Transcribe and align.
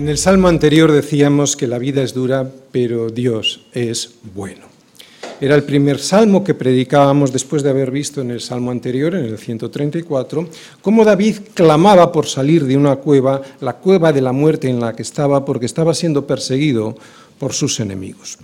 En 0.00 0.08
el 0.08 0.16
salmo 0.16 0.48
anterior 0.48 0.90
decíamos 0.90 1.58
que 1.58 1.66
la 1.66 1.76
vida 1.76 2.02
es 2.02 2.14
dura, 2.14 2.50
pero 2.72 3.10
Dios 3.10 3.66
es 3.74 4.14
bueno. 4.34 4.62
Era 5.42 5.54
el 5.54 5.62
primer 5.62 5.98
salmo 5.98 6.42
que 6.42 6.54
predicábamos 6.54 7.34
después 7.34 7.62
de 7.62 7.68
haber 7.68 7.90
visto 7.90 8.22
en 8.22 8.30
el 8.30 8.40
salmo 8.40 8.70
anterior, 8.70 9.14
en 9.14 9.26
el 9.26 9.36
134, 9.36 10.48
cómo 10.80 11.04
David 11.04 11.40
clamaba 11.52 12.12
por 12.12 12.24
salir 12.24 12.64
de 12.64 12.78
una 12.78 12.96
cueva, 12.96 13.42
la 13.60 13.74
cueva 13.74 14.10
de 14.10 14.22
la 14.22 14.32
muerte 14.32 14.70
en 14.70 14.80
la 14.80 14.96
que 14.96 15.02
estaba, 15.02 15.44
porque 15.44 15.66
estaba 15.66 15.92
siendo 15.92 16.26
perseguido 16.26 16.96
por 17.38 17.52
sus 17.52 17.78
enemigos. 17.78 18.38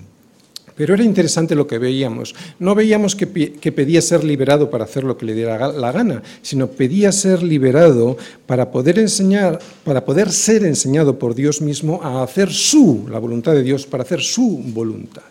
Pero 0.76 0.92
era 0.92 1.02
interesante 1.02 1.54
lo 1.54 1.66
que 1.66 1.78
veíamos. 1.78 2.34
No 2.58 2.74
veíamos 2.74 3.16
que, 3.16 3.26
pedía 3.26 4.02
ser 4.02 4.22
liberado 4.24 4.68
para 4.68 4.84
hacer 4.84 5.04
lo 5.04 5.16
que 5.16 5.24
le 5.24 5.34
diera 5.34 5.72
la 5.72 5.90
gana, 5.90 6.22
sino 6.42 6.68
pedía 6.68 7.12
ser 7.12 7.42
liberado 7.42 8.18
para 8.44 8.70
poder 8.70 8.98
enseñar, 8.98 9.58
para 9.84 10.04
poder 10.04 10.30
ser 10.30 10.64
enseñado 10.64 11.18
por 11.18 11.34
Dios 11.34 11.62
mismo 11.62 12.00
a 12.02 12.22
hacer 12.22 12.52
su, 12.52 13.06
la 13.10 13.18
voluntad 13.18 13.52
de 13.52 13.62
Dios, 13.62 13.86
para 13.86 14.02
hacer 14.02 14.20
su 14.20 14.62
voluntad. 14.66 15.22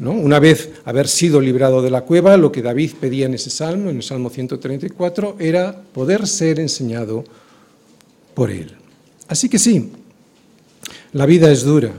¿No? 0.00 0.12
Una 0.12 0.38
vez 0.38 0.70
haber 0.84 1.08
sido 1.08 1.40
liberado 1.40 1.80
de 1.82 1.90
la 1.90 2.02
cueva, 2.02 2.36
lo 2.36 2.52
que 2.52 2.62
David 2.62 2.92
pedía 3.00 3.26
en 3.26 3.34
ese 3.34 3.50
salmo, 3.50 3.90
en 3.90 3.96
el 3.96 4.02
Salmo 4.02 4.30
134, 4.30 5.36
era 5.38 5.82
poder 5.92 6.26
ser 6.26 6.60
enseñado 6.60 7.24
por 8.34 8.50
él. 8.50 8.72
Así 9.26 9.48
que 9.48 9.58
sí, 9.58 9.90
la 11.12 11.26
vida 11.26 11.50
es 11.50 11.64
dura, 11.64 11.92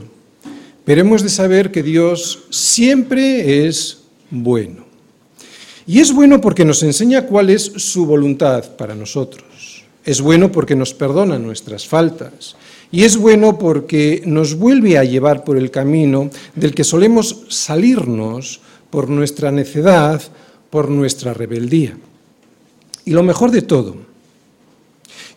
pero 0.84 1.00
hemos 1.00 1.22
de 1.22 1.28
saber 1.28 1.70
que 1.70 1.82
Dios 1.82 2.44
siempre 2.50 3.66
es 3.66 3.98
bueno. 4.30 4.86
Y 5.86 6.00
es 6.00 6.12
bueno 6.12 6.40
porque 6.40 6.64
nos 6.64 6.82
enseña 6.82 7.26
cuál 7.26 7.50
es 7.50 7.62
su 7.62 8.06
voluntad 8.06 8.76
para 8.76 8.94
nosotros. 8.94 9.84
Es 10.04 10.20
bueno 10.20 10.52
porque 10.52 10.76
nos 10.76 10.94
perdona 10.94 11.38
nuestras 11.38 11.86
faltas. 11.86 12.56
Y 12.92 13.04
es 13.04 13.16
bueno 13.16 13.58
porque 13.58 14.22
nos 14.24 14.54
vuelve 14.54 14.98
a 14.98 15.04
llevar 15.04 15.44
por 15.44 15.56
el 15.56 15.70
camino 15.70 16.30
del 16.54 16.74
que 16.74 16.84
solemos 16.84 17.44
salirnos 17.48 18.60
por 18.90 19.08
nuestra 19.08 19.52
necedad, 19.52 20.22
por 20.70 20.88
nuestra 20.88 21.34
rebeldía. 21.34 21.96
Y 23.04 23.12
lo 23.12 23.22
mejor 23.22 23.50
de 23.50 23.62
todo, 23.62 23.96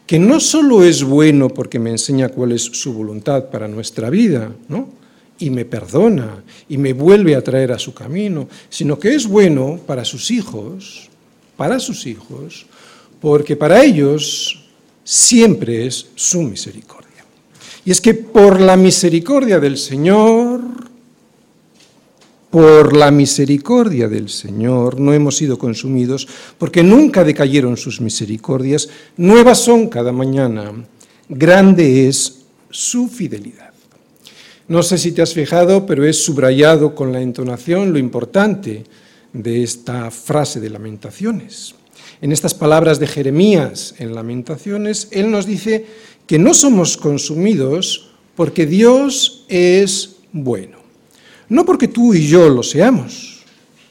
que 0.05 0.19
no 0.19 0.39
solo 0.39 0.83
es 0.83 1.03
bueno 1.03 1.49
porque 1.49 1.79
me 1.79 1.91
enseña 1.91 2.29
cuál 2.29 2.51
es 2.51 2.63
su 2.63 2.93
voluntad 2.93 3.49
para 3.49 3.67
nuestra 3.67 4.09
vida, 4.09 4.51
¿no? 4.67 5.02
Y 5.43 5.49
me 5.49 5.65
perdona 5.65 6.41
y 6.69 6.77
me 6.77 6.93
vuelve 6.93 7.35
a 7.35 7.43
traer 7.43 7.73
a 7.73 7.79
su 7.79 7.93
camino, 7.93 8.47
sino 8.69 8.97
que 8.97 9.13
es 9.13 9.27
bueno 9.27 9.79
para 9.85 10.05
sus 10.05 10.31
hijos, 10.31 11.09
para 11.57 11.79
sus 11.79 12.07
hijos, 12.07 12.65
porque 13.19 13.57
para 13.57 13.83
ellos 13.83 14.69
siempre 15.03 15.85
es 15.85 16.07
su 16.15 16.43
misericordia. 16.43 17.25
Y 17.83 17.91
es 17.91 17.99
que 17.99 18.13
por 18.13 18.61
la 18.61 18.77
misericordia 18.77 19.59
del 19.59 19.77
Señor, 19.77 20.61
por 22.49 22.95
la 22.95 23.11
misericordia 23.11 24.07
del 24.07 24.29
Señor 24.29 24.99
no 24.99 25.11
hemos 25.11 25.35
sido 25.35 25.57
consumidos, 25.57 26.27
porque 26.57 26.83
nunca 26.83 27.25
decayeron 27.25 27.75
sus 27.75 27.99
misericordias, 27.99 28.87
nuevas 29.17 29.59
son 29.59 29.89
cada 29.89 30.13
mañana, 30.13 30.71
grande 31.27 32.07
es 32.07 32.45
su 32.69 33.09
fidelidad. 33.09 33.62
No 34.67 34.81
sé 34.81 34.97
si 34.97 35.11
te 35.11 35.21
has 35.21 35.33
fijado, 35.33 35.85
pero 35.85 36.05
es 36.05 36.23
subrayado 36.23 36.95
con 36.95 37.11
la 37.11 37.21
entonación 37.21 37.91
lo 37.91 37.99
importante 37.99 38.83
de 39.33 39.63
esta 39.63 40.09
frase 40.09 40.61
de 40.61 40.69
lamentaciones. 40.69 41.75
En 42.21 42.31
estas 42.31 42.53
palabras 42.53 42.99
de 42.99 43.07
Jeremías 43.07 43.95
en 43.97 44.15
lamentaciones, 44.15 45.09
él 45.11 45.29
nos 45.29 45.45
dice 45.45 45.85
que 46.25 46.39
no 46.39 46.53
somos 46.53 46.95
consumidos 46.95 48.11
porque 48.35 48.65
Dios 48.65 49.45
es 49.49 50.15
bueno, 50.31 50.77
no 51.49 51.65
porque 51.65 51.89
tú 51.89 52.13
y 52.13 52.27
yo 52.27 52.47
lo 52.47 52.63
seamos. 52.63 53.43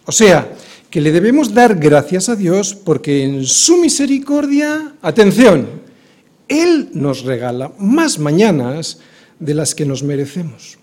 O 0.07 0.13
sea, 0.13 0.55
que 0.89 1.03
le 1.03 1.13
debemos 1.13 1.53
dar 1.53 1.77
gracias 1.77 2.31
a 2.31 2.37
Dios 2.37 2.75
porque 2.75 3.25
en 3.25 3.45
su 3.45 3.77
misericordia, 3.77 4.95
atención, 5.03 5.69
Él 6.49 6.89
nos 6.95 7.25
regala 7.25 7.73
más 7.79 8.19
mañanas 8.19 8.99
de 9.43 9.55
las 9.55 9.75
que 9.75 9.85
nos 9.85 10.03
merecemos. 10.03 10.79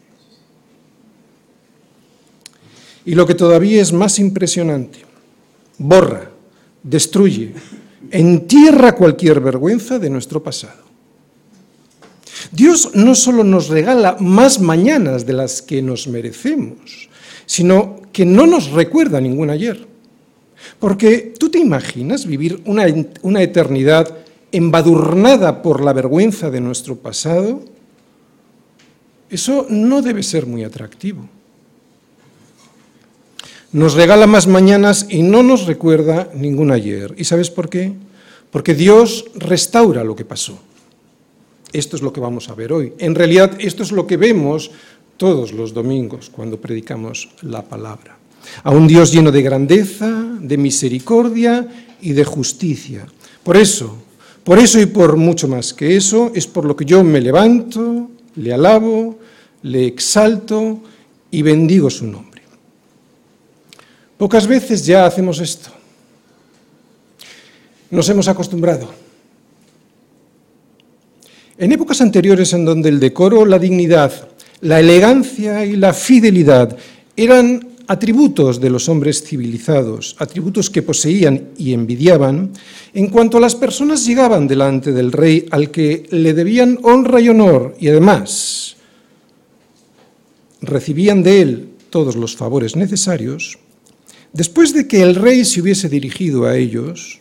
Y 3.06 3.16
lo 3.16 3.26
que 3.26 3.34
todavía 3.36 3.82
es 3.82 3.94
más 3.94 4.20
impresionante, 4.20 5.00
borra, 5.78 6.30
destruye, 6.84 7.54
entierra 8.12 8.96
cualquier 8.96 9.40
vergüenza 9.40 9.98
de 9.98 10.10
nuestro 10.10 10.44
pasado. 10.44 10.84
Dios 12.52 12.92
no 12.94 13.16
solo 13.16 13.44
nos 13.44 13.70
regala 13.70 14.18
más 14.20 14.60
mañanas 14.60 15.26
de 15.26 15.34
las 15.34 15.62
que 15.62 15.82
nos 15.82 16.08
merecemos, 16.08 17.10
sino 17.46 18.02
que 18.12 18.26
no 18.26 18.46
nos 18.46 18.72
recuerda 18.72 19.22
ningún 19.22 19.50
ayer. 19.50 19.88
Porque 20.80 21.34
tú 21.40 21.50
te 21.50 21.60
imaginas 21.60 22.26
vivir 22.26 22.62
una, 22.66 22.86
una 23.22 23.42
eternidad 23.42 24.18
embadurnada 24.52 25.62
por 25.62 25.82
la 25.84 25.94
vergüenza 25.94 26.50
de 26.50 26.62
nuestro 26.62 26.98
pasado, 26.98 27.64
eso 29.30 29.66
no 29.70 30.02
debe 30.02 30.24
ser 30.24 30.46
muy 30.46 30.64
atractivo. 30.64 31.28
Nos 33.72 33.94
regala 33.94 34.26
más 34.26 34.48
mañanas 34.48 35.06
y 35.10 35.22
no 35.22 35.44
nos 35.44 35.68
recuerda 35.68 36.30
ningún 36.34 36.72
ayer. 36.72 37.14
¿Y 37.18 37.26
sabes 37.26 37.52
por 37.52 37.70
qué? 37.70 37.94
Porque 38.50 38.74
Dios 38.74 39.26
restaura 39.36 40.04
lo 40.04 40.16
que 40.16 40.26
pasó. 40.26 40.58
Esto 41.72 41.96
es 41.96 42.02
lo 42.02 42.12
que 42.12 42.20
vamos 42.20 42.50
a 42.50 42.56
ver 42.56 42.74
hoy. 42.74 42.94
En 42.98 43.14
realidad, 43.14 43.54
esto 43.60 43.84
es 43.84 43.92
lo 43.92 44.08
que 44.08 44.18
vemos 44.18 44.72
todos 45.18 45.52
los 45.52 45.74
domingos 45.74 46.32
cuando 46.32 46.60
predicamos 46.60 47.30
la 47.42 47.62
palabra. 47.62 48.18
A 48.64 48.72
un 48.72 48.88
Dios 48.88 49.12
lleno 49.12 49.32
de 49.32 49.44
grandeza, 49.44 50.10
de 50.40 50.58
misericordia 50.58 51.68
y 52.02 52.14
de 52.14 52.26
justicia. 52.26 53.06
Por 53.44 53.56
eso, 53.56 53.96
por 54.44 54.58
eso 54.58 54.80
y 54.80 54.88
por 54.88 55.16
mucho 55.16 55.48
más 55.48 55.76
que 55.76 55.96
eso, 55.96 56.32
es 56.34 56.48
por 56.48 56.66
lo 56.66 56.76
que 56.76 56.86
yo 56.86 57.04
me 57.04 57.22
levanto, 57.22 58.10
le 58.36 58.54
alabo, 58.54 59.19
le 59.64 59.86
exalto 59.86 60.80
y 61.32 61.42
bendigo 61.42 61.90
su 61.90 62.08
nombre. 62.08 62.42
Pocas 64.18 64.48
veces 64.48 64.86
ya 64.86 65.06
hacemos 65.06 65.40
esto. 65.40 65.70
Nos 67.92 68.08
hemos 68.10 68.28
acostumbrado. 68.28 68.90
En 71.58 71.72
épocas 71.72 72.02
anteriores 72.02 72.54
en 72.54 72.66
donde 72.66 72.90
el 72.90 73.00
decoro, 73.00 73.46
la 73.46 73.60
dignidad, 73.60 74.30
la 74.62 74.80
elegancia 74.80 75.66
y 75.66 75.76
la 75.76 75.94
fidelidad 75.94 76.78
eran 77.16 77.68
atributos 77.88 78.62
de 78.62 78.70
los 78.70 78.88
hombres 78.88 79.24
civilizados, 79.24 80.16
atributos 80.20 80.70
que 80.70 80.84
poseían 80.84 81.50
y 81.58 81.74
envidiaban, 81.74 82.52
en 82.94 83.08
cuanto 83.08 83.40
las 83.40 83.56
personas 83.56 84.06
llegaban 84.06 84.48
delante 84.48 84.92
del 84.92 85.12
rey 85.12 85.48
al 85.50 85.72
que 85.72 86.06
le 86.12 86.34
debían 86.34 86.78
honra 86.84 87.20
y 87.20 87.30
honor 87.30 87.76
y 87.80 87.88
además 87.88 88.78
recibían 90.62 91.24
de 91.24 91.42
él 91.42 91.70
todos 91.90 92.16
los 92.16 92.36
favores 92.36 92.76
necesarios, 92.76 93.58
después 94.34 94.74
de 94.74 94.88
que 94.88 95.02
el 95.02 95.16
rey 95.16 95.46
se 95.46 95.62
hubiese 95.62 95.90
dirigido 95.90 96.46
a 96.46 96.56
ellos, 96.56 97.20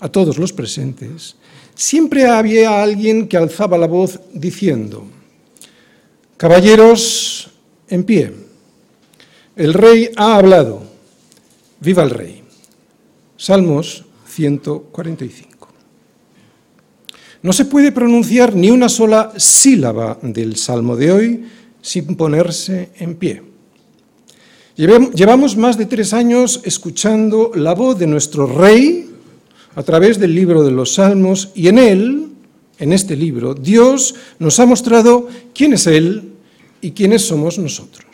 a 0.00 0.08
todos 0.08 0.38
los 0.38 0.52
presentes, 0.52 1.36
siempre 1.74 2.26
había 2.26 2.82
alguien 2.82 3.28
que 3.28 3.36
alzaba 3.36 3.78
la 3.78 3.86
voz 3.86 4.20
diciendo, 4.32 5.06
Caballeros, 6.36 7.50
en 7.88 8.04
pie, 8.04 8.32
el 9.56 9.72
rey 9.72 10.10
ha 10.16 10.36
hablado, 10.36 10.82
viva 11.80 12.02
el 12.02 12.10
rey. 12.10 12.42
Salmos 13.36 14.04
145. 14.26 15.68
No 17.42 17.52
se 17.52 17.66
puede 17.66 17.92
pronunciar 17.92 18.54
ni 18.54 18.70
una 18.70 18.88
sola 18.88 19.32
sílaba 19.36 20.18
del 20.22 20.56
salmo 20.56 20.96
de 20.96 21.12
hoy 21.12 21.44
sin 21.84 22.16
ponerse 22.16 22.88
en 22.96 23.14
pie. 23.16 23.42
Llevamos 24.74 25.54
más 25.56 25.76
de 25.76 25.84
tres 25.84 26.14
años 26.14 26.62
escuchando 26.64 27.52
la 27.54 27.74
voz 27.74 27.98
de 27.98 28.06
nuestro 28.06 28.46
rey 28.46 29.10
a 29.76 29.82
través 29.82 30.18
del 30.18 30.34
libro 30.34 30.64
de 30.64 30.72
los 30.72 30.94
Salmos 30.94 31.50
y 31.54 31.68
en 31.68 31.78
él, 31.78 32.28
en 32.78 32.92
este 32.92 33.16
libro, 33.16 33.54
Dios 33.54 34.14
nos 34.38 34.58
ha 34.60 34.66
mostrado 34.66 35.28
quién 35.54 35.74
es 35.74 35.86
Él 35.86 36.32
y 36.80 36.92
quiénes 36.92 37.22
somos 37.22 37.58
nosotros. 37.58 38.13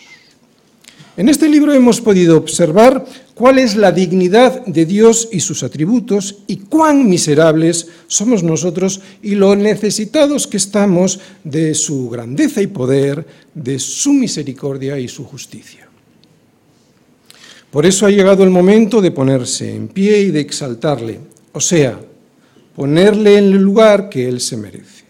En 1.17 1.29
este 1.29 1.49
libro 1.49 1.73
hemos 1.73 2.01
podido 2.01 2.37
observar 2.37 3.05
cuál 3.35 3.59
es 3.59 3.75
la 3.75 3.91
dignidad 3.91 4.65
de 4.65 4.87
Dios 4.87 5.29
y 5.33 5.41
sus 5.41 5.63
atributos 5.63 6.39
y 6.47 6.59
cuán 6.59 7.09
miserables 7.09 7.89
somos 8.07 8.43
nosotros 8.43 9.01
y 9.23 9.35
lo 9.35 9.57
necesitados 9.57 10.47
que 10.47 10.57
estamos 10.57 11.21
de 11.43 11.75
su 11.75 12.09
grandeza 12.09 12.63
y 12.63 12.69
poder, 12.69 13.27
de 13.55 13.79
su 13.79 14.13
misericordia 14.13 14.99
y 14.99 15.09
su 15.09 15.25
justicia. 15.25 15.89
Por 17.71 17.87
eso 17.87 18.07
ha 18.07 18.11
llegado 18.11 18.45
el 18.45 18.51
momento 18.51 19.01
de 19.01 19.11
ponerse 19.11 19.75
en 19.75 19.89
pie 19.89 20.21
y 20.21 20.31
de 20.31 20.41
exaltarle, 20.41 21.21
o 21.53 21.61
sea, 21.61 22.01
ponerle 22.75 23.39
en 23.39 23.45
el 23.45 23.59
lugar 23.59 24.09
que 24.09 24.29
él 24.29 24.41
se 24.41 24.57
merece. 24.57 25.01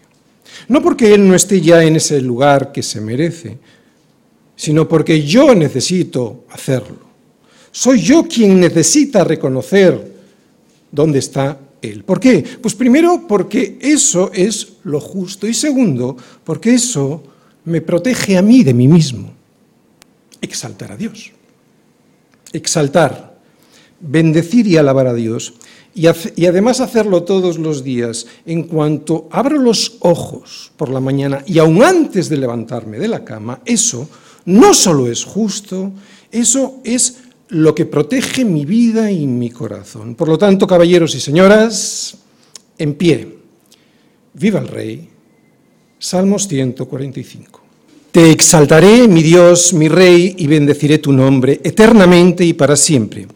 No 0.67 0.81
porque 0.81 1.13
Él 1.13 1.27
no 1.27 1.35
esté 1.35 1.61
ya 1.61 1.83
en 1.83 1.95
ese 1.95 2.21
lugar 2.21 2.71
que 2.71 2.83
se 2.83 3.01
merece, 3.01 3.57
sino 4.61 4.87
porque 4.87 5.23
yo 5.23 5.55
necesito 5.55 6.45
hacerlo. 6.51 6.99
Soy 7.71 7.99
yo 7.99 8.27
quien 8.27 8.59
necesita 8.59 9.23
reconocer 9.23 10.13
dónde 10.91 11.17
está 11.17 11.57
Él. 11.81 12.03
¿Por 12.03 12.19
qué? 12.19 12.45
Pues 12.61 12.75
primero 12.75 13.25
porque 13.27 13.79
eso 13.81 14.29
es 14.31 14.73
lo 14.83 14.99
justo 14.99 15.47
y 15.47 15.55
segundo 15.55 16.15
porque 16.43 16.75
eso 16.75 17.23
me 17.65 17.81
protege 17.81 18.37
a 18.37 18.43
mí 18.43 18.63
de 18.63 18.75
mí 18.75 18.87
mismo. 18.87 19.33
Exaltar 20.39 20.91
a 20.91 20.97
Dios. 20.97 21.31
Exaltar, 22.53 23.39
bendecir 23.99 24.67
y 24.67 24.77
alabar 24.77 25.07
a 25.07 25.15
Dios. 25.15 25.55
Y, 25.95 26.05
además 26.05 26.81
hacerlo 26.81 27.23
todos 27.23 27.57
los 27.57 27.83
días. 27.83 28.27
En 28.45 28.61
cuanto 28.65 29.27
abro 29.31 29.57
los 29.57 29.97
ojos 30.01 30.71
por 30.77 30.89
la 30.89 30.99
mañana 30.99 31.43
y 31.47 31.57
aún 31.57 31.81
antes 31.81 32.29
de 32.29 32.37
levantarme 32.37 32.99
de 32.99 33.07
la 33.07 33.25
cama, 33.25 33.59
eso 33.65 34.07
no 34.45 34.73
solo 34.73 35.07
es 35.07 35.23
justo, 35.23 35.91
eso 36.31 36.79
es 36.83 37.17
lo 37.49 37.75
que 37.75 37.85
protege 37.85 38.45
mi 38.45 38.65
vida 38.65 39.11
y 39.11 39.27
mi 39.27 39.49
corazón. 39.49 40.15
Por 40.15 40.29
lo 40.29 40.37
tanto, 40.37 40.65
caballeros 40.65 41.13
y 41.15 41.19
señoras, 41.19 42.17
en 42.77 42.93
pie, 42.93 43.37
viva 44.33 44.59
el 44.59 44.67
Rey. 44.67 45.09
Salmos 45.99 46.47
145. 46.47 47.61
Te 48.11 48.31
exaltaré, 48.31 49.07
mi 49.07 49.21
Dios, 49.21 49.73
mi 49.73 49.87
Rey, 49.87 50.35
y 50.37 50.47
bendeciré 50.47 50.97
tu 50.97 51.11
nombre 51.11 51.61
eternamente 51.63 52.43
y 52.43 52.53
para 52.53 52.75
siempre. 52.75 53.27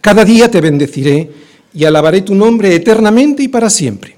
Cada 0.00 0.24
día 0.24 0.50
te 0.50 0.60
bendeciré 0.60 1.30
y 1.74 1.84
alabaré 1.84 2.22
tu 2.22 2.34
nombre 2.34 2.74
eternamente 2.74 3.42
y 3.42 3.48
para 3.48 3.68
siempre. 3.68 4.16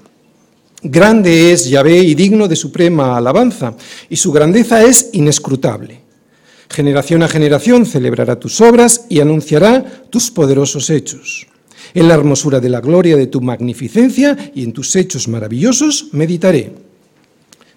Grande 0.83 1.51
es 1.51 1.69
Yahvé 1.69 1.99
y 1.99 2.15
digno 2.15 2.47
de 2.47 2.55
suprema 2.55 3.17
alabanza, 3.17 3.75
y 4.09 4.15
su 4.15 4.31
grandeza 4.31 4.83
es 4.83 5.09
inescrutable. 5.13 6.01
Generación 6.71 7.21
a 7.21 7.27
generación 7.27 7.85
celebrará 7.85 8.39
tus 8.39 8.61
obras 8.61 9.05
y 9.09 9.19
anunciará 9.19 9.83
tus 10.09 10.31
poderosos 10.31 10.89
hechos. 10.89 11.45
En 11.93 12.07
la 12.07 12.13
hermosura 12.13 12.61
de 12.61 12.69
la 12.69 12.79
gloria 12.79 13.17
de 13.17 13.27
tu 13.27 13.41
magnificencia 13.41 14.37
y 14.55 14.63
en 14.63 14.71
tus 14.71 14.95
hechos 14.95 15.27
maravillosos 15.27 16.07
meditaré. 16.13 16.71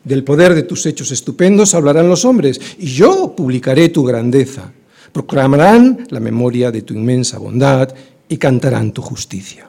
Del 0.05 0.23
poder 0.23 0.55
de 0.55 0.63
tus 0.63 0.87
hechos 0.87 1.11
estupendos 1.11 1.75
hablarán 1.75 2.09
los 2.09 2.25
hombres, 2.25 2.61
y 2.79 2.87
yo 2.87 3.35
publicaré 3.37 3.89
tu 3.89 4.05
grandeza. 4.05 4.73
Proclamarán 5.11 6.07
la 6.11 6.21
memoria 6.21 6.71
de 6.71 6.83
tu 6.83 6.95
inmensa 6.95 7.39
bondad 7.39 7.93
y 8.29 8.37
cantarán 8.37 8.93
tu 8.93 9.03
justicia. 9.03 9.69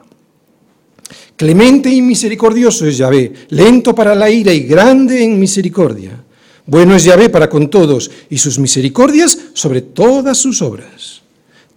Clemente 1.34 1.90
y 1.90 2.00
misericordioso 2.00 2.86
es 2.86 2.96
Yahvé, 2.96 3.32
lento 3.48 3.92
para 3.92 4.14
la 4.14 4.30
ira 4.30 4.52
y 4.52 4.60
grande 4.60 5.24
en 5.24 5.40
misericordia 5.40 6.25
bueno 6.66 6.94
es 6.94 7.04
Yahvé 7.04 7.28
para 7.28 7.48
con 7.48 7.70
todos 7.70 8.10
y 8.28 8.38
sus 8.38 8.58
misericordias 8.58 9.38
sobre 9.54 9.82
todas 9.82 10.38
sus 10.38 10.62
obras. 10.62 11.22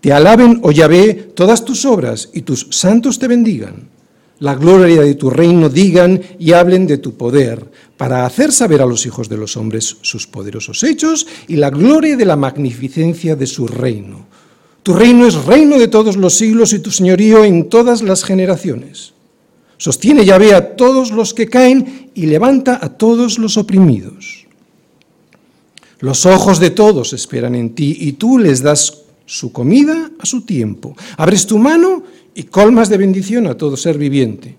Te 0.01 0.13
alaben, 0.13 0.59
oh 0.63 0.71
Yahvé, 0.71 1.13
todas 1.35 1.65
tus 1.65 1.85
obras 1.85 2.29
y 2.33 2.41
tus 2.41 2.67
santos 2.71 3.19
te 3.19 3.27
bendigan. 3.27 3.89
La 4.39 4.55
gloria 4.55 5.01
de 5.01 5.15
tu 5.15 5.29
reino 5.29 5.67
digan 5.67 6.21
y 6.39 6.53
hablen 6.53 6.87
de 6.87 6.97
tu 6.97 7.15
poder, 7.15 7.69
para 7.97 8.25
hacer 8.25 8.53
saber 8.53 8.81
a 8.81 8.85
los 8.85 9.05
hijos 9.05 9.27
de 9.27 9.35
los 9.35 9.57
hombres 9.57 9.97
sus 10.01 10.25
poderosos 10.25 10.81
hechos 10.83 11.27
y 11.49 11.57
la 11.57 11.69
gloria 11.69 12.15
de 12.15 12.23
la 12.23 12.37
magnificencia 12.37 13.35
de 13.35 13.45
su 13.45 13.67
reino. 13.67 14.27
Tu 14.81 14.93
reino 14.93 15.27
es 15.27 15.43
reino 15.43 15.77
de 15.77 15.89
todos 15.89 16.15
los 16.15 16.35
siglos 16.35 16.71
y 16.71 16.79
tu 16.79 16.89
señorío 16.89 17.43
en 17.43 17.67
todas 17.67 18.01
las 18.01 18.23
generaciones. 18.23 19.13
Sostiene 19.77 20.23
Yahvé 20.23 20.55
a 20.55 20.77
todos 20.77 21.11
los 21.11 21.33
que 21.33 21.47
caen 21.47 22.11
y 22.13 22.27
levanta 22.27 22.79
a 22.81 22.97
todos 22.97 23.37
los 23.37 23.57
oprimidos. 23.57 24.38
Los 25.99 26.25
ojos 26.25 26.59
de 26.59 26.69
todos 26.69 27.13
esperan 27.13 27.55
en 27.55 27.75
ti 27.75 27.97
y 27.99 28.13
tú 28.13 28.37
les 28.37 28.61
das 28.61 29.03
su 29.25 29.51
comida 29.51 30.11
a 30.17 30.25
su 30.25 30.41
tiempo. 30.41 30.95
Abres 31.17 31.45
tu 31.45 31.57
mano 31.59 32.03
y 32.33 32.43
colmas 32.43 32.89
de 32.89 32.97
bendición 32.97 33.47
a 33.47 33.55
todo 33.55 33.75
ser 33.75 33.97
viviente. 33.97 34.55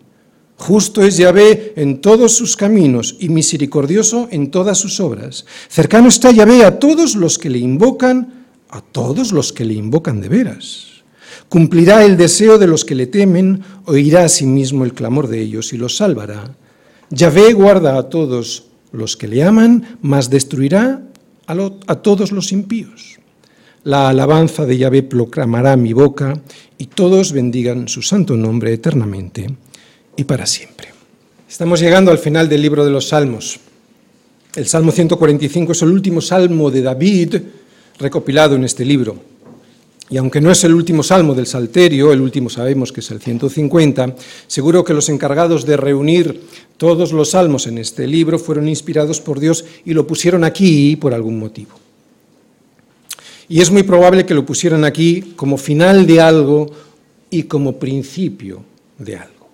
Justo 0.56 1.02
es 1.02 1.16
Yahvé 1.16 1.72
en 1.76 2.02
todos 2.02 2.32
sus 2.32 2.54
caminos 2.54 3.16
y 3.18 3.30
misericordioso 3.30 4.28
en 4.30 4.50
todas 4.50 4.76
sus 4.76 5.00
obras. 5.00 5.46
Cercano 5.70 6.08
está 6.08 6.30
Yahvé 6.30 6.64
a 6.64 6.78
todos 6.78 7.16
los 7.16 7.38
que 7.38 7.48
le 7.48 7.58
invocan, 7.58 8.44
a 8.68 8.82
todos 8.82 9.32
los 9.32 9.54
que 9.54 9.64
le 9.64 9.72
invocan 9.72 10.20
de 10.20 10.28
veras. 10.28 10.86
Cumplirá 11.48 12.04
el 12.04 12.18
deseo 12.18 12.58
de 12.58 12.66
los 12.66 12.84
que 12.84 12.94
le 12.94 13.06
temen, 13.06 13.62
oirá 13.86 14.24
a 14.24 14.28
sí 14.28 14.44
mismo 14.44 14.84
el 14.84 14.92
clamor 14.92 15.28
de 15.28 15.40
ellos 15.40 15.72
y 15.72 15.78
los 15.78 15.96
salvará. 15.96 16.54
Yahvé 17.08 17.54
guarda 17.54 17.96
a 17.96 18.10
todos 18.10 18.66
los 18.92 19.16
que 19.16 19.28
le 19.28 19.42
aman, 19.42 19.98
mas 20.02 20.28
destruirá 20.28 21.09
a, 21.86 21.94
todos 21.96 22.32
los 22.32 22.52
impíos. 22.52 23.18
La 23.82 24.08
alabanza 24.08 24.66
de 24.66 24.76
Yahvé 24.76 25.02
proclamará 25.02 25.76
mi 25.76 25.92
boca 25.92 26.40
y 26.78 26.86
todos 26.86 27.32
bendigan 27.32 27.88
su 27.88 28.02
santo 28.02 28.36
nombre 28.36 28.72
eternamente 28.72 29.46
y 30.16 30.24
para 30.24 30.46
siempre. 30.46 30.88
Estamos 31.48 31.80
llegando 31.80 32.10
al 32.10 32.18
final 32.18 32.48
del 32.48 32.62
libro 32.62 32.84
de 32.84 32.90
los 32.90 33.08
Salmos. 33.08 33.58
El 34.54 34.66
Salmo 34.66 34.92
145 34.92 35.72
es 35.72 35.82
el 35.82 35.90
último 35.90 36.20
salmo 36.20 36.70
de 36.70 36.82
David 36.82 37.36
recopilado 37.98 38.54
en 38.54 38.64
este 38.64 38.84
libro. 38.84 39.29
Y 40.10 40.16
aunque 40.16 40.40
no 40.40 40.50
es 40.50 40.64
el 40.64 40.74
último 40.74 41.04
salmo 41.04 41.34
del 41.36 41.46
Salterio, 41.46 42.12
el 42.12 42.20
último 42.20 42.50
sabemos 42.50 42.92
que 42.92 42.98
es 42.98 43.10
el 43.12 43.20
150, 43.20 44.16
seguro 44.48 44.84
que 44.84 44.92
los 44.92 45.08
encargados 45.08 45.64
de 45.64 45.76
reunir 45.76 46.42
todos 46.76 47.12
los 47.12 47.30
salmos 47.30 47.68
en 47.68 47.78
este 47.78 48.08
libro 48.08 48.36
fueron 48.38 48.68
inspirados 48.68 49.20
por 49.20 49.38
Dios 49.38 49.64
y 49.84 49.94
lo 49.94 50.08
pusieron 50.08 50.42
aquí 50.42 50.96
por 50.96 51.14
algún 51.14 51.38
motivo. 51.38 51.70
Y 53.48 53.60
es 53.60 53.70
muy 53.70 53.84
probable 53.84 54.26
que 54.26 54.34
lo 54.34 54.44
pusieran 54.44 54.84
aquí 54.84 55.32
como 55.36 55.56
final 55.56 56.06
de 56.06 56.20
algo 56.20 56.70
y 57.30 57.44
como 57.44 57.78
principio 57.78 58.64
de 58.98 59.16
algo. 59.16 59.48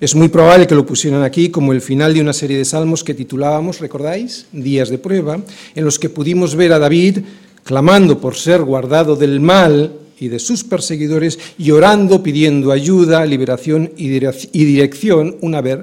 Es 0.00 0.14
muy 0.14 0.28
probable 0.28 0.66
que 0.66 0.74
lo 0.74 0.86
pusieran 0.86 1.22
aquí 1.22 1.48
como 1.48 1.72
el 1.72 1.80
final 1.80 2.14
de 2.14 2.20
una 2.20 2.32
serie 2.32 2.56
de 2.56 2.64
salmos 2.64 3.02
que 3.02 3.14
titulábamos, 3.14 3.80
¿recordáis? 3.80 4.46
Días 4.52 4.90
de 4.90 4.98
prueba, 4.98 5.40
en 5.74 5.84
los 5.84 5.98
que 5.98 6.08
pudimos 6.08 6.54
ver 6.54 6.72
a 6.72 6.78
David 6.78 7.18
clamando 7.68 8.18
por 8.18 8.34
ser 8.34 8.62
guardado 8.62 9.14
del 9.14 9.40
mal 9.40 9.92
y 10.18 10.28
de 10.28 10.38
sus 10.38 10.64
perseguidores 10.64 11.38
y 11.58 11.70
orando 11.70 12.22
pidiendo 12.22 12.72
ayuda, 12.72 13.26
liberación 13.26 13.92
y 13.94 14.08
dirección 14.08 15.36
una 15.42 15.60
vez 15.60 15.80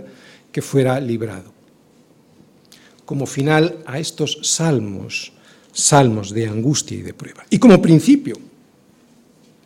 que 0.52 0.64
fuera 0.64 1.00
librado. 1.00 1.54
Como 3.06 3.28
final 3.28 3.84
a 3.86 4.00
estos 4.00 4.40
salmos, 4.42 5.32
salmos 5.72 6.32
de 6.32 6.48
angustia 6.48 6.98
y 6.98 7.04
de 7.04 7.14
prueba. 7.14 7.46
Y 7.52 7.60
como 7.60 7.80
principio, 7.80 8.36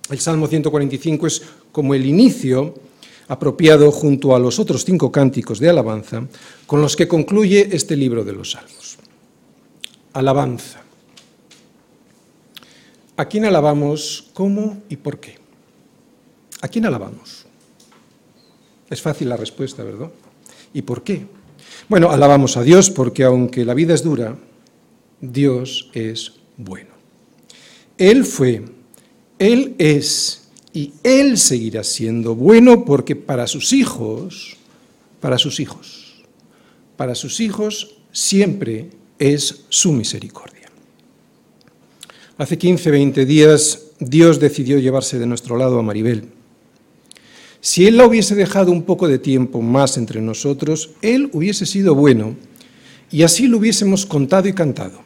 el 0.09 0.19
Salmo 0.19 0.47
145 0.47 1.25
es 1.25 1.41
como 1.71 1.93
el 1.93 2.05
inicio 2.05 2.75
apropiado 3.29 3.93
junto 3.93 4.35
a 4.35 4.39
los 4.39 4.59
otros 4.59 4.83
cinco 4.83 5.09
cánticos 5.09 5.57
de 5.59 5.69
alabanza 5.69 6.27
con 6.67 6.81
los 6.81 6.97
que 6.97 7.07
concluye 7.07 7.69
este 7.71 7.95
libro 7.95 8.25
de 8.25 8.33
los 8.33 8.51
salmos. 8.51 8.97
Alabanza. 10.11 10.88
¿A 13.19 13.25
quién 13.25 13.43
alabamos? 13.43 14.29
¿Cómo 14.33 14.81
y 14.87 14.95
por 14.95 15.19
qué? 15.19 15.35
¿A 16.61 16.69
quién 16.69 16.85
alabamos? 16.85 17.45
Es 18.89 19.01
fácil 19.01 19.27
la 19.27 19.35
respuesta, 19.35 19.83
¿verdad? 19.83 20.09
¿Y 20.73 20.83
por 20.83 21.03
qué? 21.03 21.27
Bueno, 21.89 22.11
alabamos 22.11 22.55
a 22.55 22.63
Dios 22.63 22.89
porque 22.89 23.25
aunque 23.25 23.65
la 23.65 23.73
vida 23.73 23.93
es 23.93 24.03
dura, 24.03 24.37
Dios 25.19 25.91
es 25.93 26.31
bueno. 26.55 26.91
Él 27.97 28.23
fue, 28.23 28.63
Él 29.37 29.75
es 29.79 30.47
y 30.71 30.93
Él 31.03 31.37
seguirá 31.37 31.83
siendo 31.83 32.35
bueno 32.35 32.85
porque 32.85 33.17
para 33.17 33.47
sus 33.47 33.73
hijos, 33.73 34.55
para 35.19 35.37
sus 35.37 35.59
hijos, 35.59 36.23
para 36.95 37.15
sus 37.15 37.41
hijos 37.41 37.97
siempre 38.13 38.91
es 39.17 39.65
su 39.67 39.91
misericordia. 39.91 40.58
Hace 42.39 42.57
15, 42.57 42.91
20 42.91 43.25
días 43.25 43.87
Dios 43.99 44.39
decidió 44.39 44.79
llevarse 44.79 45.19
de 45.19 45.25
nuestro 45.25 45.57
lado 45.57 45.77
a 45.77 45.83
Maribel. 45.83 46.23
Si 47.59 47.85
Él 47.85 47.97
la 47.97 48.05
hubiese 48.05 48.33
dejado 48.33 48.71
un 48.71 48.83
poco 48.83 49.09
de 49.09 49.19
tiempo 49.19 49.61
más 49.61 49.97
entre 49.97 50.21
nosotros, 50.21 50.91
Él 51.01 51.29
hubiese 51.33 51.65
sido 51.65 51.95
bueno 51.95 52.37
y 53.11 53.23
así 53.23 53.49
lo 53.49 53.57
hubiésemos 53.57 54.05
contado 54.05 54.47
y 54.47 54.53
cantado. 54.53 55.01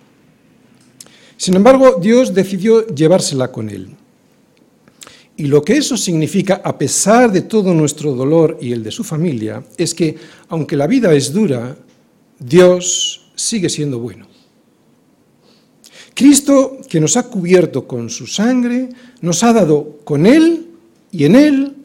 Sin 1.36 1.56
embargo, 1.56 1.98
Dios 2.00 2.36
decidió 2.36 2.86
llevársela 2.86 3.52
con 3.52 3.72
Él. 3.72 3.90
Y 5.36 5.48
lo 5.48 5.64
que 5.64 5.78
eso 5.78 5.98
significa, 5.98 6.62
a 6.64 6.78
pesar 6.78 7.32
de 7.32 7.42
todo 7.42 7.74
nuestro 7.74 8.14
dolor 8.14 8.60
y 8.62 8.74
el 8.74 8.84
de 8.84 8.92
su 8.92 9.04
familia, 9.04 9.64
es 9.76 9.96
que, 9.96 10.16
aunque 10.50 10.78
la 10.78 10.86
vida 10.86 11.12
es 11.16 11.34
dura, 11.34 11.76
Dios 12.38 13.32
sigue 13.34 13.70
siendo 13.70 13.98
bueno. 13.98 14.33
Cristo, 16.14 16.78
que 16.90 17.00
nos 17.00 17.18
ha 17.18 17.24
cubierto 17.24 17.88
con 17.88 18.10
su 18.10 18.28
sangre, 18.28 18.90
nos 19.22 19.44
ha 19.44 19.54
dado 19.54 20.00
con 20.04 20.26
Él 20.26 20.68
y 21.12 21.26
en 21.26 21.36
Él 21.36 21.76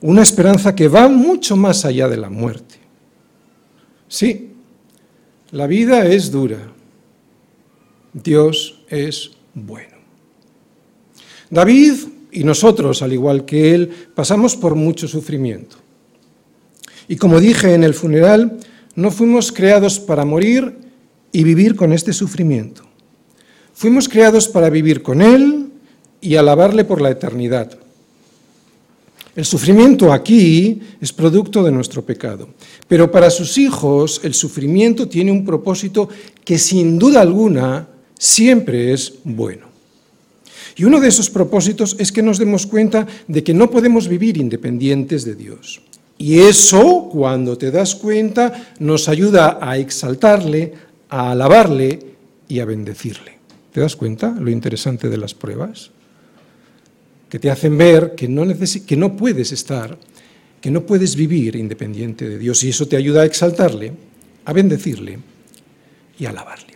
una 0.00 0.22
esperanza 0.22 0.74
que 0.74 0.88
va 0.88 1.08
mucho 1.08 1.56
más 1.56 1.84
allá 1.84 2.08
de 2.08 2.16
la 2.16 2.30
muerte. 2.30 2.76
Sí, 4.08 4.50
La 5.52 5.68
vida 5.68 6.04
es 6.06 6.32
dura. 6.32 6.58
Dios 8.12 8.82
es 8.88 9.30
bueno. 9.54 9.96
David 11.50 11.94
y 12.32 12.44
nosotros, 12.44 13.00
al 13.02 13.12
igual 13.12 13.44
que 13.44 13.74
él, 13.74 13.90
pasamos 14.14 14.56
por 14.56 14.74
mucho 14.74 15.06
sufrimiento. 15.06 15.76
Y 17.08 17.16
como 17.16 17.40
dije 17.40 17.74
en 17.74 17.84
el 17.84 17.94
funeral, 17.94 18.58
no 18.96 19.10
fuimos 19.10 19.52
creados 19.52 20.00
para 20.00 20.24
morir 20.24 20.76
y 21.30 21.44
vivir 21.44 21.76
con 21.76 21.92
este 21.92 22.12
sufrimiento. 22.12 22.82
Fuimos 23.76 24.08
creados 24.08 24.48
para 24.48 24.70
vivir 24.70 25.02
con 25.02 25.20
Él 25.20 25.66
y 26.22 26.36
alabarle 26.36 26.86
por 26.86 27.02
la 27.02 27.10
eternidad. 27.10 27.76
El 29.36 29.44
sufrimiento 29.44 30.14
aquí 30.14 30.80
es 30.98 31.12
producto 31.12 31.62
de 31.62 31.72
nuestro 31.72 32.00
pecado, 32.00 32.48
pero 32.88 33.12
para 33.12 33.28
sus 33.28 33.58
hijos 33.58 34.22
el 34.24 34.32
sufrimiento 34.32 35.08
tiene 35.08 35.30
un 35.30 35.44
propósito 35.44 36.08
que 36.42 36.56
sin 36.56 36.98
duda 36.98 37.20
alguna 37.20 37.86
siempre 38.18 38.94
es 38.94 39.12
bueno. 39.24 39.66
Y 40.74 40.84
uno 40.84 40.98
de 40.98 41.08
esos 41.08 41.28
propósitos 41.28 41.96
es 41.98 42.10
que 42.12 42.22
nos 42.22 42.38
demos 42.38 42.66
cuenta 42.66 43.06
de 43.28 43.44
que 43.44 43.52
no 43.52 43.70
podemos 43.70 44.08
vivir 44.08 44.38
independientes 44.38 45.26
de 45.26 45.34
Dios. 45.34 45.82
Y 46.16 46.38
eso, 46.38 47.10
cuando 47.12 47.58
te 47.58 47.70
das 47.70 47.94
cuenta, 47.94 48.72
nos 48.78 49.10
ayuda 49.10 49.58
a 49.60 49.76
exaltarle, 49.76 50.72
a 51.10 51.32
alabarle 51.32 51.98
y 52.48 52.60
a 52.60 52.64
bendecirle. 52.64 53.35
¿Te 53.76 53.82
das 53.82 53.94
cuenta 53.94 54.34
lo 54.40 54.50
interesante 54.50 55.10
de 55.10 55.18
las 55.18 55.34
pruebas? 55.34 55.90
Que 57.28 57.38
te 57.38 57.50
hacen 57.50 57.76
ver 57.76 58.14
que 58.14 58.26
no, 58.26 58.46
que 58.86 58.96
no 58.96 59.14
puedes 59.14 59.52
estar, 59.52 59.98
que 60.62 60.70
no 60.70 60.86
puedes 60.86 61.14
vivir 61.14 61.56
independiente 61.56 62.26
de 62.26 62.38
Dios. 62.38 62.64
Y 62.64 62.70
eso 62.70 62.88
te 62.88 62.96
ayuda 62.96 63.20
a 63.20 63.26
exaltarle, 63.26 63.92
a 64.46 64.52
bendecirle 64.54 65.18
y 66.18 66.24
a 66.24 66.30
alabarle. 66.30 66.72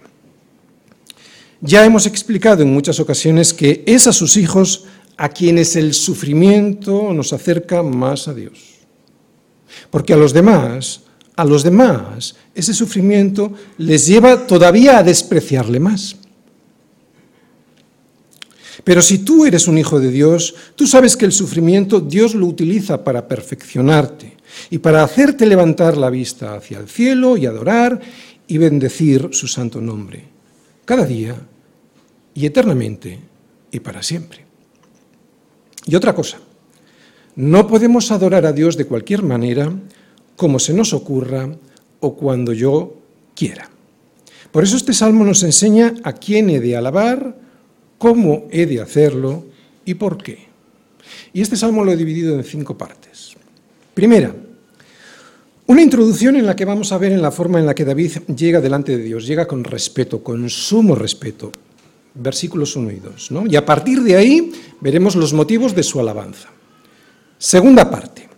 Ya 1.63 1.87
hemos 1.87 2.05
explicado 2.05 2.63
en 2.63 2.71
muchas 2.75 3.01
ocasiones 3.01 3.55
que 3.55 3.83
es 3.87 4.07
a 4.07 4.13
sus 4.13 4.37
hijos 4.37 4.85
a 5.17 5.31
quienes 5.31 5.77
el 5.77 5.95
sufrimiento 5.95 7.15
nos 7.15 7.33
acerca 7.33 7.83
más 7.83 8.29
a 8.29 8.35
Dios. 8.35 8.75
Porque 9.91 10.13
a 10.13 10.19
los 10.19 10.35
demás, 10.35 11.05
a 11.35 11.47
los 11.47 11.63
demás, 11.63 12.37
ese 12.55 12.75
sufrimiento 12.75 13.55
les 13.79 14.07
lleva 14.07 14.47
todavía 14.47 14.99
a 14.99 15.03
despreciarle 15.03 15.81
más. 15.81 16.20
Pero 18.85 19.03
si 19.03 19.19
tú 19.19 19.45
eres 19.45 19.69
un 19.69 19.79
hijo 19.79 20.01
de 20.01 20.11
Dios, 20.11 20.55
tú 20.75 20.87
sabes 20.87 21.17
que 21.17 21.25
el 21.25 21.33
sufrimiento 21.33 22.01
Dios 22.01 22.35
lo 22.35 22.47
utiliza 22.47 23.05
para 23.05 23.29
perfeccionarte 23.29 24.37
y 24.71 24.79
para 24.79 25.03
hacerte 25.03 25.47
levantar 25.47 25.97
la 25.97 26.11
vista 26.11 26.55
hacia 26.55 26.79
el 26.79 26.89
cielo 26.89 27.37
y 27.37 27.47
adorar 27.47 28.01
y 28.47 28.59
bendecir 28.59 29.29
su 29.33 29.47
santo 29.47 29.81
nombre, 29.81 30.25
cada 30.85 31.05
día 31.05 31.37
y 32.35 32.47
eternamente 32.47 33.21
y 33.71 33.81
para 33.81 34.03
siempre. 34.03 34.45
Y 35.87 35.95
otra 35.95 36.15
cosa, 36.15 36.39
no 37.37 37.67
podemos 37.67 38.11
adorar 38.11 38.45
a 38.47 38.53
Dios 38.53 38.77
de 38.77 38.87
cualquier 38.87 39.23
manera, 39.23 39.73
como 40.37 40.59
se 40.59 40.75
nos 40.75 40.93
ocurra 40.93 41.49
o 42.01 42.17
cuando 42.17 42.53
yo 42.53 42.97
quiera. 43.35 43.71
Por 44.51 44.65
eso 44.65 44.77
este 44.77 44.93
salmo 44.93 45.25
nos 45.25 45.43
enseña 45.43 45.95
a 46.03 46.13
quién 46.13 46.51
he 46.51 46.61
de 46.61 46.77
alabar, 46.77 47.37
cómo 48.01 48.49
he 48.51 48.65
de 48.65 48.81
hacerlo 48.81 49.45
y 49.85 49.93
por 49.93 50.17
qué. 50.17 50.49
Y 51.35 51.43
este 51.43 51.55
salmo 51.55 51.85
lo 51.85 51.93
he 51.93 51.97
dividido 51.99 52.35
en 52.35 52.43
cinco 52.43 52.79
partes. 52.79 53.37
Primera, 53.93 54.35
una 55.67 55.83
introducción 55.83 56.37
en 56.37 56.47
la 56.47 56.57
que 56.57 56.65
vamos 56.65 56.93
a 56.93 56.99
ver 56.99 57.13
en 57.13 57.21
la 57.21 57.31
forma 57.31 57.61
en 57.61 57.67
la 57.67 57.75
que 57.75 57.85
David 57.85 58.13
llega 58.35 58.63
delante 58.63 58.97
de 58.97 59.05
Dios, 59.05 59.27
llega 59.27 59.47
con 59.47 59.65
respeto, 59.65 60.25
con 60.25 60.49
sumo 60.49 60.95
respeto. 60.95 61.53
Versículos 62.15 62.75
1 62.75 62.91
y 62.91 62.97
2. 62.97 63.31
Y 63.51 63.57
a 63.57 63.67
partir 63.67 64.03
de 64.03 64.17
ahí 64.17 64.51
veremos 64.81 65.15
los 65.15 65.35
motivos 65.35 65.75
de 65.75 65.83
su 65.83 66.01
alabanza. 66.01 66.49
Segunda 67.37 67.91
parte, 67.91 68.29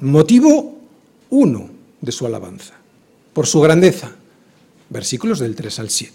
motivo 0.00 0.80
1 1.28 1.70
de 2.00 2.12
su 2.12 2.24
alabanza, 2.24 2.72
por 3.34 3.46
su 3.46 3.60
grandeza, 3.60 4.12
versículos 4.88 5.40
del 5.40 5.54
3 5.54 5.78
al 5.78 5.90
7. 5.90 6.14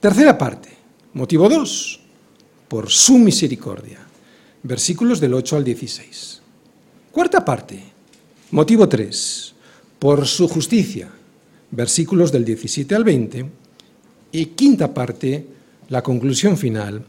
Tercera 0.00 0.38
parte, 0.38 0.77
motivo 1.18 1.48
2, 1.48 2.00
por 2.68 2.90
su 2.90 3.18
misericordia, 3.18 3.98
versículos 4.62 5.18
del 5.18 5.34
8 5.34 5.56
al 5.56 5.64
16. 5.64 6.40
Cuarta 7.10 7.44
parte, 7.44 7.82
motivo 8.52 8.88
3, 8.88 9.54
por 9.98 10.28
su 10.28 10.46
justicia, 10.46 11.10
versículos 11.72 12.30
del 12.30 12.44
17 12.44 12.94
al 12.94 13.02
20. 13.02 13.50
Y 14.30 14.46
quinta 14.46 14.94
parte, 14.94 15.44
la 15.88 16.02
conclusión 16.02 16.56
final, 16.56 17.04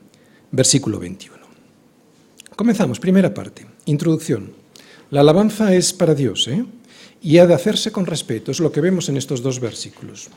versículo 0.51 0.97
21. 0.97 1.37
Comenzamos, 2.55 2.99
primera 2.99 3.31
parte. 3.31 3.67
Introducción. 3.85 4.53
La 5.11 5.21
alabanza 5.21 5.75
es 5.75 5.93
para 5.93 6.15
Dios 6.15 6.47
¿eh? 6.47 6.65
y 7.21 7.37
ha 7.37 7.45
de 7.45 7.53
hacerse 7.53 7.91
con 7.91 8.07
respeto. 8.07 8.49
Es 8.49 8.59
lo 8.59 8.71
que 8.71 8.81
vemos 8.81 9.07
en 9.09 9.17
estos 9.17 9.43
dos 9.43 9.59
versículos. 9.59 10.29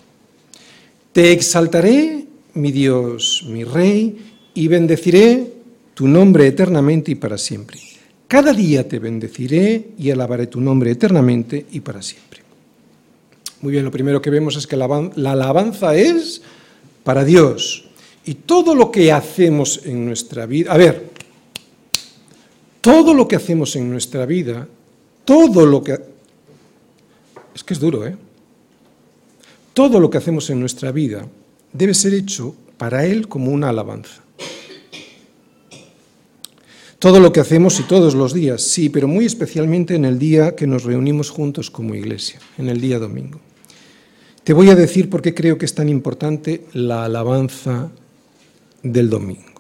Te 1.13 1.33
exaltaré, 1.33 2.27
mi 2.55 2.73
Dios, 2.73 3.45
mi 3.49 3.65
Rey, 3.65 4.17
y 4.55 4.69
bendeciré 4.69 5.53
tu 5.95 6.09
nombre 6.09 6.47
eternamente 6.47 7.13
y 7.13 7.15
para 7.15 7.39
siempre. 7.39 7.79
Cada 8.29 8.53
día 8.53 8.89
te 8.89 8.99
bendeciré 8.99 9.91
y 9.99 10.11
alabaré 10.11 10.47
tu 10.47 10.61
nombre 10.61 10.91
eternamente 10.91 11.67
y 11.73 11.81
para 11.81 12.01
siempre. 12.01 12.41
Muy 13.61 13.73
bien, 13.73 13.85
lo 13.85 13.91
primero 13.91 14.23
que 14.23 14.31
vemos 14.31 14.57
es 14.57 14.67
que 14.67 14.77
la 14.77 14.87
alabanza 14.87 15.95
es 15.95 16.43
para 17.05 17.25
Dios. 17.25 17.85
Y 18.25 18.35
todo 18.35 18.75
lo 18.75 18.91
que 18.91 19.13
hacemos 19.13 19.83
en 19.85 20.07
nuestra 20.07 20.47
vida... 20.47 20.73
A 20.73 20.77
ver, 20.77 21.11
todo 22.81 23.15
lo 23.15 23.29
que 23.29 23.37
hacemos 23.37 23.77
en 23.77 23.91
nuestra 23.91 24.27
vida, 24.27 24.67
todo 25.25 25.67
lo 25.67 25.83
que... 25.83 25.99
Es 27.55 27.63
que 27.63 27.75
es 27.75 27.81
duro, 27.81 28.07
¿eh? 28.07 28.17
Todo 29.75 30.01
lo 30.01 30.09
que 30.11 30.19
hacemos 30.19 30.49
en 30.51 30.61
nuestra 30.61 30.91
vida 30.91 31.27
debe 31.73 31.95
ser 31.95 32.15
hecho 32.15 32.55
para 32.77 33.07
Él 33.07 33.29
como 33.29 33.51
una 33.51 33.69
alabanza. 33.69 34.23
Todo 36.99 37.19
lo 37.19 37.33
que 37.33 37.41
hacemos 37.41 37.81
y 37.81 37.83
todos 37.83 38.15
los 38.15 38.33
días, 38.33 38.63
sí, 38.63 38.89
pero 38.89 39.09
muy 39.09 39.25
especialmente 39.25 39.97
en 39.97 40.05
el 40.05 40.21
día 40.21 40.55
que 40.55 40.69
nos 40.69 40.85
reunimos 40.85 41.31
juntos 41.31 41.69
como 41.69 41.97
iglesia, 41.97 42.39
en 42.59 42.69
el 42.69 42.81
día 42.81 43.01
domingo. 43.01 43.41
Te 44.45 44.53
voy 44.53 44.71
a 44.71 44.77
decir 44.77 45.11
por 45.11 45.23
qué 45.23 45.35
creo 45.35 45.59
que 45.59 45.65
es 45.65 45.75
tan 45.75 45.89
importante 45.89 46.67
la 46.73 47.05
alabanza 47.05 47.91
del 48.83 49.11
domingo. 49.11 49.53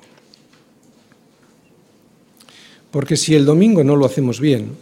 Porque 2.93 3.17
si 3.17 3.35
el 3.35 3.45
domingo 3.45 3.83
no 3.83 3.97
lo 3.97 4.07
hacemos 4.07 4.39
bien, 4.39 4.77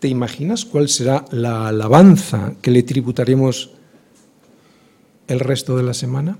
¿te 0.00 0.08
imaginas 0.08 0.64
cuál 0.64 0.88
será 0.88 1.24
la 1.30 1.68
alabanza 1.68 2.54
que 2.60 2.70
le 2.70 2.82
tributaremos 2.82 3.75
el 5.28 5.40
resto 5.40 5.76
de 5.76 5.82
la 5.82 5.94
semana? 5.94 6.38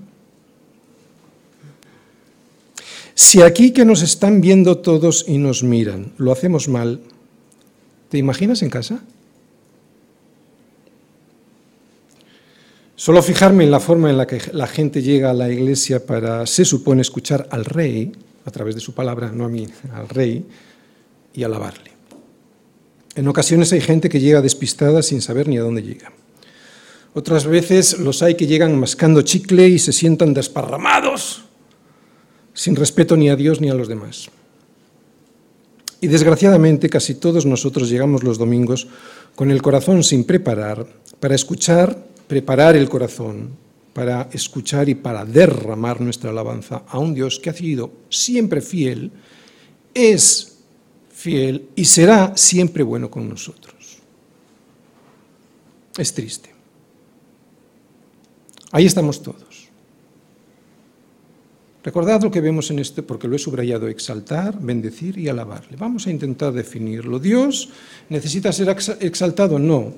Si 3.15 3.41
aquí 3.41 3.71
que 3.71 3.83
nos 3.83 4.03
están 4.03 4.41
viendo 4.41 4.77
todos 4.77 5.25
y 5.27 5.39
nos 5.39 5.63
miran, 5.63 6.13
lo 6.17 6.31
hacemos 6.31 6.67
mal, 6.67 7.01
¿te 8.09 8.17
imaginas 8.19 8.61
en 8.61 8.69
casa? 8.69 9.01
Solo 12.95 13.21
fijarme 13.21 13.63
en 13.63 13.71
la 13.71 13.79
forma 13.79 14.09
en 14.09 14.17
la 14.17 14.27
que 14.27 14.41
la 14.53 14.67
gente 14.67 15.01
llega 15.01 15.31
a 15.31 15.33
la 15.33 15.49
iglesia 15.49 16.05
para, 16.05 16.45
se 16.45 16.65
supone, 16.65 17.01
escuchar 17.01 17.47
al 17.51 17.65
rey, 17.65 18.11
a 18.45 18.51
través 18.51 18.75
de 18.75 18.81
su 18.81 18.93
palabra, 18.93 19.31
no 19.31 19.45
a 19.45 19.49
mí, 19.49 19.67
al 19.93 20.09
rey, 20.09 20.45
y 21.33 21.43
alabarle. 21.43 21.91
En 23.15 23.27
ocasiones 23.27 23.73
hay 23.73 23.81
gente 23.81 24.09
que 24.09 24.19
llega 24.19 24.41
despistada 24.41 25.01
sin 25.03 25.21
saber 25.21 25.47
ni 25.47 25.57
a 25.57 25.61
dónde 25.61 25.83
llega. 25.83 26.11
Otras 27.17 27.47
veces 27.47 27.97
los 27.97 28.21
hay 28.21 28.35
que 28.35 28.45
llegan 28.45 28.79
mascando 28.79 29.23
chicle 29.23 29.67
y 29.67 29.79
se 29.79 29.91
sientan 29.91 30.35
desparramados, 30.35 31.45
sin 32.53 32.75
respeto 32.75 33.17
ni 33.17 33.27
a 33.27 33.35
Dios 33.35 33.59
ni 33.59 33.71
a 33.71 33.73
los 33.73 33.87
demás. 33.87 34.29
Y 35.99 36.05
desgraciadamente 36.05 36.91
casi 36.91 37.15
todos 37.15 37.47
nosotros 37.47 37.89
llegamos 37.89 38.23
los 38.23 38.37
domingos 38.37 38.87
con 39.33 39.49
el 39.49 39.63
corazón 39.63 40.03
sin 40.03 40.25
preparar 40.25 40.85
para 41.19 41.33
escuchar, 41.33 41.97
preparar 42.27 42.75
el 42.75 42.87
corazón 42.87 43.49
para 43.93 44.29
escuchar 44.31 44.87
y 44.87 44.93
para 44.93 45.25
derramar 45.25 45.99
nuestra 45.99 46.29
alabanza 46.29 46.83
a 46.87 46.99
un 46.99 47.15
Dios 47.15 47.39
que 47.39 47.49
ha 47.49 47.53
sido 47.53 47.93
siempre 48.11 48.61
fiel, 48.61 49.11
es 49.91 50.59
fiel 51.09 51.69
y 51.75 51.83
será 51.85 52.37
siempre 52.37 52.83
bueno 52.83 53.09
con 53.09 53.27
nosotros. 53.27 53.73
Es 55.97 56.13
triste. 56.13 56.56
Ahí 58.71 58.85
estamos 58.85 59.21
todos. 59.21 59.67
Recordad 61.83 62.21
lo 62.21 62.31
que 62.31 62.41
vemos 62.41 62.69
en 62.69 62.79
este, 62.79 63.01
porque 63.01 63.29
lo 63.29 63.35
he 63.37 63.39
subrayado, 63.39 63.87
exaltar, 63.87 64.59
bendecir 64.59 65.17
y 65.17 65.29
alabarle. 65.29 65.77
Vamos 65.77 66.05
a 66.05 66.11
intentar 66.11 66.51
definirlo. 66.51 67.17
¿Dios 67.17 67.69
necesita 68.09 68.51
ser 68.51 68.75
exaltado? 68.99 69.57
No, 69.57 69.93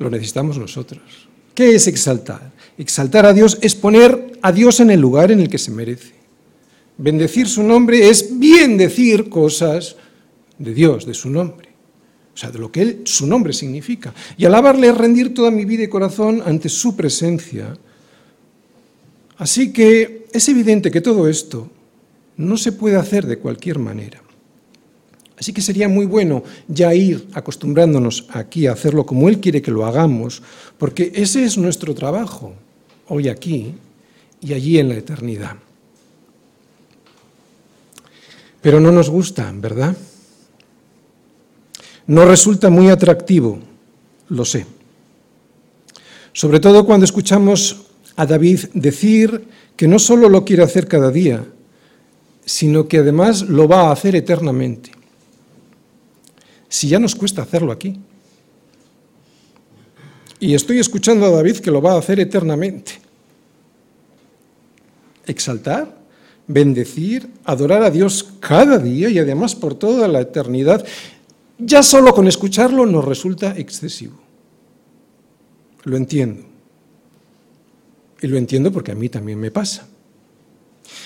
lo 0.00 0.10
necesitamos 0.10 0.58
nosotros. 0.58 1.28
¿Qué 1.54 1.76
es 1.76 1.86
exaltar? 1.86 2.50
Exaltar 2.76 3.24
a 3.24 3.32
Dios 3.32 3.58
es 3.60 3.76
poner 3.76 4.38
a 4.42 4.50
Dios 4.50 4.80
en 4.80 4.90
el 4.90 5.00
lugar 5.00 5.30
en 5.30 5.38
el 5.38 5.48
que 5.48 5.58
se 5.58 5.70
merece. 5.70 6.14
Bendecir 6.98 7.48
su 7.48 7.62
nombre 7.62 8.08
es 8.08 8.38
bien 8.38 8.76
decir 8.76 9.28
cosas 9.28 9.94
de 10.58 10.74
Dios, 10.74 11.06
de 11.06 11.14
su 11.14 11.30
nombre. 11.30 11.69
O 12.40 12.42
sea, 12.42 12.50
de 12.50 12.58
lo 12.58 12.72
que 12.72 12.80
él, 12.80 13.00
su 13.04 13.26
nombre 13.26 13.52
significa. 13.52 14.14
Y 14.38 14.46
alabarle 14.46 14.88
es 14.88 14.96
rendir 14.96 15.34
toda 15.34 15.50
mi 15.50 15.66
vida 15.66 15.82
y 15.82 15.88
corazón 15.88 16.42
ante 16.42 16.70
su 16.70 16.96
presencia. 16.96 17.76
Así 19.36 19.74
que 19.74 20.26
es 20.32 20.48
evidente 20.48 20.90
que 20.90 21.02
todo 21.02 21.28
esto 21.28 21.68
no 22.38 22.56
se 22.56 22.72
puede 22.72 22.96
hacer 22.96 23.26
de 23.26 23.36
cualquier 23.36 23.78
manera. 23.78 24.22
Así 25.36 25.52
que 25.52 25.60
sería 25.60 25.86
muy 25.86 26.06
bueno 26.06 26.42
ya 26.66 26.94
ir 26.94 27.28
acostumbrándonos 27.34 28.26
aquí 28.30 28.66
a 28.66 28.72
hacerlo 28.72 29.04
como 29.04 29.28
Él 29.28 29.38
quiere 29.38 29.60
que 29.60 29.70
lo 29.70 29.84
hagamos, 29.84 30.42
porque 30.78 31.12
ese 31.14 31.44
es 31.44 31.58
nuestro 31.58 31.94
trabajo, 31.94 32.54
hoy 33.08 33.28
aquí 33.28 33.74
y 34.40 34.54
allí 34.54 34.78
en 34.78 34.88
la 34.88 34.94
eternidad. 34.94 35.56
Pero 38.62 38.80
no 38.80 38.92
nos 38.92 39.10
gusta, 39.10 39.52
¿verdad? 39.54 39.94
No 42.06 42.24
resulta 42.24 42.70
muy 42.70 42.88
atractivo, 42.88 43.58
lo 44.28 44.44
sé. 44.44 44.66
Sobre 46.32 46.60
todo 46.60 46.84
cuando 46.84 47.04
escuchamos 47.04 47.86
a 48.16 48.26
David 48.26 48.60
decir 48.74 49.44
que 49.76 49.88
no 49.88 49.98
solo 49.98 50.28
lo 50.28 50.44
quiere 50.44 50.62
hacer 50.62 50.86
cada 50.86 51.10
día, 51.10 51.44
sino 52.44 52.88
que 52.88 52.98
además 52.98 53.42
lo 53.42 53.68
va 53.68 53.88
a 53.88 53.92
hacer 53.92 54.16
eternamente 54.16 55.00
si 56.70 56.88
ya 56.88 57.00
nos 57.00 57.16
cuesta 57.16 57.42
hacerlo 57.42 57.72
aquí? 57.72 57.98
Y 60.38 60.54
estoy 60.54 60.78
escuchando 60.78 61.26
a 61.26 61.30
David 61.30 61.56
que 61.56 61.70
lo 61.70 61.82
va 61.82 61.94
a 61.94 61.98
hacer 61.98 62.20
eternamente. 62.20 62.92
Exaltar, 65.26 65.98
bendecir, 66.46 67.28
adorar 67.44 67.82
a 67.82 67.90
Dios 67.90 68.26
cada 68.38 68.78
día 68.78 69.10
y 69.10 69.18
además 69.18 69.54
por 69.54 69.74
toda 69.74 70.08
la 70.08 70.20
eternidad, 70.20 70.86
ya 71.62 71.82
solo 71.82 72.14
con 72.14 72.28
escucharlo 72.28 72.86
nos 72.86 73.04
resulta 73.04 73.56
excesivo. 73.56 74.18
Lo 75.84 75.96
entiendo. 75.96 76.44
Y 78.20 78.26
lo 78.26 78.36
entiendo 78.36 78.70
porque 78.70 78.92
a 78.92 78.94
mí 78.94 79.08
también 79.08 79.38
me 79.38 79.50
pasa. 79.50 79.88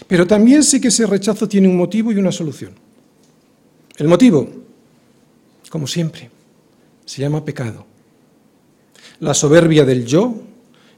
Pero 0.07 0.27
también 0.27 0.63
sé 0.63 0.81
que 0.81 0.89
ese 0.89 1.07
rechazo 1.07 1.49
tiene 1.49 1.69
un 1.69 1.77
motivo 1.77 2.11
y 2.13 2.17
una 2.17 2.33
solución. 2.33 2.73
El 3.97 4.09
motivo, 4.09 4.49
como 5.71 5.87
siempre, 5.87 6.31
se 7.05 7.21
llama 7.23 7.45
pecado. 7.45 7.87
La 9.21 9.35
soberbia 9.35 9.85
del 9.85 10.05
yo, 10.05 10.35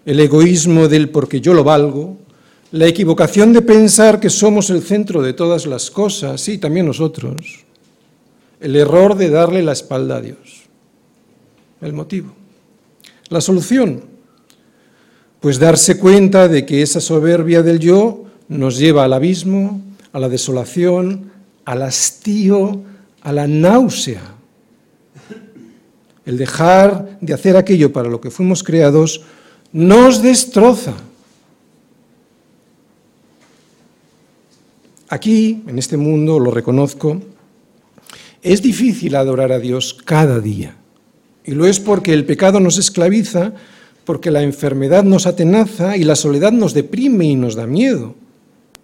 el 0.07 0.21
egoísmo 0.21 0.89
del 0.89 1.11
porque 1.11 1.41
yo 1.41 1.53
lo 1.53 1.63
valgo, 1.63 2.17
la 2.73 2.87
equivocación 2.87 3.53
de 3.53 3.63
pensar 3.63 4.19
que 4.19 4.31
somos 4.31 4.71
el 4.71 4.83
centro 4.83 5.21
de 5.23 5.35
todas 5.35 5.67
las 5.67 5.91
cosas, 5.91 6.41
sí, 6.41 6.59
también 6.59 6.87
nosotros, 6.87 7.66
el 8.61 8.77
error 8.77 9.17
de 9.17 9.31
darle 9.31 9.63
la 9.63 9.73
espalda 9.73 10.17
a 10.17 10.21
Dios. 10.21 10.65
El 11.81 11.93
motivo. 11.93 12.33
La 13.29 13.41
solución, 13.41 14.05
pues 15.41 15.59
darse 15.59 15.99
cuenta 15.99 16.49
de 16.49 16.65
que 16.65 16.83
esa 16.83 17.01
soberbia 17.01 17.63
del 17.63 17.79
yo 17.79 18.25
nos 18.49 18.79
lleva 18.79 19.05
al 19.05 19.13
abismo, 19.13 19.83
a 20.13 20.21
la 20.21 20.29
desolación, 20.29 21.33
al 21.65 21.83
hastío, 21.83 22.83
a 23.21 23.33
la 23.33 23.47
náusea 23.47 24.37
el 26.27 26.37
dejar 26.37 27.19
de 27.21 27.33
hacer 27.33 27.57
aquello 27.57 27.93
para 27.93 28.09
lo 28.09 28.21
que 28.21 28.33
fuimos 28.33 28.65
creados, 28.65 29.23
nos 29.73 30.23
destroza. 30.23 30.95
Aquí, 35.09 35.63
en 35.69 35.79
este 35.79 35.97
mundo, 35.97 36.41
lo 36.41 36.51
reconozco, 36.51 37.23
es 38.47 38.63
difícil 38.63 39.17
adorar 39.17 39.51
a 39.51 39.59
Dios 39.59 39.99
cada 40.05 40.39
día. 40.39 40.77
Y 41.45 41.51
lo 41.53 41.67
es 41.67 41.81
porque 41.81 42.13
el 42.13 42.25
pecado 42.25 42.61
nos 42.61 42.79
esclaviza, 42.79 43.55
porque 44.05 44.31
la 44.31 44.43
enfermedad 44.43 45.03
nos 45.03 45.27
atenaza 45.27 45.97
y 45.97 46.05
la 46.05 46.15
soledad 46.15 46.53
nos 46.53 46.73
deprime 46.73 47.25
y 47.27 47.35
nos 47.35 47.57
da 47.57 47.67
miedo. 47.67 48.15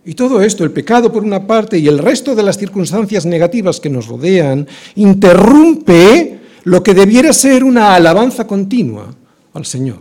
Y 0.05 0.15
todo 0.15 0.43
esto, 0.43 0.65
el 0.65 0.73
pecado 0.73 1.13
por 1.13 1.23
una 1.23 1.47
parte 1.47 1.79
y 1.79 1.87
el 1.87 1.99
resto 1.99 2.35
de 2.35 2.43
las 2.43 2.59
circunstancias 2.59 3.25
negativas 3.25 3.79
que 3.79 3.89
nos 3.89 4.09
rodean, 4.09 4.67
interrumpe 4.97 6.41
lo 6.65 6.83
que 6.83 6.93
debiera 6.93 7.33
ser 7.33 7.63
una 7.63 7.95
alabanza 7.95 8.49
continua 8.49 9.15
al 9.55 9.65
Señor. 9.65 10.01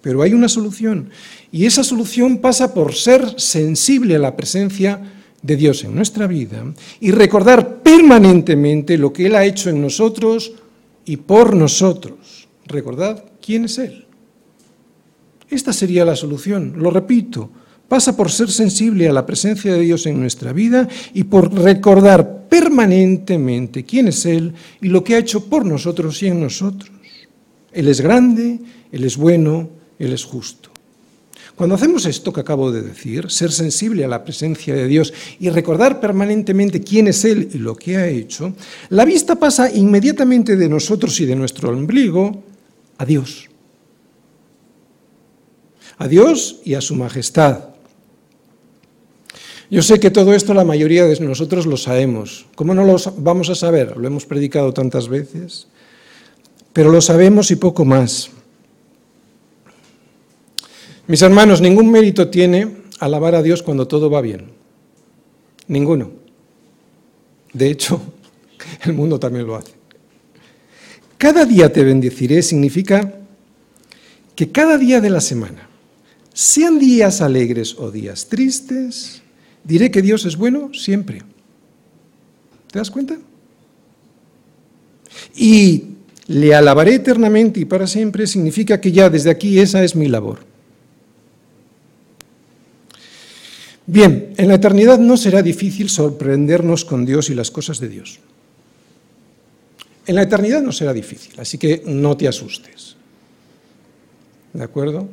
Pero 0.00 0.22
hay 0.22 0.32
una 0.32 0.48
solución, 0.48 1.10
y 1.50 1.66
esa 1.66 1.82
solución 1.82 2.38
pasa 2.38 2.72
por 2.72 2.94
ser 2.94 3.34
sensible 3.40 4.14
a 4.14 4.20
la 4.20 4.36
presencia 4.36 5.19
de 5.42 5.56
Dios 5.56 5.84
en 5.84 5.94
nuestra 5.94 6.26
vida 6.26 6.64
y 7.00 7.10
recordar 7.10 7.82
permanentemente 7.82 8.98
lo 8.98 9.12
que 9.12 9.26
Él 9.26 9.34
ha 9.34 9.44
hecho 9.44 9.70
en 9.70 9.80
nosotros 9.80 10.52
y 11.04 11.16
por 11.16 11.56
nosotros. 11.56 12.48
Recordad 12.66 13.24
quién 13.40 13.64
es 13.64 13.78
Él. 13.78 14.04
Esta 15.48 15.72
sería 15.72 16.04
la 16.04 16.14
solución, 16.14 16.74
lo 16.76 16.90
repito, 16.90 17.50
pasa 17.88 18.16
por 18.16 18.30
ser 18.30 18.50
sensible 18.50 19.08
a 19.08 19.12
la 19.12 19.26
presencia 19.26 19.72
de 19.72 19.80
Dios 19.80 20.06
en 20.06 20.20
nuestra 20.20 20.52
vida 20.52 20.86
y 21.12 21.24
por 21.24 21.52
recordar 21.52 22.46
permanentemente 22.48 23.84
quién 23.84 24.08
es 24.08 24.24
Él 24.26 24.54
y 24.80 24.88
lo 24.88 25.02
que 25.02 25.16
ha 25.16 25.18
hecho 25.18 25.46
por 25.46 25.66
nosotros 25.66 26.22
y 26.22 26.28
en 26.28 26.40
nosotros. 26.40 26.92
Él 27.72 27.88
es 27.88 28.00
grande, 28.00 28.60
Él 28.92 29.04
es 29.04 29.16
bueno, 29.16 29.70
Él 29.98 30.12
es 30.12 30.24
justo. 30.24 30.69
Cuando 31.60 31.74
hacemos 31.74 32.06
esto 32.06 32.32
que 32.32 32.40
acabo 32.40 32.72
de 32.72 32.80
decir, 32.80 33.30
ser 33.30 33.52
sensible 33.52 34.02
a 34.02 34.08
la 34.08 34.24
presencia 34.24 34.74
de 34.74 34.86
Dios 34.86 35.12
y 35.38 35.50
recordar 35.50 36.00
permanentemente 36.00 36.80
quién 36.80 37.06
es 37.06 37.22
Él 37.26 37.50
y 37.52 37.58
lo 37.58 37.76
que 37.76 37.98
ha 37.98 38.08
hecho, 38.08 38.54
la 38.88 39.04
vista 39.04 39.36
pasa 39.36 39.70
inmediatamente 39.70 40.56
de 40.56 40.70
nosotros 40.70 41.20
y 41.20 41.26
de 41.26 41.36
nuestro 41.36 41.68
ombligo 41.68 42.42
a 42.96 43.04
Dios. 43.04 43.50
A 45.98 46.08
Dios 46.08 46.60
y 46.64 46.72
a 46.72 46.80
su 46.80 46.94
majestad, 46.94 47.64
yo 49.70 49.82
sé 49.82 50.00
que 50.00 50.10
todo 50.10 50.32
esto 50.32 50.54
la 50.54 50.64
mayoría 50.64 51.04
de 51.04 51.20
nosotros 51.20 51.66
lo 51.66 51.76
sabemos. 51.76 52.46
¿Cómo 52.54 52.72
no 52.72 52.84
lo 52.84 52.96
vamos 53.18 53.50
a 53.50 53.54
saber? 53.54 53.98
Lo 53.98 54.06
hemos 54.06 54.24
predicado 54.24 54.72
tantas 54.72 55.08
veces. 55.08 55.66
Pero 56.72 56.90
lo 56.90 57.02
sabemos 57.02 57.50
y 57.50 57.56
poco 57.56 57.84
más. 57.84 58.30
Mis 61.10 61.22
hermanos, 61.22 61.60
ningún 61.60 61.90
mérito 61.90 62.28
tiene 62.28 62.68
alabar 63.00 63.34
a 63.34 63.42
Dios 63.42 63.64
cuando 63.64 63.88
todo 63.88 64.08
va 64.08 64.20
bien. 64.20 64.44
Ninguno. 65.66 66.12
De 67.52 67.68
hecho, 67.68 68.00
el 68.84 68.92
mundo 68.92 69.18
también 69.18 69.44
lo 69.44 69.56
hace. 69.56 69.72
Cada 71.18 71.44
día 71.44 71.72
te 71.72 71.82
bendeciré 71.82 72.42
significa 72.42 73.12
que 74.36 74.52
cada 74.52 74.78
día 74.78 75.00
de 75.00 75.10
la 75.10 75.20
semana, 75.20 75.68
sean 76.32 76.78
días 76.78 77.20
alegres 77.20 77.74
o 77.76 77.90
días 77.90 78.28
tristes, 78.28 79.22
Diré 79.64 79.90
que 79.90 80.00
Dios 80.00 80.24
es 80.26 80.36
bueno 80.36 80.72
siempre. 80.72 81.22
¿Te 82.70 82.78
das 82.78 82.88
cuenta? 82.88 83.18
Y 85.34 85.84
le 86.28 86.54
alabaré 86.54 86.94
eternamente 86.94 87.58
y 87.58 87.64
para 87.64 87.88
siempre 87.88 88.28
significa 88.28 88.80
que 88.80 88.92
ya 88.92 89.10
desde 89.10 89.28
aquí 89.30 89.58
esa 89.58 89.82
es 89.82 89.96
mi 89.96 90.06
labor. 90.06 90.49
Bien, 93.90 94.34
en 94.36 94.46
la 94.46 94.54
eternidad 94.54 95.00
no 95.00 95.16
será 95.16 95.42
difícil 95.42 95.90
sorprendernos 95.90 96.84
con 96.84 97.04
Dios 97.04 97.28
y 97.28 97.34
las 97.34 97.50
cosas 97.50 97.80
de 97.80 97.88
Dios. 97.88 98.20
En 100.06 100.14
la 100.14 100.22
eternidad 100.22 100.62
no 100.62 100.70
será 100.70 100.92
difícil, 100.92 101.32
así 101.40 101.58
que 101.58 101.82
no 101.86 102.16
te 102.16 102.28
asustes. 102.28 102.94
¿De 104.52 104.62
acuerdo? 104.62 105.08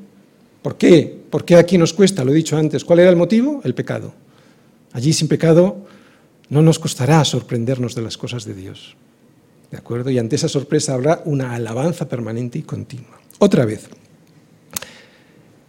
¿Por 0.61 0.77
qué? 0.77 1.21
¿Por 1.27 1.43
qué 1.43 1.55
aquí 1.55 1.79
nos 1.79 1.91
cuesta? 1.91 2.23
Lo 2.23 2.31
he 2.31 2.35
dicho 2.35 2.55
antes. 2.55 2.85
¿Cuál 2.85 2.99
era 2.99 3.09
el 3.09 3.15
motivo? 3.15 3.61
El 3.63 3.73
pecado. 3.73 4.13
Allí 4.93 5.11
sin 5.11 5.27
pecado 5.27 5.87
no 6.49 6.61
nos 6.61 6.77
costará 6.77 7.25
sorprendernos 7.25 7.95
de 7.95 8.03
las 8.03 8.15
cosas 8.15 8.45
de 8.45 8.53
Dios. 8.53 8.95
¿De 9.71 9.77
acuerdo? 9.77 10.11
Y 10.11 10.19
ante 10.19 10.35
esa 10.35 10.49
sorpresa 10.49 10.93
habrá 10.93 11.23
una 11.25 11.55
alabanza 11.55 12.07
permanente 12.07 12.59
y 12.59 12.61
continua. 12.61 13.19
Otra 13.39 13.65
vez, 13.65 13.89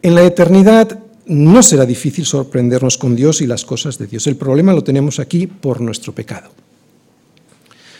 en 0.02 0.14
la 0.14 0.24
eternidad 0.24 1.07
no 1.28 1.62
será 1.62 1.84
difícil 1.84 2.24
sorprendernos 2.24 2.96
con 2.96 3.14
Dios 3.14 3.40
y 3.40 3.46
las 3.46 3.64
cosas 3.64 3.98
de 3.98 4.06
Dios. 4.06 4.26
El 4.26 4.36
problema 4.36 4.72
lo 4.72 4.82
tenemos 4.82 5.18
aquí 5.20 5.46
por 5.46 5.80
nuestro 5.80 6.14
pecado. 6.14 6.50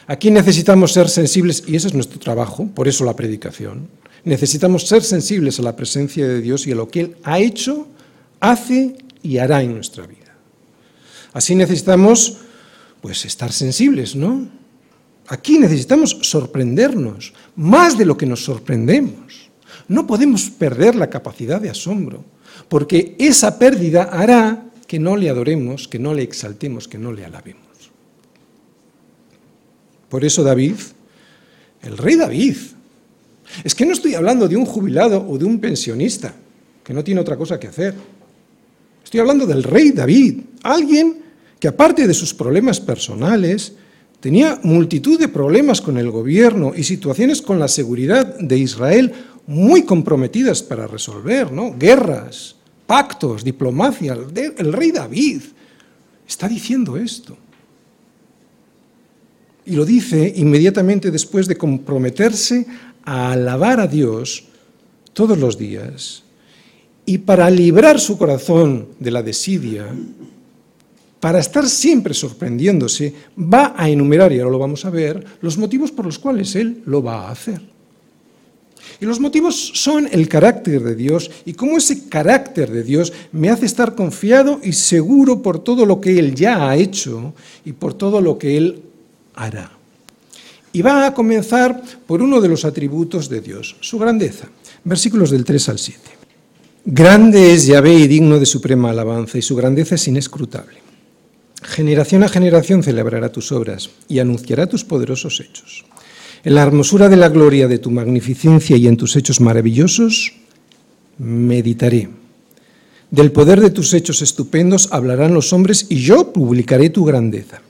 Aquí 0.07 0.31
necesitamos 0.31 0.93
ser 0.95 1.09
sensibles, 1.09 1.63
y 1.67 1.77
ese 1.77 1.89
es 1.89 1.95
nuestro 1.95 2.19
trabajo, 2.19 2.67
por 2.75 2.89
eso 2.89 3.05
la 3.05 3.15
predicación. 3.15 3.89
Necesitamos 4.25 4.89
ser 4.89 5.05
sensibles 5.05 5.59
a 5.59 5.63
la 5.63 5.77
presencia 5.77 6.27
de 6.27 6.41
Dios 6.41 6.67
y 6.67 6.73
a 6.73 6.75
lo 6.75 6.89
que 6.89 7.01
Él 7.01 7.17
ha 7.23 7.39
hecho, 7.39 7.87
hace 8.41 8.97
y 9.23 9.37
hará 9.37 9.63
en 9.63 9.75
nuestra 9.75 10.07
vida. 10.07 10.35
Así 11.35 11.55
necesitamos 11.55 12.39
pues 13.03 13.25
estar 13.27 13.53
sensibles, 13.53 14.17
¿no? 14.17 14.49
Aquí 15.29 15.59
necesitamos 15.59 16.17
sorprendernos, 16.23 17.35
más 17.55 17.99
de 17.99 18.07
lo 18.07 18.17
que 18.17 18.27
nos 18.27 18.43
sorprendemos. 18.43 19.51
no 19.89 20.07
podemos 20.07 20.51
perder 20.51 20.95
la 20.97 21.09
capacidad 21.09 21.61
de 21.61 21.71
asombro, 21.71 22.25
porque 22.69 23.17
esa 23.19 23.59
pérdida 23.59 24.05
hará 24.05 24.65
que 24.87 24.99
no 24.99 25.17
le 25.17 25.29
adoremos, 25.29 25.89
que 25.89 25.99
no 25.99 26.15
le 26.15 26.23
exaltemos, 26.23 26.89
que 26.89 26.99
no 26.99 27.13
le 27.13 27.25
alabemos. 27.25 27.63
Por 30.09 30.25
eso 30.25 30.43
David, 30.43 30.75
el 31.83 31.99
rey 31.99 32.17
David, 32.17 32.57
es 33.65 33.75
que 33.75 33.87
no 33.87 33.93
estoy 33.93 34.15
hablando 34.15 34.49
de 34.49 34.57
un 34.57 34.65
jubilado 34.65 35.25
o 35.29 35.39
de 35.39 35.45
un 35.45 35.59
pensionista 35.59 36.35
que 36.83 36.95
no 36.95 37.05
tiene 37.05 37.21
otra 37.21 37.37
cosa 37.37 37.61
que 37.61 37.69
hacer. 37.69 37.95
Estoy 39.05 39.21
hablando 39.21 39.47
del 39.47 39.63
rey 39.63 39.91
David, 39.91 40.41
alguien 40.63 41.23
que 41.61 41.69
aparte 41.69 42.07
de 42.07 42.15
sus 42.15 42.33
problemas 42.33 42.81
personales, 42.81 43.73
tenía 44.21 44.61
multitud 44.63 45.19
de 45.19 45.29
problemas 45.29 45.81
con 45.81 45.99
el 45.99 46.11
gobierno 46.11 46.73
y 46.77 46.85
situaciones 46.85 47.43
con 47.43 47.59
la 47.59 47.69
seguridad 47.69 48.39
de 48.39 48.59
Israel 48.59 49.13
muy 49.47 49.83
comprometidas 49.85 50.63
para 50.63 50.87
resolver, 50.87 51.53
¿no? 51.53 51.75
Guerras, 51.77 52.57
pactos, 52.89 53.45
diplomacia. 53.45 54.17
El 54.57 54.73
rey 54.73 54.91
David 54.91 55.43
está 56.27 56.49
diciendo 56.49 56.97
esto. 56.97 57.37
Y 59.67 59.77
lo 59.77 59.85
dice 59.85 60.33
inmediatamente 60.37 61.11
después 61.11 61.47
de 61.47 61.59
comprometerse 61.59 62.67
a 63.05 63.33
alabar 63.33 63.79
a 63.79 63.87
Dios 63.87 64.45
todos 65.13 65.37
los 65.37 65.59
días. 65.59 66.25
Y 67.05 67.19
para 67.19 67.51
librar 67.51 68.01
su 68.01 68.17
corazón 68.17 68.89
de 68.99 69.11
la 69.11 69.23
desidia, 69.23 69.87
para 71.21 71.41
estar 71.41 71.69
siempre 71.69 72.15
sorprendiéndose, 72.15 73.13
va 73.37 73.75
a 73.77 73.91
enumerar, 73.91 74.33
y 74.33 74.39
ahora 74.39 74.53
lo 74.53 74.59
vamos 74.59 74.87
a 74.87 74.91
ver, 74.91 75.25
los 75.43 75.59
motivos 75.59 75.93
por 75.93 76.07
los 76.07 76.19
cuales 76.19 76.57
Él 76.57 76.83
lo 76.87 77.03
va 77.03 77.29
a 77.29 77.33
hacer. 77.33 77.61
Y 79.01 79.07
los 79.07 79.21
motivos 79.21 79.73
son 79.75 80.09
el 80.11 80.29
carácter 80.29 80.83
de 80.83 80.95
Dios 80.95 81.31
y 81.45 81.55
cómo 81.55 81.79
ese 81.79 82.09
carácter 82.09 82.71
de 82.71 82.83
Dios 82.83 83.13
me 83.33 83.51
hace 83.51 83.67
estar 83.67 83.95
confiado 83.95 84.61
y 84.63 84.73
seguro 84.73 85.43
por 85.43 85.63
todo 85.63 85.87
lo 85.87 86.01
que 86.01 86.19
Él 86.19 86.35
ya 86.35 86.69
ha 86.69 86.77
hecho 86.77 87.35
y 87.65 87.73
por 87.73 87.95
todo 87.95 88.21
lo 88.21 88.39
que 88.39 88.57
Él 88.57 88.83
hará. 89.35 89.73
Y 90.73 90.83
va 90.83 91.07
a 91.07 91.15
comenzar 91.15 91.83
por 92.07 92.23
uno 92.23 92.41
de 92.41 92.49
los 92.49 92.65
atributos 92.65 93.29
de 93.29 93.41
Dios, 93.41 93.77
su 93.81 93.99
grandeza. 93.99 94.49
Versículos 94.85 95.31
del 95.31 95.45
3 95.45 95.69
al 95.71 95.79
7. 95.79 96.01
Grande 96.85 97.53
es 97.53 97.67
Yahvé 97.67 97.95
y 97.95 98.07
digno 98.07 98.39
de 98.39 98.47
suprema 98.47 98.91
alabanza, 98.91 99.39
y 99.39 99.43
su 99.43 99.55
grandeza 99.57 99.97
es 99.97 100.09
inescrutable. 100.09 100.79
Generación 101.63 102.23
a 102.23 102.29
generación 102.29 102.83
celebrará 102.83 103.31
tus 103.31 103.51
obras 103.53 103.91
y 104.09 104.21
anunciará 104.21 104.67
tus 104.67 104.85
poderosos 104.85 105.41
hechos. 105.41 105.85
En 106.45 106.55
la 106.55 106.63
hermosura 106.63 107.09
de 107.09 107.17
la 107.17 107.29
gloria 107.29 107.67
de 107.67 107.79
tu 107.79 107.91
magnificencia 107.91 108.77
y 108.77 108.87
en 108.87 108.97
tus 108.97 109.17
hechos 109.17 109.41
maravillosos, 109.41 110.35
meditaré. 111.19 112.09
Del 113.11 113.33
poder 113.33 113.61
de 113.61 113.71
tus 113.71 113.95
hechos 113.95 114.23
estupendos 114.23 114.89
hablarán 114.93 115.35
los 115.35 115.53
hombres 115.53 115.87
y 115.89 115.97
yo 115.97 116.33
publicaré 116.33 116.91
tu 116.91 117.05
grandeza. 117.05 117.61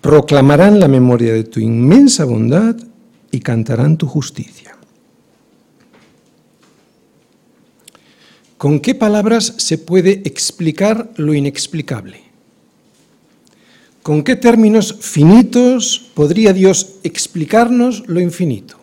Proclamarán 0.00 0.80
la 0.80 0.88
memoria 0.88 1.32
de 1.32 1.44
tu 1.44 1.60
inmensa 1.60 2.24
bondad 2.24 2.76
y 3.30 3.40
cantarán 3.40 3.96
tu 3.96 4.06
justicia. 4.06 4.76
¿Con 8.58 8.80
qué 8.80 8.94
palabras 8.94 9.54
se 9.58 9.78
puede 9.78 10.22
explicar 10.24 11.10
lo 11.16 11.32
inexplicable? 11.32 12.27
¿Con 14.08 14.22
qué 14.22 14.36
términos 14.36 14.96
finitos 15.00 16.00
podría 16.14 16.54
Dios 16.54 16.96
explicarnos 17.02 18.08
lo 18.08 18.22
infinito? 18.22 18.78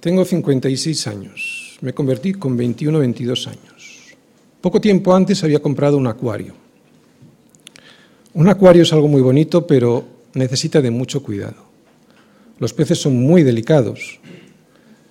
Tengo 0.00 0.24
56 0.24 1.06
años, 1.08 1.76
me 1.82 1.92
convertí 1.92 2.32
con 2.32 2.56
21 2.56 2.96
o 2.96 3.00
22 3.02 3.48
años. 3.48 4.16
Poco 4.62 4.80
tiempo 4.80 5.14
antes 5.14 5.44
había 5.44 5.60
comprado 5.60 5.98
un 5.98 6.06
acuario. 6.06 6.54
Un 8.32 8.48
acuario 8.48 8.84
es 8.84 8.92
algo 8.94 9.06
muy 9.06 9.20
bonito, 9.20 9.66
pero 9.66 10.06
necesita 10.32 10.80
de 10.80 10.90
mucho 10.90 11.22
cuidado. 11.22 11.66
Los 12.58 12.72
peces 12.72 12.98
son 12.98 13.20
muy 13.20 13.42
delicados 13.42 14.20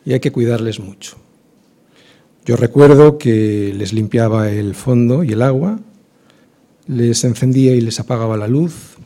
y 0.04 0.14
hay 0.14 0.20
que 0.20 0.32
cuidarles 0.32 0.80
mucho. 0.80 1.18
Yo 2.46 2.56
recuerdo 2.56 3.20
que 3.20 3.76
les 3.78 3.94
limpiaba 3.94 4.50
el 4.50 4.74
fondo 4.74 5.24
y 5.24 5.34
el 5.34 5.44
agua, 5.44 5.80
les 6.90 7.24
encendía 7.24 7.76
y 7.76 7.82
les 7.82 8.00
apagaba 8.00 8.36
la 8.36 8.48
luz, 8.48 8.98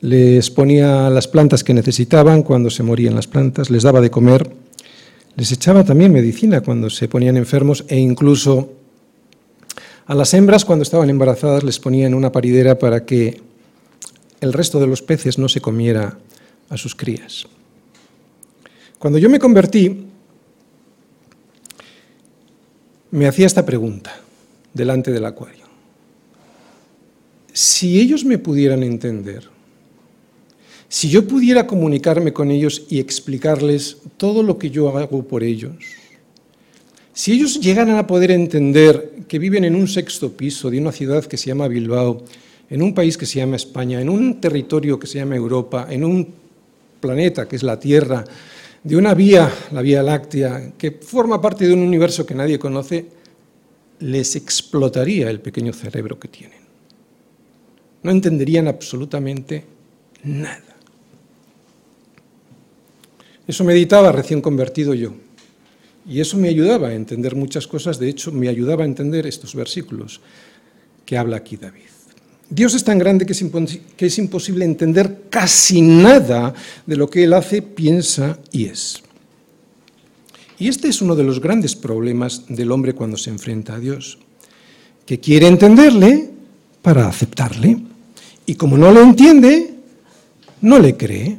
les 0.00 0.50
ponía 0.50 1.08
las 1.10 1.28
plantas 1.28 1.62
que 1.62 1.74
necesitaban 1.74 2.42
cuando 2.42 2.70
se 2.70 2.82
morían 2.82 3.14
las 3.14 3.28
plantas, 3.28 3.70
les 3.70 3.84
daba 3.84 4.00
de 4.00 4.10
comer, 4.10 4.52
les 5.36 5.52
echaba 5.52 5.84
también 5.84 6.12
medicina 6.12 6.60
cuando 6.60 6.90
se 6.90 7.06
ponían 7.06 7.36
enfermos 7.36 7.84
e 7.86 7.98
incluso 7.98 8.72
a 10.06 10.14
las 10.16 10.34
hembras 10.34 10.64
cuando 10.64 10.82
estaban 10.82 11.08
embarazadas 11.08 11.62
les 11.62 11.78
ponía 11.78 12.08
en 12.08 12.14
una 12.14 12.32
paridera 12.32 12.76
para 12.76 13.04
que 13.04 13.40
el 14.40 14.52
resto 14.52 14.80
de 14.80 14.88
los 14.88 15.02
peces 15.02 15.38
no 15.38 15.48
se 15.48 15.60
comiera 15.60 16.18
a 16.68 16.76
sus 16.76 16.96
crías. 16.96 17.46
Cuando 18.98 19.20
yo 19.20 19.30
me 19.30 19.38
convertí, 19.38 20.04
me 23.12 23.28
hacía 23.28 23.46
esta 23.46 23.64
pregunta 23.64 24.12
delante 24.74 25.12
del 25.12 25.24
acuario 25.26 25.61
si 27.52 28.00
ellos 28.00 28.24
me 28.24 28.38
pudieran 28.38 28.82
entender, 28.82 29.48
si 30.88 31.08
yo 31.08 31.26
pudiera 31.26 31.66
comunicarme 31.66 32.32
con 32.32 32.50
ellos 32.50 32.84
y 32.88 32.98
explicarles 32.98 33.98
todo 34.16 34.42
lo 34.42 34.58
que 34.58 34.70
yo 34.70 34.96
hago 34.96 35.26
por 35.26 35.42
ellos, 35.42 35.72
si 37.12 37.32
ellos 37.32 37.60
llegaran 37.60 37.96
a 37.96 38.06
poder 38.06 38.30
entender 38.30 39.24
que 39.28 39.38
viven 39.38 39.64
en 39.64 39.74
un 39.74 39.86
sexto 39.86 40.32
piso 40.32 40.70
de 40.70 40.78
una 40.78 40.92
ciudad 40.92 41.24
que 41.24 41.36
se 41.36 41.48
llama 41.48 41.68
Bilbao, 41.68 42.24
en 42.70 42.82
un 42.82 42.94
país 42.94 43.18
que 43.18 43.26
se 43.26 43.38
llama 43.38 43.56
España, 43.56 44.00
en 44.00 44.08
un 44.08 44.40
territorio 44.40 44.98
que 44.98 45.06
se 45.06 45.18
llama 45.18 45.36
Europa, 45.36 45.86
en 45.90 46.04
un 46.04 46.28
planeta 47.00 47.46
que 47.46 47.56
es 47.56 47.62
la 47.62 47.78
Tierra, 47.78 48.24
de 48.82 48.96
una 48.96 49.12
vía, 49.12 49.52
la 49.72 49.82
Vía 49.82 50.02
Láctea, 50.02 50.72
que 50.78 50.90
forma 50.92 51.40
parte 51.40 51.66
de 51.66 51.74
un 51.74 51.80
universo 51.80 52.24
que 52.24 52.34
nadie 52.34 52.58
conoce, 52.58 53.06
les 54.00 54.36
explotaría 54.36 55.28
el 55.30 55.40
pequeño 55.40 55.72
cerebro 55.72 56.18
que 56.18 56.28
tienen 56.28 56.61
no 58.02 58.10
entenderían 58.10 58.68
absolutamente 58.68 59.64
nada. 60.24 60.72
Eso 63.46 63.64
meditaba 63.64 64.12
recién 64.12 64.40
convertido 64.40 64.94
yo. 64.94 65.14
Y 66.08 66.20
eso 66.20 66.36
me 66.36 66.48
ayudaba 66.48 66.88
a 66.88 66.94
entender 66.94 67.36
muchas 67.36 67.66
cosas, 67.66 67.98
de 67.98 68.08
hecho 68.08 68.32
me 68.32 68.48
ayudaba 68.48 68.82
a 68.82 68.86
entender 68.86 69.26
estos 69.26 69.54
versículos 69.54 70.20
que 71.06 71.16
habla 71.16 71.36
aquí 71.36 71.56
David. 71.56 71.82
Dios 72.50 72.74
es 72.74 72.84
tan 72.84 72.98
grande 72.98 73.24
que 73.24 73.32
es, 73.32 74.18
imposible 74.18 74.64
entender 74.64 75.22
casi 75.30 75.80
nada 75.80 76.52
de 76.86 76.96
lo 76.96 77.08
que 77.08 77.24
Él 77.24 77.32
hace, 77.32 77.62
piensa 77.62 78.38
y 78.50 78.66
es. 78.66 79.02
Y 80.58 80.68
este 80.68 80.88
es 80.88 81.00
uno 81.00 81.16
de 81.16 81.24
los 81.24 81.40
grandes 81.40 81.74
problemas 81.74 82.44
del 82.48 82.70
hombre 82.70 82.94
cuando 82.94 83.16
se 83.16 83.30
enfrenta 83.30 83.76
a 83.76 83.80
Dios, 83.80 84.18
que 85.06 85.18
quiere 85.18 85.46
entenderle 85.46 86.30
para 86.82 87.08
aceptarle. 87.08 87.91
Y 88.52 88.54
como 88.54 88.76
no 88.76 88.92
lo 88.92 89.00
entiende, 89.00 89.76
no 90.60 90.78
le 90.78 90.94
cree. 90.94 91.38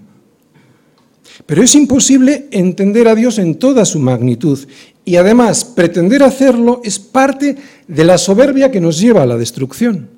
Pero 1.46 1.62
es 1.62 1.76
imposible 1.76 2.48
entender 2.50 3.08
a 3.08 3.14
Dios 3.14 3.38
en 3.38 3.60
toda 3.60 3.86
su 3.86 4.00
magnitud. 4.00 4.58
Y 5.06 5.18
además, 5.18 5.64
pretender 5.64 6.24
hacerlo 6.24 6.82
es 6.84 6.98
parte 6.98 7.56
de 7.88 8.04
la 8.04 8.18
soberbia 8.18 8.72
que 8.72 8.82
nos 8.82 9.00
lleva 9.00 9.22
a 9.22 9.28
la 9.28 9.38
destrucción. 9.38 10.10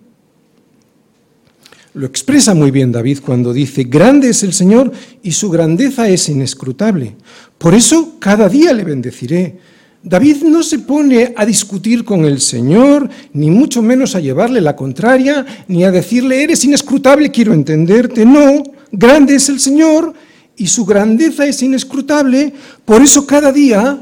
Lo 1.95 2.05
expresa 2.05 2.53
muy 2.53 2.71
bien 2.71 2.93
David 2.93 3.19
cuando 3.25 3.51
dice, 3.51 3.83
grande 3.83 4.29
es 4.29 4.43
el 4.43 4.53
Señor 4.53 4.93
y 5.21 5.33
su 5.33 5.49
grandeza 5.49 6.07
es 6.07 6.29
inescrutable. 6.29 7.17
Por 7.57 7.73
eso 7.73 8.15
cada 8.19 8.47
día 8.47 8.71
le 8.71 8.85
bendeciré 8.85 9.57
David 10.05 10.43
no 10.43 10.61
se 10.61 10.77
pone 10.77 11.33
a 11.35 11.43
discutir 11.47 12.05
con 12.05 12.25
el 12.25 12.39
Señor, 12.39 13.09
ni 13.33 13.49
mucho 13.49 13.81
menos 13.81 14.15
a 14.15 14.19
llevarle 14.19 14.61
la 14.61 14.75
contraria, 14.75 15.43
ni 15.67 15.83
a 15.83 15.89
decirle, 15.89 16.43
eres 16.43 16.63
inescrutable, 16.63 17.31
quiero 17.31 17.53
entenderte. 17.53 18.23
No, 18.23 18.61
grande 18.91 19.33
es 19.33 19.49
el 19.49 19.59
Señor 19.59 20.13
y 20.55 20.67
su 20.67 20.85
grandeza 20.85 21.47
es 21.47 21.59
inescrutable, 21.63 22.53
por 22.85 23.01
eso 23.01 23.25
cada 23.25 23.51
día 23.51 23.99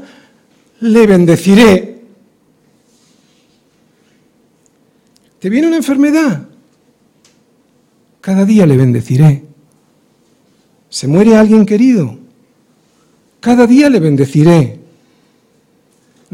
le 0.80 1.06
bendeciré. 1.06 2.02
¿Te 5.38 5.48
viene 5.48 5.68
una 5.68 5.78
enfermedad? 5.78 6.48
Cada 8.20 8.44
día 8.44 8.66
le 8.66 8.76
bendeciré. 8.76 9.42
¿Se 10.90 11.08
muere 11.08 11.34
alguien 11.34 11.64
querido? 11.64 12.18
Cada 13.40 13.66
día 13.66 13.88
le 13.88 14.00
bendeciré. 14.00 14.83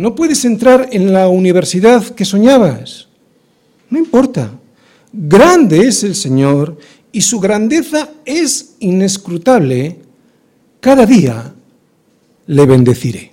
No 0.01 0.15
puedes 0.15 0.47
entrar 0.47 0.89
en 0.93 1.13
la 1.13 1.29
universidad 1.29 2.03
que 2.03 2.25
soñabas. 2.25 3.07
No 3.91 3.99
importa. 3.99 4.51
Grande 5.13 5.87
es 5.87 6.03
el 6.05 6.15
Señor 6.15 6.79
y 7.13 7.21
su 7.21 7.39
grandeza 7.39 8.09
es 8.25 8.77
inescrutable. 8.79 9.99
cada 10.81 11.05
día 11.05 11.53
le 12.47 12.65
bendeciré. 12.65 13.31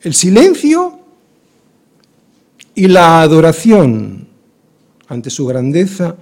El 0.00 0.14
silencio 0.14 0.98
y 2.74 2.88
la 2.88 3.20
adoración 3.20 4.26
ante 5.06 5.28
su 5.28 5.44
grandeza 5.44 6.16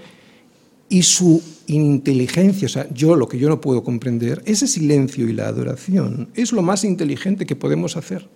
y 0.88 1.02
su 1.02 1.42
inteligencia, 1.66 2.66
o 2.66 2.68
sea, 2.68 2.88
yo 2.92 3.16
lo 3.16 3.26
que 3.26 3.38
yo 3.38 3.48
no 3.48 3.60
puedo 3.60 3.82
comprender, 3.82 4.42
ese 4.44 4.66
silencio 4.66 5.28
y 5.28 5.32
la 5.32 5.48
adoración 5.48 6.28
es 6.34 6.52
lo 6.52 6.62
más 6.62 6.84
inteligente 6.84 7.46
que 7.46 7.56
podemos 7.56 7.96
hacer. 7.96 8.28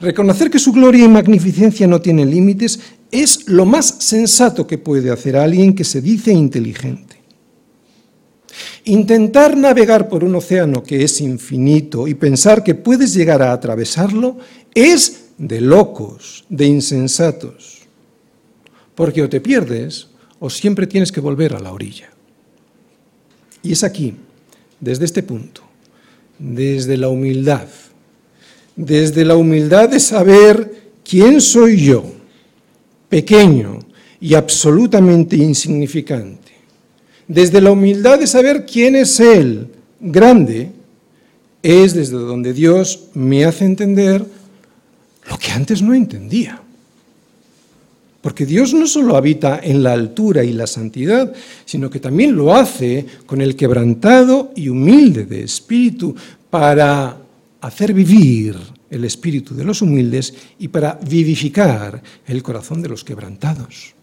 Reconocer 0.00 0.50
que 0.50 0.58
su 0.58 0.72
gloria 0.72 1.04
y 1.04 1.08
magnificencia 1.08 1.86
no 1.86 2.00
tienen 2.00 2.30
límites 2.30 2.80
es 3.10 3.48
lo 3.48 3.66
más 3.66 3.96
sensato 3.98 4.66
que 4.66 4.78
puede 4.78 5.10
hacer 5.10 5.36
alguien 5.36 5.74
que 5.74 5.84
se 5.84 6.00
dice 6.00 6.32
inteligente. 6.32 7.16
Intentar 8.84 9.56
navegar 9.56 10.08
por 10.08 10.24
un 10.24 10.34
océano 10.34 10.82
que 10.82 11.04
es 11.04 11.20
infinito 11.20 12.08
y 12.08 12.14
pensar 12.14 12.64
que 12.64 12.74
puedes 12.74 13.12
llegar 13.12 13.42
a 13.42 13.52
atravesarlo 13.52 14.38
es 14.74 15.32
de 15.36 15.60
locos, 15.60 16.44
de 16.48 16.66
insensatos. 16.66 17.82
Porque 18.94 19.22
o 19.22 19.28
te 19.28 19.40
pierdes 19.40 20.09
o 20.40 20.50
siempre 20.50 20.86
tienes 20.86 21.12
que 21.12 21.20
volver 21.20 21.54
a 21.54 21.60
la 21.60 21.72
orilla. 21.72 22.10
Y 23.62 23.72
es 23.72 23.84
aquí, 23.84 24.14
desde 24.80 25.04
este 25.04 25.22
punto, 25.22 25.62
desde 26.38 26.96
la 26.96 27.08
humildad, 27.08 27.68
desde 28.74 29.24
la 29.24 29.36
humildad 29.36 29.90
de 29.90 30.00
saber 30.00 30.92
quién 31.04 31.40
soy 31.40 31.84
yo, 31.84 32.04
pequeño 33.08 33.80
y 34.18 34.34
absolutamente 34.34 35.36
insignificante, 35.36 36.52
desde 37.28 37.60
la 37.60 37.72
humildad 37.72 38.18
de 38.18 38.26
saber 38.26 38.64
quién 38.64 38.96
es 38.96 39.20
Él, 39.20 39.68
grande, 40.00 40.72
es 41.62 41.92
desde 41.92 42.16
donde 42.16 42.54
Dios 42.54 43.08
me 43.12 43.44
hace 43.44 43.66
entender 43.66 44.24
lo 45.28 45.38
que 45.38 45.52
antes 45.52 45.82
no 45.82 45.92
entendía. 45.92 46.62
Porque 48.20 48.44
Dios 48.44 48.74
no 48.74 48.86
solo 48.86 49.16
habita 49.16 49.60
en 49.62 49.82
la 49.82 49.92
altura 49.92 50.44
y 50.44 50.52
la 50.52 50.66
santidad, 50.66 51.32
sino 51.64 51.88
que 51.88 52.00
también 52.00 52.36
lo 52.36 52.54
hace 52.54 53.06
con 53.24 53.40
el 53.40 53.56
quebrantado 53.56 54.52
y 54.54 54.68
humilde 54.68 55.24
de 55.24 55.44
espíritu 55.44 56.14
para 56.50 57.16
hacer 57.62 57.94
vivir 57.94 58.56
el 58.90 59.04
espíritu 59.04 59.54
de 59.54 59.64
los 59.64 59.80
humildes 59.80 60.34
y 60.58 60.68
para 60.68 60.98
vivificar 61.08 62.02
el 62.26 62.42
corazón 62.42 62.82
de 62.82 62.88
los 62.88 63.04
quebrantados. 63.04 63.94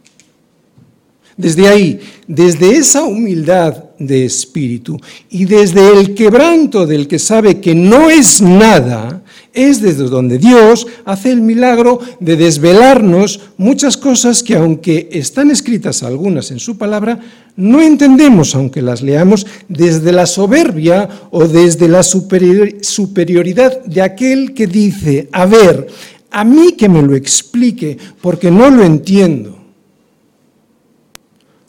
Desde 1.35 1.67
ahí, 1.67 1.99
desde 2.27 2.77
esa 2.77 3.03
humildad 3.03 3.83
de 3.99 4.25
espíritu 4.25 4.99
y 5.29 5.45
desde 5.45 5.99
el 5.99 6.15
quebranto 6.15 6.87
del 6.87 7.07
que 7.07 7.19
sabe 7.19 7.61
que 7.61 7.75
no 7.75 8.09
es 8.09 8.41
nada, 8.41 9.21
es 9.57 9.81
desde 9.81 10.03
donde 10.03 10.37
Dios 10.37 10.85
hace 11.03 11.31
el 11.31 11.41
milagro 11.41 11.99
de 12.19 12.37
desvelarnos 12.37 13.41
muchas 13.57 13.97
cosas 13.97 14.43
que 14.43 14.55
aunque 14.55 15.09
están 15.11 15.49
escritas 15.49 16.03
algunas 16.03 16.51
en 16.51 16.59
su 16.59 16.77
palabra, 16.77 17.19
no 17.55 17.81
entendemos 17.81 18.53
aunque 18.53 18.83
las 18.83 19.01
leamos 19.01 19.47
desde 19.67 20.11
la 20.11 20.27
soberbia 20.27 21.09
o 21.31 21.47
desde 21.47 21.87
la 21.87 22.03
superioridad 22.03 23.83
de 23.83 24.01
aquel 24.03 24.53
que 24.53 24.67
dice, 24.67 25.27
a 25.31 25.47
ver, 25.47 25.87
a 26.29 26.43
mí 26.43 26.73
que 26.73 26.87
me 26.87 27.01
lo 27.01 27.15
explique 27.15 27.97
porque 28.21 28.51
no 28.51 28.69
lo 28.69 28.83
entiendo. 28.83 29.57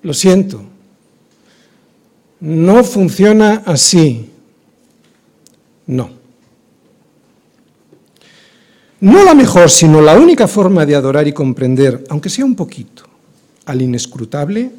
Lo 0.03 0.13
siento, 0.13 0.63
no 2.41 2.85
funciona 2.85 3.63
así. 3.65 4.27
No. 5.87 6.18
No 9.01 9.25
la 9.25 9.35
mejor, 9.35 9.71
sino 9.71 10.01
la 10.01 10.19
única 10.19 10.49
forma 10.49 10.85
de 10.85 10.97
adorar 10.97 11.29
y 11.29 11.33
comprender, 11.33 12.05
aunque 12.09 12.31
sea 12.31 12.45
un 12.45 12.57
poquito, 12.57 13.05
al 13.65 13.81
inescrutable, 13.81 14.73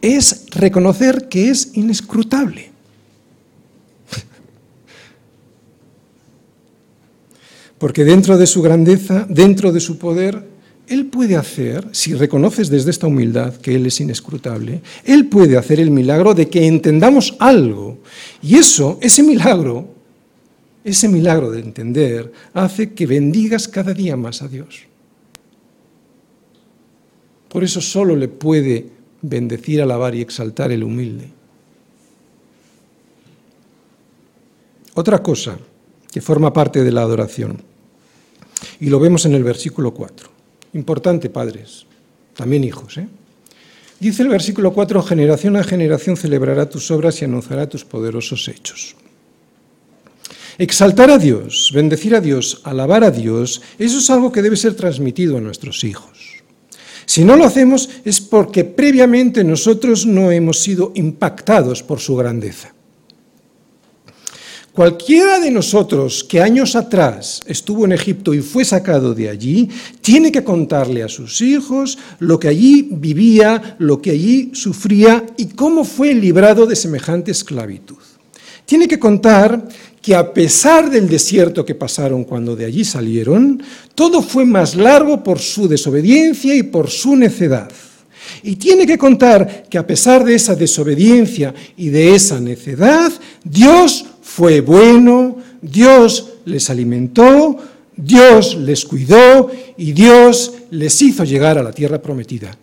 es 0.00 0.46
reconocer 0.50 1.28
que 1.28 1.50
es 1.50 1.72
inescrutable. 1.74 2.70
Porque 7.78 8.04
dentro 8.04 8.38
de 8.38 8.46
su 8.46 8.62
grandeza, 8.62 9.26
dentro 9.28 9.72
de 9.72 9.80
su 9.80 9.98
poder, 9.98 10.48
él 10.90 11.06
puede 11.06 11.36
hacer, 11.36 11.86
si 11.92 12.14
reconoces 12.14 12.68
desde 12.68 12.90
esta 12.90 13.06
humildad 13.06 13.54
que 13.54 13.76
Él 13.76 13.86
es 13.86 14.00
inescrutable, 14.00 14.82
Él 15.04 15.26
puede 15.26 15.56
hacer 15.56 15.78
el 15.78 15.92
milagro 15.92 16.34
de 16.34 16.48
que 16.48 16.66
entendamos 16.66 17.36
algo. 17.38 17.98
Y 18.42 18.56
eso, 18.56 18.98
ese 19.00 19.22
milagro, 19.22 19.99
ese 20.84 21.08
milagro 21.08 21.50
de 21.50 21.60
entender, 21.60 22.32
hace 22.54 22.94
que 22.94 23.06
bendigas 23.06 23.68
cada 23.68 23.92
día 23.92 24.16
más 24.16 24.42
a 24.42 24.48
Dios. 24.48 24.84
Por 27.48 27.64
eso 27.64 27.80
solo 27.80 28.16
le 28.16 28.28
puede 28.28 28.86
bendecir, 29.22 29.82
alabar 29.82 30.14
y 30.14 30.22
exaltar 30.22 30.72
el 30.72 30.84
humilde. 30.84 31.28
Otra 34.94 35.22
cosa 35.22 35.58
que 36.10 36.20
forma 36.20 36.52
parte 36.52 36.82
de 36.82 36.92
la 36.92 37.02
adoración, 37.02 37.62
y 38.80 38.86
lo 38.86 38.98
vemos 38.98 39.26
en 39.26 39.34
el 39.34 39.44
versículo 39.44 39.92
4. 39.92 40.28
Importante, 40.74 41.30
padres, 41.30 41.86
también 42.34 42.64
hijos. 42.64 42.98
¿eh? 42.98 43.08
Dice 43.98 44.22
el 44.22 44.28
versículo 44.28 44.72
4, 44.72 45.02
generación 45.02 45.56
a 45.56 45.64
generación 45.64 46.16
celebrará 46.16 46.68
tus 46.68 46.90
obras 46.90 47.20
y 47.20 47.24
anunciará 47.24 47.68
tus 47.68 47.84
poderosos 47.84 48.48
hechos. 48.48 48.96
Exaltar 50.60 51.10
a 51.10 51.16
Dios, 51.16 51.70
bendecir 51.72 52.14
a 52.14 52.20
Dios, 52.20 52.60
alabar 52.64 53.02
a 53.02 53.10
Dios, 53.10 53.62
eso 53.78 53.96
es 53.96 54.10
algo 54.10 54.30
que 54.30 54.42
debe 54.42 54.58
ser 54.58 54.74
transmitido 54.74 55.38
a 55.38 55.40
nuestros 55.40 55.84
hijos. 55.84 56.42
Si 57.06 57.24
no 57.24 57.34
lo 57.34 57.46
hacemos 57.46 57.88
es 58.04 58.20
porque 58.20 58.64
previamente 58.64 59.42
nosotros 59.42 60.04
no 60.04 60.30
hemos 60.30 60.58
sido 60.58 60.92
impactados 60.94 61.82
por 61.82 61.98
su 61.98 62.14
grandeza. 62.14 62.74
Cualquiera 64.74 65.40
de 65.40 65.50
nosotros 65.50 66.22
que 66.24 66.42
años 66.42 66.76
atrás 66.76 67.40
estuvo 67.46 67.86
en 67.86 67.92
Egipto 67.92 68.34
y 68.34 68.42
fue 68.42 68.66
sacado 68.66 69.14
de 69.14 69.30
allí, 69.30 69.70
tiene 70.02 70.30
que 70.30 70.44
contarle 70.44 71.02
a 71.02 71.08
sus 71.08 71.40
hijos 71.40 71.96
lo 72.18 72.38
que 72.38 72.48
allí 72.48 72.86
vivía, 72.92 73.76
lo 73.78 74.02
que 74.02 74.10
allí 74.10 74.50
sufría 74.52 75.24
y 75.38 75.46
cómo 75.46 75.84
fue 75.84 76.12
librado 76.12 76.66
de 76.66 76.76
semejante 76.76 77.30
esclavitud. 77.30 78.09
Tiene 78.70 78.86
que 78.86 79.00
contar 79.00 79.66
que 80.00 80.14
a 80.14 80.32
pesar 80.32 80.88
del 80.88 81.08
desierto 81.08 81.66
que 81.66 81.74
pasaron 81.74 82.22
cuando 82.22 82.54
de 82.54 82.66
allí 82.66 82.84
salieron, 82.84 83.60
todo 83.96 84.22
fue 84.22 84.44
más 84.44 84.76
largo 84.76 85.24
por 85.24 85.40
su 85.40 85.66
desobediencia 85.66 86.54
y 86.54 86.62
por 86.62 86.88
su 86.88 87.16
necedad. 87.16 87.68
Y 88.44 88.54
tiene 88.54 88.86
que 88.86 88.96
contar 88.96 89.64
que 89.68 89.76
a 89.76 89.84
pesar 89.84 90.22
de 90.22 90.36
esa 90.36 90.54
desobediencia 90.54 91.52
y 91.76 91.88
de 91.88 92.14
esa 92.14 92.38
necedad, 92.38 93.10
Dios 93.42 94.06
fue 94.22 94.60
bueno, 94.60 95.38
Dios 95.60 96.34
les 96.44 96.70
alimentó, 96.70 97.56
Dios 97.96 98.56
les 98.56 98.84
cuidó 98.84 99.50
y 99.78 99.90
Dios 99.90 100.52
les 100.70 101.02
hizo 101.02 101.24
llegar 101.24 101.58
a 101.58 101.64
la 101.64 101.72
tierra 101.72 102.00
prometida. 102.00 102.56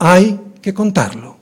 Hay 0.00 0.36
que 0.60 0.74
contarlo. 0.74 1.36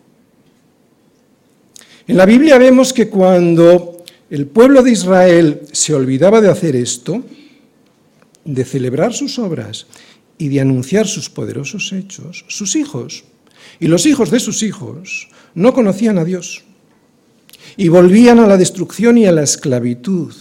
En 2.07 2.19
la 2.19 2.27
Biblia 2.27 2.59
vemos 2.59 2.93
que 2.93 3.09
cuando 3.09 4.00
el 4.31 4.47
pueblo 4.47 4.83
de 4.83 4.93
Israel 4.93 5.63
se 5.73 5.93
olvidaba 5.93 6.41
de 6.41 6.49
hacer 6.49 6.77
esto, 6.77 7.25
de 8.45 8.65
celebrar 8.65 9.13
sus 9.13 9.39
obras 9.39 9.87
y 10.39 10.49
de 10.49 10.61
anunciar 10.61 11.07
sus 11.07 11.29
poderosos 11.29 11.93
hechos, 11.93 12.45
sus 12.49 12.77
hijos 12.77 13.25
y 13.81 13.89
los 13.89 14.07
hijos 14.07 14.31
de 14.31 14.41
sus 14.41 14.63
hijos 14.63 15.29
no 15.55 15.75
conocían 15.75 16.19
a 16.19 16.25
Dios 16.25 16.65
y 17.77 17.89
volvían 17.89 18.39
a 18.39 18.47
la 18.47 18.57
destrucción 18.57 19.19
y 19.19 19.27
a 19.27 19.33
la 19.33 19.43
esclavitud. 19.43 20.33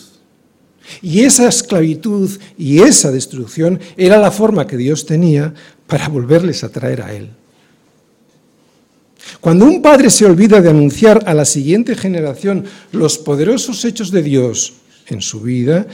Y 1.01 1.21
esa 1.21 1.47
esclavitud 1.47 2.29
y 2.57 2.79
esa 2.79 3.11
destrucción 3.11 3.79
era 3.97 4.17
la 4.17 4.31
forma 4.31 4.67
que 4.67 4.77
Dios 4.77 5.05
tenía 5.05 5.53
para 5.87 6.09
volverles 6.09 6.63
a 6.63 6.69
traer 6.69 7.01
a 7.01 7.13
Él. 7.13 7.29
Cuando 9.41 9.65
un 9.65 9.81
padre 9.81 10.09
se 10.09 10.25
olvida 10.25 10.59
de 10.61 10.69
anunciar 10.69 11.23
a 11.25 11.33
la 11.33 11.45
siguiente 11.45 11.95
generación 11.95 12.65
los 12.91 13.17
poderosos 13.17 13.85
hechos 13.85 14.11
de 14.11 14.21
Dios 14.21 14.73
en 15.07 15.21
su 15.21 15.41
vida, 15.41 15.87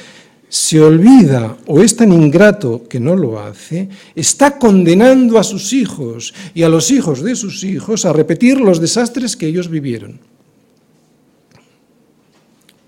se 0.50 0.80
olvida 0.80 1.58
o 1.68 1.82
es 1.82 1.96
tan 1.96 2.12
ingrato 2.12 2.88
que 2.88 3.00
no 3.00 3.16
lo 3.16 3.40
hace, 3.40 3.90
está 4.16 4.58
condenando 4.58 5.38
a 5.38 5.44
sus 5.44 5.74
hijos 5.74 6.34
y 6.54 6.64
a 6.64 6.70
los 6.70 6.92
hijos 6.92 7.22
de 7.22 7.36
sus 7.36 7.64
hijos 7.64 8.06
a 8.06 8.14
repetir 8.14 8.60
los 8.60 8.80
desastres 8.80 9.36
que 9.36 9.48
ellos 9.48 9.70
vivieron. 9.70 10.20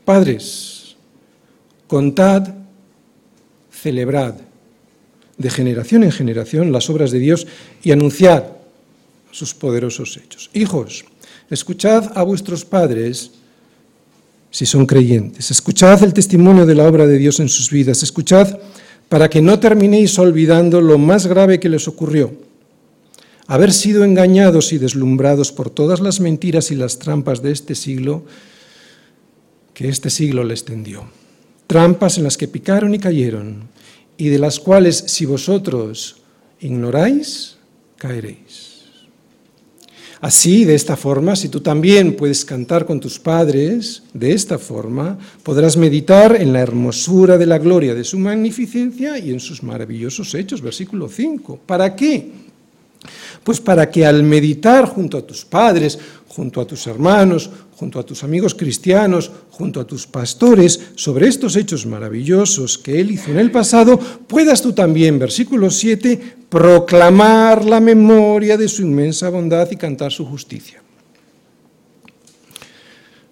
Padres, 0.06 0.96
contad, 1.88 2.48
celebrad 3.70 4.36
de 5.38 5.50
generación 5.50 6.04
en 6.04 6.12
generación 6.12 6.72
las 6.72 6.90
obras 6.90 7.12
de 7.12 7.20
Dios 7.20 7.46
y 7.84 7.92
anunciad 7.92 8.57
sus 9.32 9.54
poderosos 9.54 10.18
hechos. 10.18 10.50
Hijos, 10.54 11.06
Escuchad 11.50 12.18
a 12.18 12.24
vuestros 12.24 12.66
padres 12.66 13.32
si 14.52 14.66
son 14.66 14.86
creyentes. 14.86 15.50
Escuchad 15.52 16.04
el 16.04 16.14
testimonio 16.14 16.66
de 16.66 16.76
la 16.76 16.86
obra 16.86 17.08
de 17.08 17.18
Dios 17.18 17.40
en 17.40 17.48
sus 17.48 17.70
vidas. 17.70 18.04
Escuchad 18.04 18.60
para 19.08 19.30
que 19.30 19.42
no 19.42 19.60
terminéis 19.60 20.20
olvidando 20.20 20.82
lo 20.82 20.98
más 20.98 21.28
grave 21.28 21.60
que 21.60 21.70
les 21.70 21.88
ocurrió. 21.88 22.34
Haber 23.48 23.72
sido 23.72 24.04
engañados 24.04 24.74
y 24.74 24.78
deslumbrados 24.78 25.54
por 25.54 25.70
todas 25.70 26.02
las 26.02 26.20
mentiras 26.20 26.70
y 26.72 26.76
las 26.76 27.00
trampas 27.00 27.42
de 27.42 27.52
este 27.52 27.76
siglo 27.76 28.26
que 29.74 29.88
este 29.88 30.10
siglo 30.10 30.44
les 30.44 30.66
tendió. 30.66 31.06
Trampas 31.68 32.18
en 32.18 32.26
las 32.26 32.36
que 32.36 32.50
picaron 32.50 32.94
y 32.94 33.00
cayeron 33.00 33.70
y 34.18 34.28
de 34.28 34.40
las 34.40 34.60
cuales 34.60 34.98
si 35.08 35.26
vosotros 35.26 36.18
ignoráis, 36.60 37.56
caeréis. 37.98 38.77
Así, 40.20 40.66
de 40.66 40.74
esta 40.74 40.96
forma, 40.96 41.36
si 41.36 41.50
tú 41.50 41.62
también 41.62 42.16
puedes 42.16 42.44
cantar 42.44 42.86
con 42.86 43.00
tus 43.00 43.20
padres, 43.20 44.04
de 44.14 44.34
esta 44.34 44.58
forma, 44.58 45.18
podrás 45.44 45.78
meditar 45.78 46.36
en 46.42 46.54
la 46.54 46.62
hermosura 46.62 47.38
de 47.38 47.46
la 47.46 47.60
gloria 47.60 47.94
de 47.94 48.04
su 48.04 48.18
magnificencia 48.18 49.20
y 49.20 49.32
en 49.32 49.40
sus 49.40 49.62
maravillosos 49.62 50.34
hechos. 50.34 50.62
Versículo 50.62 51.08
5. 51.08 51.60
¿Para 51.66 51.96
qué? 51.96 52.47
Pues 53.44 53.62
para 53.62 53.90
que 53.90 54.06
al 54.06 54.24
meditar 54.24 54.86
junto 54.86 55.18
a 55.18 55.22
tus 55.22 55.46
padres, 55.46 55.98
junto 56.28 56.62
a 56.62 56.68
tus 56.68 56.86
hermanos, 56.88 57.50
junto 57.78 58.00
a 58.00 58.04
tus 58.04 58.24
amigos 58.24 58.56
cristianos, 58.56 59.32
junto 59.52 59.80
a 59.80 59.86
tus 59.86 60.08
pastores, 60.08 60.80
sobre 60.96 61.28
estos 61.28 61.56
hechos 61.56 61.86
maravillosos 61.86 62.78
que 62.78 63.00
Él 63.00 63.12
hizo 63.12 63.32
en 63.32 63.38
el 63.38 63.52
pasado, 63.52 64.00
puedas 64.00 64.62
tú 64.62 64.74
también, 64.74 65.20
versículo 65.20 65.70
7, 65.70 66.38
proclamar 66.50 67.64
la 67.66 67.80
memoria 67.80 68.58
de 68.58 68.68
su 68.68 68.82
inmensa 68.82 69.30
bondad 69.30 69.70
y 69.70 69.76
cantar 69.76 70.12
su 70.12 70.26
justicia. 70.26 70.82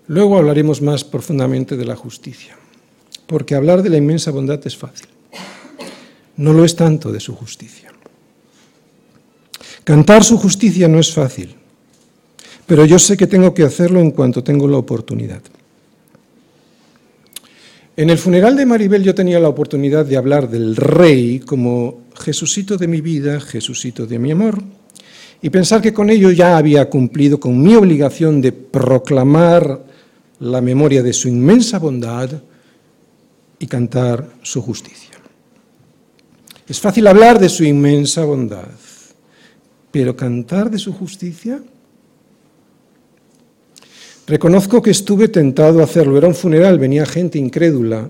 Luego 0.08 0.38
hablaremos 0.38 0.82
más 0.82 1.04
profundamente 1.04 1.76
de 1.76 1.86
la 1.86 1.96
justicia, 1.96 2.56
porque 3.26 3.56
hablar 3.56 3.82
de 3.82 3.90
la 3.90 3.98
inmensa 3.98 4.30
bondad 4.30 4.60
es 4.66 4.78
fácil. 4.78 5.08
No 6.38 6.54
lo 6.54 6.64
es 6.66 6.76
tanto 6.76 7.12
de 7.12 7.20
su 7.20 7.34
justicia. 7.34 7.95
Cantar 9.86 10.26
su 10.26 10.38
justicia 10.38 10.90
no 10.90 11.00
es 11.00 11.14
fácil 11.14 11.56
pero 12.66 12.86
yo 12.86 12.98
sé 13.00 13.16
que 13.16 13.28
tengo 13.28 13.54
que 13.54 13.64
hacerlo 13.64 14.00
en 14.00 14.12
cuanto 14.12 14.44
tengo 14.44 14.68
la 14.68 14.78
oportunidad. 14.78 15.42
En 17.98 18.10
el 18.10 18.18
funeral 18.18 18.58
de 18.58 18.66
Maribel 18.66 19.04
yo 19.04 19.16
tenía 19.16 19.40
la 19.40 19.48
oportunidad 19.48 20.06
de 20.06 20.18
hablar 20.18 20.50
del 20.50 20.76
rey 20.76 21.40
como 21.40 22.02
Jesucito 22.20 22.78
de 22.78 22.88
mi 22.88 23.02
vida, 23.02 23.40
Jesucito 23.40 24.06
de 24.06 24.20
mi 24.20 24.32
amor, 24.32 24.62
y 25.42 25.50
pensar 25.50 25.82
que 25.82 25.94
con 25.94 26.10
ello 26.10 26.32
ya 26.32 26.58
había 26.58 26.90
cumplido 26.90 27.40
con 27.40 27.62
mi 27.62 27.76
obligación 27.76 28.42
de 28.42 28.52
proclamar 28.52 29.86
la 30.40 30.60
memoria 30.60 31.04
de 31.04 31.14
su 31.14 31.30
inmensa 31.30 31.80
bondad 31.80 32.30
y 33.60 33.68
cantar 33.68 34.28
su 34.42 34.62
justicia. 34.62 35.12
Es 36.68 36.82
fácil 36.82 37.08
hablar 37.08 37.40
de 37.40 37.48
su 37.48 37.64
inmensa 37.64 38.26
bondad, 38.26 38.68
pero 39.96 40.12
cantar 40.14 40.70
de 40.70 40.78
su 40.78 40.92
justicia 40.92 41.64
Reconozco 44.28 44.82
que 44.82 44.92
estuve 44.92 45.30
tentado 45.30 45.80
a 45.80 45.84
hacerlo. 45.86 46.18
Era 46.18 46.28
un 46.28 46.36
funeral, 46.36 46.80
venía 46.80 47.06
gente 47.06 47.38
incrédula. 47.38 48.10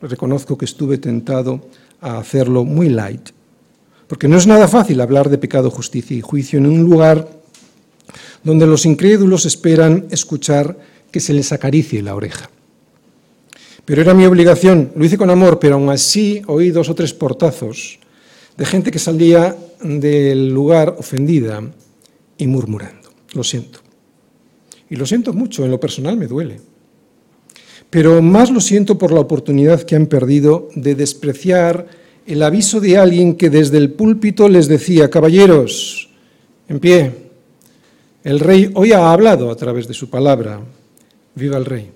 Reconozco 0.00 0.56
que 0.56 0.64
estuve 0.64 0.96
tentado 0.96 1.60
a 2.00 2.18
hacerlo 2.18 2.64
muy 2.64 2.88
light. 2.88 3.30
Porque 4.06 4.28
no 4.28 4.38
es 4.38 4.46
nada 4.46 4.66
fácil 4.66 5.02
hablar 5.02 5.28
de 5.28 5.36
pecado, 5.36 5.70
justicia 5.70 6.16
y 6.16 6.22
juicio 6.22 6.58
en 6.58 6.66
un 6.66 6.84
lugar 6.84 7.28
donde 8.44 8.66
los 8.66 8.86
incrédulos 8.86 9.44
esperan 9.44 10.06
escuchar 10.10 10.78
que 11.10 11.20
se 11.20 11.34
les 11.34 11.52
acaricie 11.52 12.00
la 12.00 12.14
oreja. 12.14 12.48
Pero 13.84 14.00
era 14.00 14.14
mi 14.14 14.24
obligación, 14.24 14.92
lo 14.96 15.04
hice 15.04 15.18
con 15.18 15.28
amor, 15.28 15.58
pero 15.58 15.74
aún 15.74 15.90
así 15.90 16.40
oí 16.46 16.70
dos 16.70 16.88
o 16.88 16.94
tres 16.94 17.12
portazos 17.12 17.98
de 18.56 18.64
gente 18.64 18.90
que 18.90 18.98
salía 18.98 19.56
del 19.82 20.50
lugar 20.52 20.96
ofendida 20.98 21.62
y 22.38 22.46
murmurando. 22.46 23.10
Lo 23.32 23.44
siento. 23.44 23.80
Y 24.88 24.96
lo 24.96 25.06
siento 25.06 25.32
mucho, 25.32 25.64
en 25.64 25.70
lo 25.70 25.80
personal 25.80 26.16
me 26.16 26.26
duele. 26.26 26.60
Pero 27.90 28.22
más 28.22 28.50
lo 28.50 28.60
siento 28.60 28.98
por 28.98 29.12
la 29.12 29.20
oportunidad 29.20 29.82
que 29.82 29.96
han 29.96 30.06
perdido 30.06 30.68
de 30.74 30.94
despreciar 30.94 31.86
el 32.26 32.42
aviso 32.42 32.80
de 32.80 32.96
alguien 32.98 33.36
que 33.36 33.50
desde 33.50 33.78
el 33.78 33.92
púlpito 33.92 34.48
les 34.48 34.66
decía, 34.66 35.10
caballeros, 35.10 36.08
en 36.68 36.80
pie, 36.80 37.12
el 38.24 38.40
rey 38.40 38.70
hoy 38.74 38.92
ha 38.92 39.12
hablado 39.12 39.50
a 39.50 39.56
través 39.56 39.86
de 39.86 39.94
su 39.94 40.08
palabra, 40.08 40.60
viva 41.34 41.58
el 41.58 41.66
rey. 41.66 41.90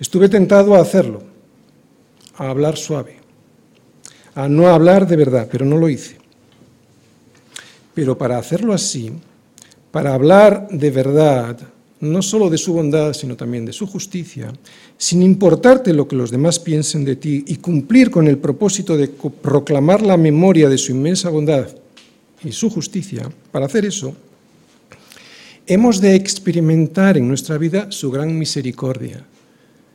Estuve 0.00 0.30
tentado 0.30 0.74
a 0.74 0.80
hacerlo, 0.80 1.22
a 2.36 2.48
hablar 2.48 2.78
suave, 2.78 3.19
a 4.34 4.48
no 4.48 4.68
hablar 4.68 5.06
de 5.06 5.16
verdad, 5.16 5.48
pero 5.50 5.64
no 5.64 5.76
lo 5.76 5.88
hice. 5.88 6.16
Pero 7.94 8.16
para 8.16 8.38
hacerlo 8.38 8.72
así, 8.72 9.12
para 9.90 10.14
hablar 10.14 10.68
de 10.70 10.90
verdad, 10.90 11.58
no 12.00 12.22
solo 12.22 12.48
de 12.48 12.58
su 12.58 12.72
bondad, 12.72 13.12
sino 13.12 13.36
también 13.36 13.66
de 13.66 13.72
su 13.72 13.86
justicia, 13.86 14.52
sin 14.96 15.22
importarte 15.22 15.92
lo 15.92 16.08
que 16.08 16.16
los 16.16 16.30
demás 16.30 16.58
piensen 16.58 17.04
de 17.04 17.16
ti 17.16 17.44
y 17.46 17.56
cumplir 17.56 18.10
con 18.10 18.26
el 18.26 18.38
propósito 18.38 18.96
de 18.96 19.08
proclamar 19.08 20.02
la 20.02 20.16
memoria 20.16 20.68
de 20.68 20.78
su 20.78 20.92
inmensa 20.92 21.28
bondad 21.28 21.68
y 22.42 22.52
su 22.52 22.70
justicia, 22.70 23.30
para 23.52 23.66
hacer 23.66 23.84
eso, 23.84 24.14
hemos 25.66 26.00
de 26.00 26.14
experimentar 26.14 27.18
en 27.18 27.28
nuestra 27.28 27.58
vida 27.58 27.92
su 27.92 28.10
gran 28.10 28.36
misericordia, 28.38 29.24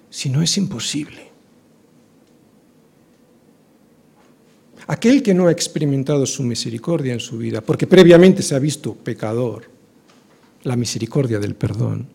si 0.10 0.30
no 0.30 0.44
es 0.44 0.58
imposible. 0.58 1.25
Aquel 4.88 5.24
que 5.24 5.34
no 5.34 5.48
ha 5.48 5.52
experimentado 5.52 6.26
su 6.26 6.44
misericordia 6.44 7.14
en 7.14 7.20
su 7.20 7.38
vida, 7.38 7.62
porque 7.62 7.88
previamente 7.88 8.44
se 8.44 8.56
ha 8.56 8.60
visto 8.60 8.94
pecador, 8.94 9.64
la 10.64 10.76
misericordia 10.76 11.40
del 11.40 11.56
perdón, 11.56 12.08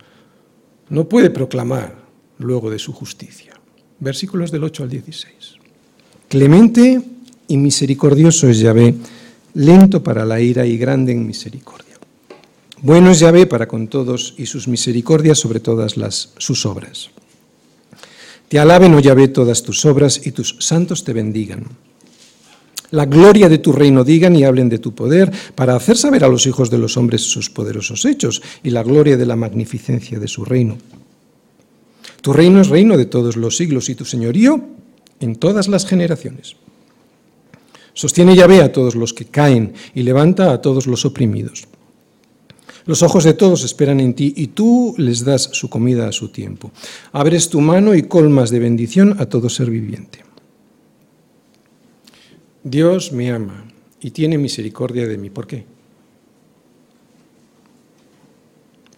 no 0.88 1.08
puede 1.08 1.30
proclamar 1.30 1.96
luego 2.38 2.70
de 2.70 2.78
su 2.78 2.92
justicia. 2.92 3.52
Versículos 3.98 4.50
del 4.50 4.64
8 4.64 4.84
al 4.84 4.90
16. 4.90 5.34
Clemente 6.28 7.02
y 7.48 7.56
misericordioso 7.56 8.48
es 8.48 8.60
Yahvé, 8.60 8.94
lento 9.54 10.02
para 10.02 10.24
la 10.24 10.40
ira 10.40 10.64
y 10.64 10.78
grande 10.78 11.12
en 11.12 11.26
misericordia. 11.26 11.96
Bueno 12.82 13.10
es 13.10 13.18
Yahvé 13.18 13.46
para 13.46 13.66
con 13.66 13.88
todos 13.88 14.34
y 14.38 14.46
sus 14.46 14.68
misericordias 14.68 15.38
sobre 15.38 15.60
todas 15.60 15.96
las, 15.96 16.32
sus 16.38 16.64
obras. 16.66 17.10
Te 18.48 18.58
alaben, 18.58 18.94
oh 18.94 19.00
Yahvé, 19.00 19.28
todas 19.28 19.62
tus 19.62 19.84
obras 19.84 20.24
y 20.24 20.32
tus 20.32 20.56
santos 20.60 21.04
te 21.04 21.12
bendigan 21.12 21.66
la 22.90 23.06
gloria 23.06 23.48
de 23.48 23.58
tu 23.58 23.72
reino 23.72 24.04
digan 24.04 24.34
y 24.36 24.44
hablen 24.44 24.68
de 24.68 24.78
tu 24.78 24.94
poder, 24.94 25.30
para 25.54 25.76
hacer 25.76 25.96
saber 25.96 26.24
a 26.24 26.28
los 26.28 26.46
hijos 26.46 26.70
de 26.70 26.78
los 26.78 26.96
hombres 26.96 27.22
sus 27.22 27.50
poderosos 27.50 28.04
hechos 28.04 28.42
y 28.62 28.70
la 28.70 28.82
gloria 28.82 29.16
de 29.16 29.26
la 29.26 29.36
magnificencia 29.36 30.18
de 30.18 30.28
su 30.28 30.44
reino. 30.44 30.76
Tu 32.20 32.32
reino 32.32 32.60
es 32.60 32.68
reino 32.68 32.96
de 32.96 33.06
todos 33.06 33.36
los 33.36 33.56
siglos 33.56 33.88
y 33.88 33.94
tu 33.94 34.04
señorío 34.04 34.60
en 35.20 35.36
todas 35.36 35.68
las 35.68 35.86
generaciones. 35.86 36.56
Sostiene 37.94 38.34
y 38.34 38.38
ve 38.38 38.62
a 38.62 38.72
todos 38.72 38.94
los 38.94 39.12
que 39.12 39.24
caen 39.24 39.74
y 39.94 40.02
levanta 40.02 40.52
a 40.52 40.60
todos 40.60 40.86
los 40.86 41.04
oprimidos. 41.04 41.66
Los 42.86 43.02
ojos 43.02 43.24
de 43.24 43.34
todos 43.34 43.62
esperan 43.64 44.00
en 44.00 44.14
ti 44.14 44.32
y 44.36 44.48
tú 44.48 44.94
les 44.96 45.24
das 45.24 45.50
su 45.52 45.68
comida 45.68 46.08
a 46.08 46.12
su 46.12 46.28
tiempo. 46.28 46.72
Abres 47.12 47.48
tu 47.48 47.60
mano 47.60 47.94
y 47.94 48.04
colmas 48.04 48.50
de 48.50 48.58
bendición 48.58 49.16
a 49.18 49.26
todo 49.26 49.48
ser 49.48 49.70
viviente. 49.70 50.29
Dios 52.62 53.12
me 53.12 53.30
ama 53.30 53.64
y 54.00 54.10
tiene 54.10 54.38
misericordia 54.38 55.06
de 55.06 55.18
mí. 55.18 55.30
¿Por 55.30 55.46
qué? 55.46 55.64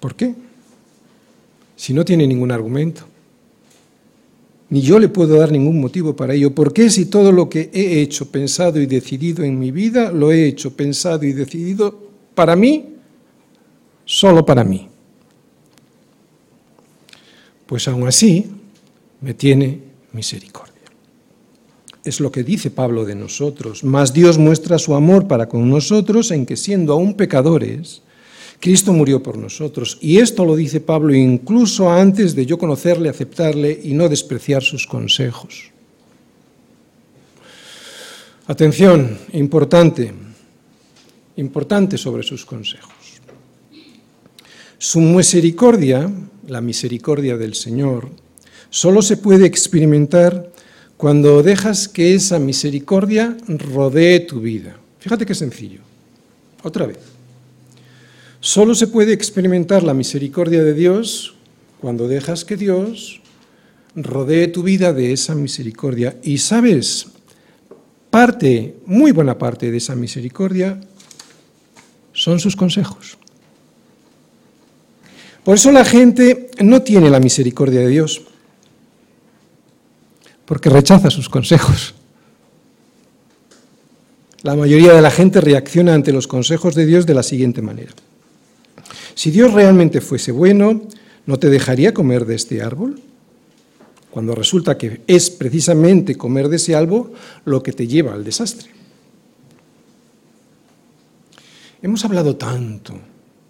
¿Por 0.01 0.17
qué? 0.17 0.35
Si 1.77 1.93
no 1.95 2.05
tiene 2.05 2.27
ningún 2.27 2.51
argumento. 2.51 3.07
Ni 4.71 4.81
yo 4.81 4.99
le 4.99 5.09
puedo 5.09 5.37
dar 5.37 5.53
ningún 5.53 5.81
motivo 5.81 6.17
para 6.17 6.35
ello. 6.35 6.55
¿Por 6.55 6.73
qué 6.73 6.89
si 6.89 7.07
todo 7.07 7.31
lo 7.31 7.49
que 7.49 7.71
he 7.73 8.01
hecho, 8.01 8.31
pensado 8.31 8.81
y 8.81 8.87
decidido 8.87 9.45
en 9.45 9.59
mi 9.59 9.71
vida, 9.71 10.11
lo 10.11 10.33
he 10.33 10.47
hecho, 10.47 10.75
pensado 10.75 11.25
y 11.25 11.33
decidido 11.33 12.11
para 12.35 12.57
mí, 12.57 12.97
solo 14.05 14.47
para 14.47 14.65
mí? 14.65 14.89
Pues 17.67 17.87
aún 17.87 18.09
así 18.09 18.47
me 19.21 19.35
tiene 19.35 19.79
misericordia. 20.13 20.72
Es 22.05 22.21
lo 22.21 22.33
que 22.33 22.43
dice 22.43 22.71
Pablo 22.71 23.05
de 23.05 23.15
nosotros. 23.15 23.85
Mas 23.85 24.13
Dios 24.13 24.39
muestra 24.39 24.79
su 24.79 24.95
amor 24.95 25.29
para 25.29 25.49
con 25.49 25.71
nosotros 25.71 26.31
en 26.31 26.47
que 26.47 26.57
siendo 26.57 26.93
aún 26.93 27.15
pecadores, 27.15 28.03
Cristo 28.63 28.93
murió 28.93 29.21
por 29.23 29.37
nosotros. 29.37 29.99
Y 30.01 30.19
esto 30.19 30.45
lo 30.45 30.55
dice 30.55 30.81
Pablo 30.81 31.13
incluso 31.15 31.91
antes 31.91 32.37
de 32.37 32.47
yo 32.47 32.59
conocerle, 32.59 33.09
aceptarle 33.09 33.81
y 33.83 33.93
no 33.93 34.09
despreciar 34.09 34.63
sus 34.63 34.87
consejos. 34.87 35.73
Atención, 38.47 39.19
importante, 39.33 40.13
importante 41.37 41.99
sobre 41.99 42.23
sus 42.23 42.45
consejos. 42.45 42.93
Su 44.79 45.01
misericordia, 45.01 46.09
la 46.47 46.61
misericordia 46.61 47.37
del 47.37 47.55
Señor, 47.55 48.11
solo 48.71 49.03
se 49.03 49.17
puede 49.17 49.47
experimentar 49.47 50.52
cuando 51.03 51.43
dejas 51.43 51.89
que 51.89 52.15
esa 52.15 52.39
misericordia 52.39 53.37
rodee 53.49 54.21
tu 54.21 54.41
vida. 54.41 54.77
Fíjate 55.01 55.27
qué 55.27 55.35
sencillo. 55.35 55.81
Otra 56.63 56.87
vez. 56.87 56.99
Solo 58.39 58.73
se 58.77 58.87
puede 58.87 59.13
experimentar 59.13 59.83
la 59.83 59.95
misericordia 59.95 60.63
de 60.63 60.75
Dios 60.75 61.35
cuando 61.81 62.07
dejas 62.07 62.45
que 62.45 62.57
Dios 62.57 63.21
rodee 63.97 64.47
tu 64.47 64.63
vida 64.63 64.93
de 64.93 65.13
esa 65.13 65.35
misericordia. 65.35 66.19
Y 66.23 66.39
sabes, 66.39 67.09
parte, 68.09 68.77
muy 68.87 69.11
buena 69.11 69.37
parte 69.37 69.73
de 69.73 69.79
esa 69.79 69.97
misericordia 69.97 70.79
son 72.13 72.39
sus 72.39 72.55
consejos. 72.55 73.19
Por 75.43 75.57
eso 75.57 75.73
la 75.73 75.85
gente 75.85 76.49
no 76.61 76.83
tiene 76.83 77.11
la 77.11 77.19
misericordia 77.19 77.81
de 77.81 77.89
Dios, 77.89 78.23
porque 80.47 80.71
rechaza 80.71 81.11
sus 81.11 81.29
consejos. 81.29 81.95
La 84.43 84.57
mayoría 84.57 84.93
de 84.93 85.03
la 85.03 85.11
gente 85.11 85.41
reacciona 85.41 85.95
ante 85.95 86.13
los 86.13 86.27
consejos 86.27 86.75
de 86.75 86.85
Dios 86.85 87.07
de 87.07 87.15
la 87.15 87.23
siguiente 87.23 87.63
manera. 87.63 87.93
Si 89.15 89.31
Dios 89.31 89.53
realmente 89.53 90.01
fuese 90.01 90.33
bueno, 90.33 90.83
¿no 91.27 91.39
te 91.39 91.49
dejaría 91.49 91.95
comer 91.95 92.27
de 92.27 92.35
este 92.35 92.63
árbol? 92.63 93.01
Cuando 94.11 94.35
resulta 94.35 94.77
que 94.77 95.03
es 95.07 95.31
precisamente 95.31 96.17
comer 96.17 96.49
de 96.49 96.57
ese 96.57 96.75
árbol 96.75 97.13
lo 97.45 97.63
que 97.63 97.73
te 97.73 97.87
lleva 97.87 98.15
al 98.15 98.25
desastre. 98.25 98.71
Hemos 101.81 102.05
hablado 102.05 102.37
tanto 102.37 102.95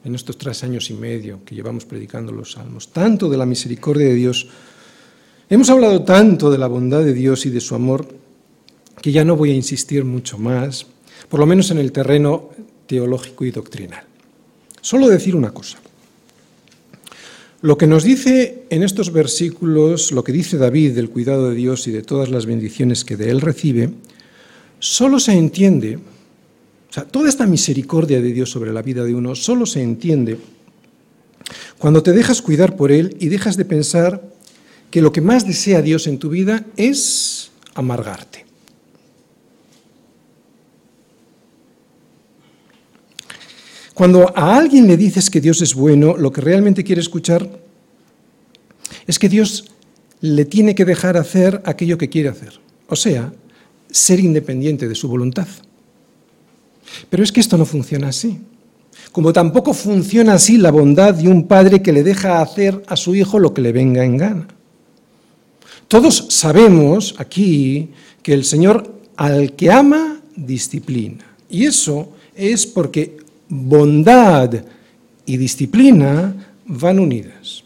en 0.05 0.15
estos 0.15 0.39
tres 0.39 0.63
años 0.65 0.91
y 0.91 0.95
medio 0.95 1.45
que 1.45 1.55
llevamos 1.55 1.85
predicando 1.85 2.33
los 2.33 2.53
salmos, 2.53 2.89
tanto 2.93 3.29
de 3.29 3.37
la 3.37 3.47
misericordia 3.47 4.07
de 4.07 4.15
Dios, 4.15 4.49
hemos 5.55 5.69
hablado 5.69 6.03
tanto 6.03 6.51
de 6.51 6.57
la 6.57 6.67
bondad 6.67 7.05
de 7.05 7.13
Dios 7.13 7.45
y 7.45 7.51
de 7.51 7.61
su 7.61 7.75
amor, 7.75 8.09
que 9.03 9.13
ya 9.13 9.23
no 9.23 9.37
voy 9.37 9.51
a 9.51 9.55
insistir 9.55 10.03
mucho 10.03 10.39
más, 10.39 10.87
por 11.29 11.41
lo 11.41 11.45
menos 11.45 11.71
en 11.71 11.77
el 11.77 11.93
terreno 11.93 12.49
teológico 12.87 13.45
y 13.45 13.51
doctrinal. 13.51 14.03
Solo 14.81 15.09
decir 15.09 15.37
una 15.37 15.53
cosa. 15.53 15.79
Lo 17.61 17.77
que 17.77 17.87
nos 17.87 18.03
dice 18.03 18.65
en 18.71 18.83
estos 18.83 19.13
versículos, 19.13 20.11
lo 20.11 20.25
que 20.25 20.33
dice 20.33 20.57
David 20.57 20.95
del 20.95 21.11
cuidado 21.11 21.51
de 21.51 21.55
Dios 21.55 21.87
y 21.87 21.91
de 21.91 22.03
todas 22.03 22.31
las 22.31 22.47
bendiciones 22.47 23.05
que 23.05 23.19
de 23.19 23.31
él 23.31 23.43
recibe, 23.43 23.91
solo 24.79 25.21
se 25.21 25.33
entiende 25.33 25.99
o 26.93 26.95
sea, 26.95 27.05
toda 27.05 27.29
esta 27.29 27.47
misericordia 27.47 28.23
de 28.23 28.33
Dios 28.33 28.51
sobre 28.51 28.73
la 28.73 28.81
vida 28.81 29.05
de 29.05 29.15
uno 29.15 29.35
solo 29.35 29.67
se 29.67 29.83
entiende 29.83 30.39
cuando 31.79 32.03
te 32.03 32.13
dejas 32.13 32.41
cuidar 32.41 32.75
por 32.75 32.91
Él 32.91 33.17
y 33.21 33.29
dejas 33.29 33.57
de 33.57 33.65
pensar 33.65 34.33
que 34.93 35.01
lo 35.01 35.11
que 35.11 35.23
más 35.23 35.47
desea 35.47 35.81
Dios 35.81 36.07
en 36.07 36.19
tu 36.19 36.29
vida 36.29 36.67
es 36.77 37.51
amargarte. 37.75 38.45
Cuando 43.95 44.37
a 44.37 44.55
alguien 44.55 44.87
le 44.87 44.99
dices 44.99 45.31
que 45.31 45.41
Dios 45.41 45.63
es 45.63 45.75
bueno, 45.75 46.19
lo 46.19 46.31
que 46.31 46.43
realmente 46.43 46.85
quiere 46.85 47.01
escuchar 47.01 47.49
es 49.07 49.19
que 49.19 49.31
Dios 49.31 49.73
le 50.21 50.45
tiene 50.45 50.75
que 50.75 50.85
dejar 50.85 51.17
hacer 51.17 51.63
aquello 51.65 51.97
que 51.97 52.11
quiere 52.11 52.29
hacer, 52.29 52.61
o 52.87 52.95
sea, 52.95 53.33
ser 53.91 54.21
independiente 54.21 54.89
de 54.89 54.95
su 54.95 55.09
voluntad. 55.09 55.49
Pero 57.09 57.23
es 57.23 57.33
que 57.33 57.41
esto 57.41 57.57
no 57.57 57.65
funciona 57.65 58.09
así. 58.09 58.41
Como 59.11 59.33
tampoco 59.33 59.73
funciona 59.73 60.35
así 60.35 60.59
la 60.59 60.71
bondad 60.71 61.15
de 61.15 61.29
un 61.29 61.49
padre 61.49 61.81
que 61.81 61.93
le 61.93 62.03
deja 62.03 62.43
hacer 62.43 62.83
a 62.89 62.97
su 62.97 63.15
hijo 63.15 63.39
lo 63.39 63.55
que 63.55 63.63
le 63.63 63.73
venga 63.73 64.05
en 64.05 64.19
gana. 64.19 64.49
Todos 65.93 66.25
sabemos 66.31 67.15
aquí 67.19 67.91
que 68.23 68.33
el 68.33 68.47
Señor 68.47 68.95
al 69.15 69.53
que 69.53 69.71
ama 69.71 70.23
disciplina. 70.35 71.37
Y 71.51 71.67
eso 71.67 72.15
es 72.35 72.67
porque 72.67 73.19
bondad 73.47 74.55
y 75.27 75.37
disciplina 75.37 76.55
van 76.65 76.99
unidas. 76.99 77.65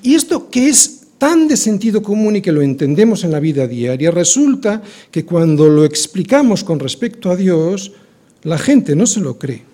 Y 0.00 0.14
esto 0.14 0.48
que 0.48 0.68
es 0.68 1.08
tan 1.18 1.48
de 1.48 1.56
sentido 1.56 2.00
común 2.00 2.36
y 2.36 2.40
que 2.40 2.52
lo 2.52 2.62
entendemos 2.62 3.24
en 3.24 3.32
la 3.32 3.40
vida 3.40 3.66
diaria, 3.66 4.12
resulta 4.12 4.80
que 5.10 5.24
cuando 5.24 5.68
lo 5.68 5.84
explicamos 5.84 6.62
con 6.62 6.78
respecto 6.78 7.32
a 7.32 7.36
Dios, 7.36 7.94
la 8.44 8.58
gente 8.58 8.94
no 8.94 9.08
se 9.08 9.18
lo 9.18 9.36
cree. 9.40 9.64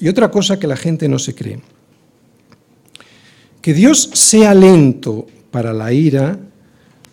Y 0.00 0.08
otra 0.08 0.30
cosa 0.30 0.58
que 0.58 0.66
la 0.66 0.78
gente 0.78 1.10
no 1.10 1.18
se 1.18 1.34
cree, 1.34 1.60
que 3.64 3.72
Dios 3.72 4.10
sea 4.12 4.52
lento 4.52 5.26
para 5.50 5.72
la 5.72 5.90
ira 5.90 6.38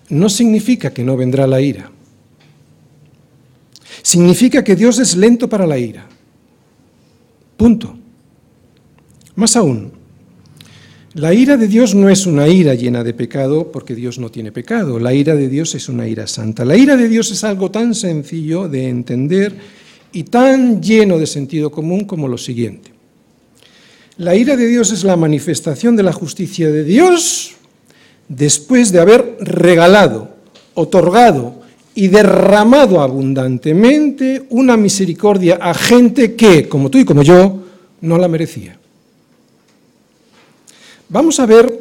no 0.10 0.28
significa 0.28 0.92
que 0.92 1.02
no 1.02 1.16
vendrá 1.16 1.48
la 1.48 1.62
ira. 1.62 1.90
Significa 4.02 4.62
que 4.62 4.76
Dios 4.76 5.00
es 5.00 5.16
lento 5.16 5.48
para 5.48 5.66
la 5.66 5.78
ira. 5.78 6.06
Punto. 7.56 7.96
Más 9.36 9.56
aún, 9.56 9.94
la 11.14 11.34
ira 11.34 11.56
de 11.56 11.70
Dios 11.70 11.96
no 11.96 12.10
es 12.10 12.26
una 12.26 12.50
ira 12.50 12.76
llena 12.76 13.02
de 13.02 13.14
pecado 13.14 13.72
porque 13.72 13.96
Dios 13.96 14.20
no 14.20 14.30
tiene 14.30 14.52
pecado. 14.52 15.00
La 15.00 15.14
ira 15.14 15.38
de 15.38 15.48
Dios 15.48 15.74
es 15.76 15.88
una 15.88 16.06
ira 16.06 16.28
santa. 16.28 16.66
La 16.66 16.76
ira 16.76 16.98
de 16.98 17.08
Dios 17.08 17.32
es 17.32 17.46
algo 17.46 17.72
tan 17.72 17.96
sencillo 17.96 18.68
de 18.68 18.90
entender 18.90 19.56
y 20.12 20.24
tan 20.24 20.82
lleno 20.82 21.18
de 21.18 21.28
sentido 21.28 21.72
común 21.72 22.04
como 22.04 22.28
lo 22.28 22.38
siguiente. 22.38 22.91
La 24.22 24.36
ira 24.36 24.56
de 24.56 24.68
Dios 24.68 24.92
es 24.92 25.04
la 25.04 25.16
manifestación 25.16 25.96
de 25.96 26.04
la 26.04 26.14
justicia 26.14 26.70
de 26.70 26.84
Dios 26.84 27.54
después 28.28 28.92
de 28.92 29.00
haber 29.00 29.38
regalado, 29.40 30.36
otorgado 30.76 31.64
y 31.96 32.08
derramado 32.10 33.02
abundantemente 33.02 34.46
una 34.52 34.78
misericordia 34.78 35.56
a 35.60 35.74
gente 35.74 36.36
que, 36.36 36.70
como 36.70 36.92
tú 36.92 37.00
y 37.00 37.04
como 37.04 37.24
yo, 37.24 37.64
no 38.02 38.20
la 38.20 38.28
merecía. 38.28 38.78
Vamos 41.10 41.40
a 41.40 41.48
ver 41.48 41.74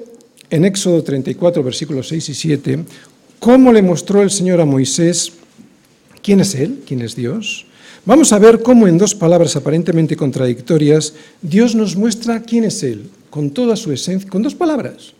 en 0.49 0.65
Éxodo 0.65 1.05
34, 1.05 1.63
versículos 1.63 2.09
6 2.09 2.31
y 2.31 2.35
7, 2.35 2.85
cómo 3.39 3.71
le 3.71 3.83
mostró 3.83 4.23
el 4.23 4.31
Señor 4.31 4.63
a 4.63 4.65
Moisés 4.65 5.35
quién 6.23 6.41
es 6.41 6.55
Él, 6.55 6.85
quién 6.87 7.03
es 7.03 7.15
Dios. 7.15 7.67
Vamos 8.07 8.33
a 8.33 8.39
ver 8.39 8.63
cómo 8.63 8.89
en 8.89 8.97
dos 8.97 9.15
palabras 9.15 9.57
aparentemente 9.57 10.17
contradictorias 10.17 11.15
Dios 11.43 11.75
nos 11.75 11.97
muestra 11.97 12.43
quién 12.43 12.65
es 12.65 12.83
Él, 12.83 13.11
con 13.29 13.51
toda 13.51 13.77
su 13.77 13.93
esencia, 13.93 14.29
con 14.29 14.43
dos 14.43 14.55
palabras, 14.55 15.13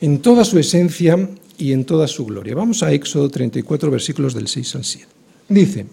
en 0.00 0.20
toda 0.20 0.44
su 0.44 0.58
esencia 0.58 1.28
y 1.58 1.72
en 1.72 1.84
toda 1.84 2.08
su 2.08 2.24
gloria. 2.24 2.54
Vamos 2.54 2.82
a 2.82 2.92
Éxodo 2.92 3.28
34, 3.28 3.90
versículos 3.90 4.34
del 4.34 4.48
6 4.48 4.74
al 4.76 4.84
7. 4.84 5.06
Dice, 5.48 5.86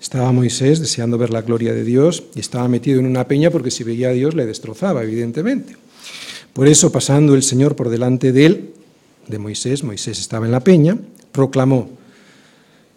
estaba 0.00 0.32
Moisés 0.32 0.80
deseando 0.80 1.18
ver 1.18 1.30
la 1.30 1.42
gloria 1.42 1.72
de 1.72 1.84
Dios 1.84 2.24
y 2.34 2.40
estaba 2.40 2.68
metido 2.68 2.98
en 2.98 3.06
una 3.06 3.26
peña 3.28 3.50
porque 3.50 3.70
si 3.70 3.84
veía 3.84 4.08
a 4.08 4.12
Dios 4.12 4.34
le 4.34 4.44
destrozaba, 4.44 5.04
evidentemente. 5.04 5.76
Por 6.52 6.66
eso, 6.66 6.90
pasando 6.90 7.34
el 7.34 7.42
Señor 7.42 7.76
por 7.76 7.90
delante 7.90 8.32
de 8.32 8.46
él, 8.46 8.70
de 9.28 9.38
Moisés, 9.38 9.84
Moisés 9.84 10.18
estaba 10.18 10.46
en 10.46 10.52
la 10.52 10.60
peña, 10.60 10.96
proclamó, 11.32 11.90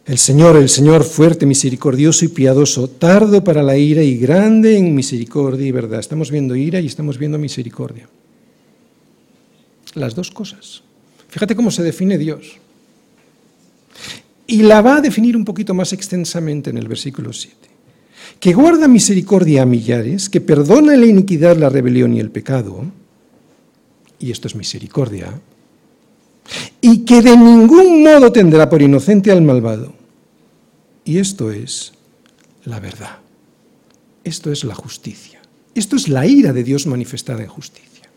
el 0.10 0.18
Señor, 0.18 0.58
el 0.58 0.70
Señor 0.70 1.04
fuerte, 1.04 1.46
misericordioso 1.46 2.26
y 2.26 2.30
piadoso, 2.30 2.88
tardo 2.90 3.44
para 3.44 3.62
la 3.62 3.78
ira 3.78 4.02
y 4.02 4.18
grande 4.18 4.76
en 4.76 4.96
misericordia 4.96 5.68
y 5.68 5.72
verdad. 5.72 6.00
Estamos 6.00 6.32
viendo 6.32 6.56
ira 6.56 6.80
y 6.80 6.88
estamos 6.88 7.20
viendo 7.20 7.38
misericordia. 7.38 8.10
Las 9.94 10.16
dos 10.16 10.32
cosas. 10.32 10.82
Fíjate 11.28 11.56
cómo 11.56 11.70
se 11.70 11.84
define 11.84 12.18
Dios. 12.18 12.58
Y 14.48 14.64
la 14.64 14.82
va 14.82 14.96
a 14.96 15.02
definir 15.02 15.38
un 15.38 15.46
poquito 15.46 15.76
más 15.76 15.94
extensamente 15.94 16.72
en 16.72 16.80
el 16.80 16.88
versículo 16.88 17.32
7. 17.32 17.56
Que 18.40 18.54
guarda 18.54 18.88
misericordia 18.88 19.62
a 19.62 19.68
millares, 19.68 20.28
que 20.28 20.42
perdona 20.42 20.96
la 20.96 21.06
iniquidad, 21.06 21.56
la 21.56 21.70
rebelión 21.70 22.16
y 22.16 22.20
el 22.20 22.32
pecado, 22.32 22.84
y 24.18 24.32
esto 24.32 24.48
es 24.48 24.56
misericordia, 24.56 25.40
y 26.82 27.06
que 27.06 27.22
de 27.22 27.38
ningún 27.38 28.02
modo 28.02 28.32
tendrá 28.32 28.68
por 28.68 28.82
inocente 28.82 29.32
al 29.32 29.44
malvado. 29.44 29.99
Y 31.06 31.18
esto 31.18 31.52
es 31.52 31.94
la 32.66 32.80
verdad. 32.80 33.20
Esto 34.24 34.52
es 34.52 34.64
la 34.64 34.76
justicia. 34.76 35.42
Esto 35.74 35.96
es 35.96 36.08
la 36.08 36.26
ira 36.26 36.54
de 36.54 36.64
Dios 36.64 36.86
manifestada 36.86 37.42
en 37.42 37.50
justicia. 37.50 38.10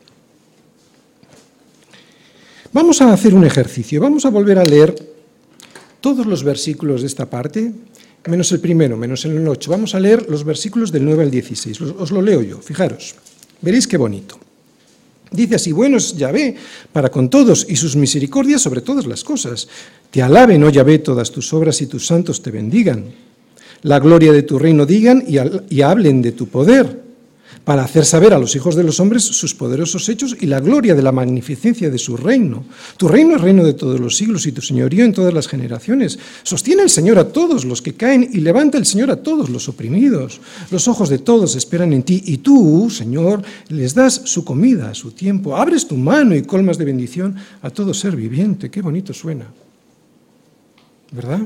Vamos 2.71 3.01
a 3.01 3.13
hacer 3.13 3.33
un 3.33 3.45
ejercicio. 3.45 4.01
Vamos 4.01 4.25
a 4.25 4.29
volver 4.29 4.57
a 4.57 4.65
leer 4.65 4.95
todos 6.01 6.25
los 6.25 6.43
versículos 6.43 7.01
de 7.01 7.07
esta 7.07 7.29
parte, 7.29 7.71
menos 8.27 8.51
el 8.51 8.59
primero, 8.59 8.97
menos 8.97 9.23
el 9.25 9.47
8. 9.47 9.71
Vamos 9.71 9.95
a 9.95 9.99
leer 9.99 10.29
los 10.29 10.43
versículos 10.43 10.91
del 10.91 11.05
9 11.05 11.23
al 11.23 11.31
16. 11.31 11.81
Os 11.81 12.11
lo 12.11 12.21
leo 12.21 12.41
yo, 12.41 12.59
fijaros. 12.59 13.15
Veréis 13.61 13.87
qué 13.87 13.95
bonito. 13.95 14.37
Dice 15.31 15.55
así, 15.55 15.71
bueno 15.71 15.97
es 15.97 16.15
Yahvé 16.15 16.55
para 16.91 17.09
con 17.09 17.29
todos 17.29 17.65
y 17.67 17.75
sus 17.75 17.95
misericordias 17.95 18.61
sobre 18.61 18.81
todas 18.81 19.07
las 19.07 19.23
cosas. 19.23 19.67
Te 20.13 20.21
alaben, 20.21 20.63
oh 20.63 20.69
Yahvé, 20.69 20.99
todas 20.99 21.31
tus 21.31 21.51
obras 21.53 21.81
y 21.81 21.87
tus 21.87 22.05
santos 22.05 22.43
te 22.43 22.51
bendigan. 22.51 23.05
la 23.81 23.97
gloria 23.97 24.31
de 24.31 24.43
tu 24.43 24.59
reino, 24.59 24.85
digan 24.85 25.23
y, 25.27 25.37
y 25.73 25.81
hablen 25.81 26.21
de 26.21 26.33
tu 26.33 26.49
poder 26.49 27.01
para 27.63 27.83
hacer 27.83 28.05
saber 28.05 28.31
a 28.31 28.37
los 28.37 28.55
hijos 28.55 28.75
de 28.75 28.83
los 28.83 28.99
hombres 28.99 29.23
sus 29.23 29.55
poderosos 29.55 30.07
hechos 30.09 30.37
y 30.39 30.45
la 30.45 30.59
gloria 30.59 30.93
de 30.93 31.01
la 31.01 31.11
magnificencia 31.11 31.89
de 31.89 31.97
su 31.97 32.15
reino. 32.15 32.63
Tu 32.97 33.07
reino 33.07 33.35
es 33.35 33.41
reino 33.41 33.63
de 33.63 33.73
todos 33.73 33.99
los 33.99 34.15
siglos 34.15 34.45
y 34.45 34.51
tu 34.51 34.61
señorío 34.61 35.03
en 35.03 35.13
todas 35.13 35.33
las 35.33 35.47
generaciones. 35.47 36.19
Sostiene 36.43 36.83
el 36.83 36.91
Señor 36.91 37.17
a 37.17 37.29
todos 37.29 37.65
los 37.65 37.81
que 37.81 37.93
caen 37.93 38.29
y 38.31 38.41
levanta 38.41 38.77
el 38.77 38.85
Señor 38.85 39.09
a 39.09 39.23
todos 39.23 39.49
los 39.49 39.67
oprimidos. 39.67 40.41
Los 40.69 40.87
ojos 40.87 41.09
de 41.09 41.17
todos 41.17 41.55
esperan 41.55 41.91
en 41.91 42.03
ti 42.03 42.21
y 42.23 42.37
tú, 42.37 42.87
Señor, 42.91 43.41
les 43.69 43.95
das 43.95 44.21
su 44.25 44.45
comida 44.45 44.91
a 44.91 44.95
su 44.95 45.09
tiempo. 45.09 45.57
Abres 45.57 45.87
tu 45.87 45.97
mano 45.97 46.35
y 46.35 46.43
colmas 46.43 46.77
de 46.77 46.85
bendición 46.85 47.35
a 47.63 47.71
todo 47.71 47.95
ser 47.95 48.15
viviente. 48.15 48.69
Qué 48.69 48.83
bonito 48.83 49.11
suena. 49.11 49.47
¿Verdad? 51.13 51.41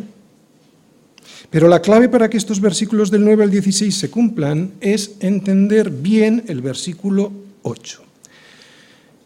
Pero 1.49 1.67
la 1.67 1.81
clave 1.81 2.09
para 2.09 2.29
que 2.29 2.37
estos 2.37 2.59
versículos 2.59 3.11
del 3.11 3.23
9 3.23 3.43
al 3.43 3.51
16 3.51 3.95
se 3.95 4.09
cumplan 4.09 4.71
es 4.81 5.15
entender 5.19 5.89
bien 5.89 6.43
el 6.47 6.61
versículo 6.61 7.31
8. 7.63 8.03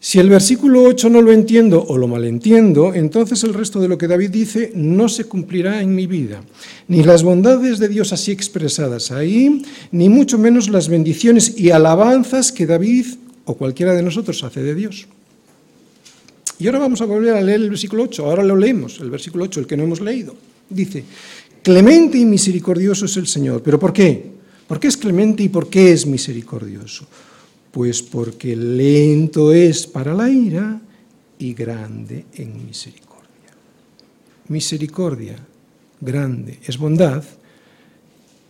Si 0.00 0.18
el 0.18 0.28
versículo 0.28 0.82
8 0.82 1.10
no 1.10 1.22
lo 1.22 1.30
entiendo 1.30 1.84
o 1.86 1.96
lo 1.96 2.08
malentiendo, 2.08 2.92
entonces 2.92 3.44
el 3.44 3.54
resto 3.54 3.80
de 3.80 3.86
lo 3.86 3.98
que 3.98 4.08
David 4.08 4.30
dice 4.30 4.72
no 4.74 5.08
se 5.08 5.26
cumplirá 5.26 5.80
en 5.80 5.94
mi 5.94 6.08
vida. 6.08 6.42
Ni 6.88 7.04
las 7.04 7.22
bondades 7.22 7.78
de 7.78 7.86
Dios 7.86 8.12
así 8.12 8.32
expresadas 8.32 9.12
ahí, 9.12 9.62
ni 9.92 10.08
mucho 10.08 10.38
menos 10.38 10.68
las 10.70 10.88
bendiciones 10.88 11.56
y 11.56 11.70
alabanzas 11.70 12.50
que 12.50 12.66
David 12.66 13.06
o 13.44 13.54
cualquiera 13.54 13.94
de 13.94 14.02
nosotros 14.02 14.42
hace 14.42 14.60
de 14.60 14.74
Dios. 14.74 15.06
Y 16.62 16.66
ahora 16.66 16.78
vamos 16.78 17.00
a 17.00 17.06
volver 17.06 17.34
a 17.34 17.40
leer 17.40 17.60
el 17.60 17.70
versículo 17.70 18.04
8. 18.04 18.24
Ahora 18.24 18.44
lo 18.44 18.54
leemos, 18.54 19.00
el 19.00 19.10
versículo 19.10 19.46
8, 19.46 19.58
el 19.58 19.66
que 19.66 19.76
no 19.76 19.82
hemos 19.82 20.00
leído. 20.00 20.36
Dice, 20.70 21.04
Clemente 21.60 22.18
y 22.18 22.24
misericordioso 22.24 23.06
es 23.06 23.16
el 23.16 23.26
Señor. 23.26 23.64
¿Pero 23.64 23.80
por 23.80 23.92
qué? 23.92 24.30
¿Por 24.68 24.78
qué 24.78 24.86
es 24.86 24.96
clemente 24.96 25.42
y 25.42 25.48
por 25.48 25.68
qué 25.68 25.90
es 25.90 26.06
misericordioso? 26.06 27.04
Pues 27.72 28.00
porque 28.00 28.54
lento 28.54 29.52
es 29.52 29.88
para 29.88 30.14
la 30.14 30.30
ira 30.30 30.80
y 31.36 31.52
grande 31.52 32.26
en 32.34 32.64
misericordia. 32.64 33.18
Misericordia, 34.46 35.36
grande, 36.00 36.60
es 36.64 36.78
bondad, 36.78 37.24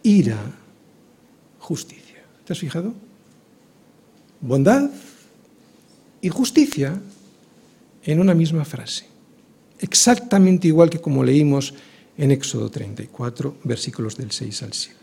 ira, 0.03 0.39
justicia. 1.61 2.23
¿Te 2.45 2.53
has 2.53 2.59
fijado? 2.59 2.93
Bondad 4.43 4.91
y 6.21 6.29
justicia 6.29 7.01
en 8.05 8.21
una 8.21 8.35
misma 8.35 8.65
frase. 8.65 9.07
Exactamente 9.79 10.69
igual 10.69 10.91
que 10.91 11.01
como 11.01 11.25
leímos 11.25 11.75
en 12.17 12.31
Éxodo 12.31 12.71
34, 12.71 13.57
versículos 13.65 14.17
del 14.17 14.31
6 14.31 14.63
al 14.63 14.73
7. 14.73 14.99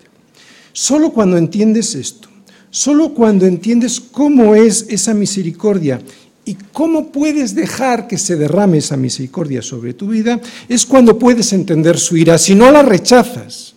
Solo 0.71 1.11
cuando 1.11 1.37
entiendes 1.37 1.95
esto, 1.95 2.29
solo 2.69 3.13
cuando 3.13 3.45
entiendes 3.45 3.99
cómo 3.99 4.55
es 4.55 4.85
esa 4.89 5.13
misericordia 5.13 6.01
y 6.45 6.55
cómo 6.71 7.11
puedes 7.11 7.55
dejar 7.55 8.07
que 8.07 8.17
se 8.17 8.35
derrame 8.35 8.77
esa 8.77 8.95
misericordia 8.95 9.61
sobre 9.61 9.93
tu 9.93 10.07
vida, 10.07 10.39
es 10.67 10.85
cuando 10.85 11.17
puedes 11.17 11.51
entender 11.53 11.97
su 11.97 12.15
ira, 12.15 12.37
si 12.37 12.55
no 12.55 12.71
la 12.71 12.83
rechazas. 12.83 13.75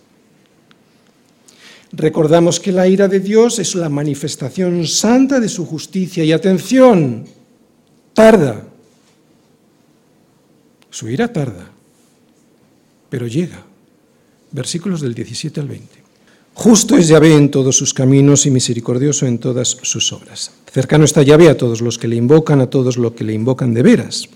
Recordamos 1.93 2.59
que 2.59 2.73
la 2.73 2.89
ira 2.89 3.09
de 3.09 3.21
Dios 3.21 3.59
es 3.59 3.75
la 3.75 3.91
manifestación 3.91 4.87
santa 4.87 5.41
de 5.41 5.49
su 5.49 5.67
justicia 5.67 6.25
y 6.25 6.33
atención, 6.33 7.27
tarda. 8.15 8.72
Su 10.93 11.09
ira 11.09 11.33
tarda 11.33 11.73
pero 13.13 13.27
llega. 13.27 13.63
Versículos 14.53 15.03
del 15.03 15.13
17 15.13 15.61
al 15.61 15.69
20. 15.69 15.87
Justo 16.55 16.97
es 16.97 17.09
Yahvé 17.09 17.35
en 17.35 17.51
todos 17.51 17.77
sus 17.77 17.93
caminos 17.93 18.47
y 18.47 18.51
misericordioso 18.51 19.27
en 19.27 19.39
todas 19.39 19.77
sus 19.83 20.15
obras. 20.15 20.51
Cercano 20.73 21.05
está 21.05 21.21
Yahvé 21.21 21.51
a 21.51 21.59
todos 21.59 21.83
los 21.83 21.99
que 21.99 22.09
le 22.09 22.17
invocan, 22.17 22.63
a 22.63 22.71
todos 22.71 22.97
los 22.97 23.13
que 23.13 23.25
le 23.25 23.35
invocan 23.35 23.75
de 23.75 23.83
veras. 23.83 24.31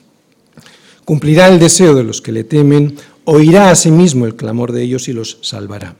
Cumplirá 1.06 1.48
el 1.48 1.58
deseo 1.58 1.94
de 1.94 2.04
los 2.04 2.20
que 2.20 2.32
le 2.32 2.44
temen, 2.44 2.96
oirá 3.24 3.70
a 3.70 3.74
sí 3.76 3.90
mismo 3.90 4.26
el 4.26 4.36
clamor 4.36 4.72
de 4.72 4.82
ellos 4.82 5.08
y 5.08 5.14
los 5.14 5.38
salvará. 5.40 5.96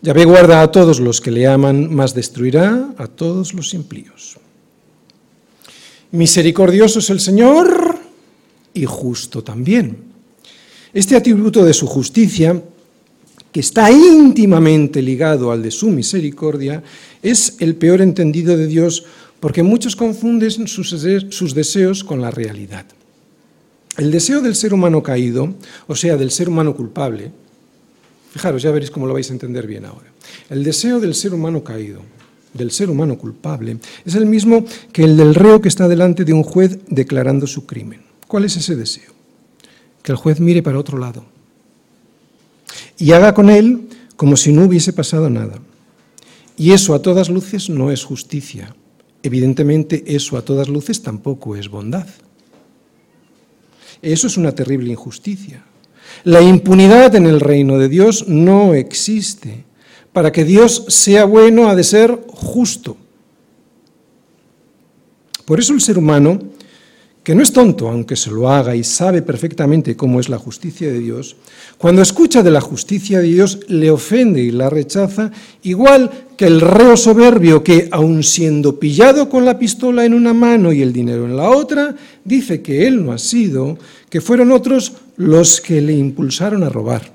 Yahvé 0.00 0.24
guarda 0.24 0.62
a 0.62 0.72
todos 0.72 0.98
los 0.98 1.20
que 1.20 1.30
le 1.30 1.46
aman, 1.46 1.94
mas 1.94 2.14
destruirá 2.14 2.94
a 2.98 3.06
todos 3.06 3.54
los 3.54 3.74
impíos. 3.74 4.38
Misericordioso 6.10 6.98
es 6.98 7.10
el 7.10 7.20
Señor 7.20 7.91
y 8.74 8.84
justo 8.84 9.42
también. 9.42 9.96
Este 10.92 11.16
atributo 11.16 11.64
de 11.64 11.72
su 11.72 11.86
justicia, 11.86 12.62
que 13.50 13.60
está 13.60 13.90
íntimamente 13.90 15.00
ligado 15.00 15.50
al 15.50 15.62
de 15.62 15.70
su 15.70 15.88
misericordia, 15.88 16.82
es 17.22 17.56
el 17.60 17.76
peor 17.76 18.00
entendido 18.02 18.56
de 18.56 18.66
Dios 18.66 19.04
porque 19.40 19.62
muchos 19.62 19.96
confunden 19.96 20.68
sus 20.68 21.54
deseos 21.54 22.04
con 22.04 22.20
la 22.20 22.30
realidad. 22.30 22.86
El 23.96 24.10
deseo 24.10 24.40
del 24.40 24.54
ser 24.54 24.72
humano 24.72 25.02
caído, 25.02 25.54
o 25.86 25.96
sea, 25.96 26.16
del 26.16 26.30
ser 26.30 26.48
humano 26.48 26.74
culpable, 26.74 27.30
fijaros, 28.32 28.62
ya 28.62 28.70
veréis 28.70 28.90
cómo 28.90 29.06
lo 29.06 29.14
vais 29.14 29.28
a 29.28 29.32
entender 29.34 29.66
bien 29.66 29.84
ahora. 29.84 30.12
El 30.48 30.64
deseo 30.64 31.00
del 31.00 31.14
ser 31.14 31.34
humano 31.34 31.62
caído, 31.64 32.00
del 32.54 32.70
ser 32.70 32.88
humano 32.88 33.18
culpable, 33.18 33.78
es 34.04 34.14
el 34.14 34.26
mismo 34.26 34.64
que 34.92 35.04
el 35.04 35.16
del 35.16 35.34
reo 35.34 35.60
que 35.60 35.68
está 35.68 35.88
delante 35.88 36.24
de 36.24 36.32
un 36.32 36.42
juez 36.42 36.78
declarando 36.88 37.46
su 37.46 37.66
crimen. 37.66 38.11
¿Cuál 38.32 38.46
es 38.46 38.56
ese 38.56 38.76
deseo? 38.76 39.12
que 40.02 40.10
el 40.10 40.16
juez 40.16 40.40
mire 40.40 40.62
para 40.62 40.78
otro 40.78 40.96
lado 40.96 41.22
y 42.96 43.12
haga 43.12 43.34
con 43.34 43.50
él 43.50 43.90
como 44.16 44.38
si 44.38 44.54
no 44.54 44.64
hubiese 44.64 44.94
pasado 44.94 45.28
nada. 45.28 45.58
Y 46.56 46.72
eso 46.72 46.94
a 46.94 47.02
todas 47.02 47.28
luces 47.28 47.68
no 47.68 47.90
es 47.90 48.04
justicia. 48.04 48.74
Evidentemente 49.22 50.02
eso 50.06 50.38
a 50.38 50.42
todas 50.46 50.70
luces 50.70 51.02
tampoco 51.02 51.56
es 51.56 51.68
bondad. 51.68 52.06
Eso 54.00 54.28
es 54.28 54.38
una 54.38 54.52
terrible 54.52 54.92
injusticia. 54.92 55.62
La 56.24 56.40
impunidad 56.40 57.14
en 57.14 57.26
el 57.26 57.38
reino 57.38 57.78
de 57.78 57.90
Dios 57.90 58.28
no 58.28 58.72
existe. 58.72 59.66
Para 60.14 60.32
que 60.32 60.44
Dios 60.44 60.86
sea 60.88 61.26
bueno 61.26 61.68
ha 61.68 61.74
de 61.74 61.84
ser 61.84 62.18
justo. 62.28 62.96
Por 65.44 65.60
eso 65.60 65.74
el 65.74 65.82
ser 65.82 65.98
humano 65.98 66.38
que 67.22 67.36
no 67.36 67.42
es 67.42 67.52
tonto, 67.52 67.88
aunque 67.88 68.16
se 68.16 68.30
lo 68.30 68.50
haga 68.50 68.74
y 68.74 68.82
sabe 68.82 69.22
perfectamente 69.22 69.96
cómo 69.96 70.18
es 70.18 70.28
la 70.28 70.38
justicia 70.38 70.90
de 70.90 70.98
Dios, 70.98 71.36
cuando 71.78 72.02
escucha 72.02 72.42
de 72.42 72.50
la 72.50 72.60
justicia 72.60 73.20
de 73.20 73.28
Dios 73.28 73.60
le 73.68 73.90
ofende 73.90 74.42
y 74.42 74.50
la 74.50 74.68
rechaza, 74.68 75.30
igual 75.62 76.10
que 76.36 76.46
el 76.46 76.60
reo 76.60 76.96
soberbio 76.96 77.62
que, 77.62 77.88
aun 77.92 78.24
siendo 78.24 78.80
pillado 78.80 79.28
con 79.28 79.44
la 79.44 79.58
pistola 79.58 80.04
en 80.04 80.14
una 80.14 80.34
mano 80.34 80.72
y 80.72 80.82
el 80.82 80.92
dinero 80.92 81.24
en 81.24 81.36
la 81.36 81.50
otra, 81.50 81.94
dice 82.24 82.60
que 82.60 82.88
él 82.88 83.04
no 83.04 83.12
ha 83.12 83.18
sido, 83.18 83.78
que 84.10 84.20
fueron 84.20 84.50
otros 84.50 84.94
los 85.16 85.60
que 85.60 85.80
le 85.80 85.92
impulsaron 85.92 86.64
a 86.64 86.68
robar. 86.68 87.12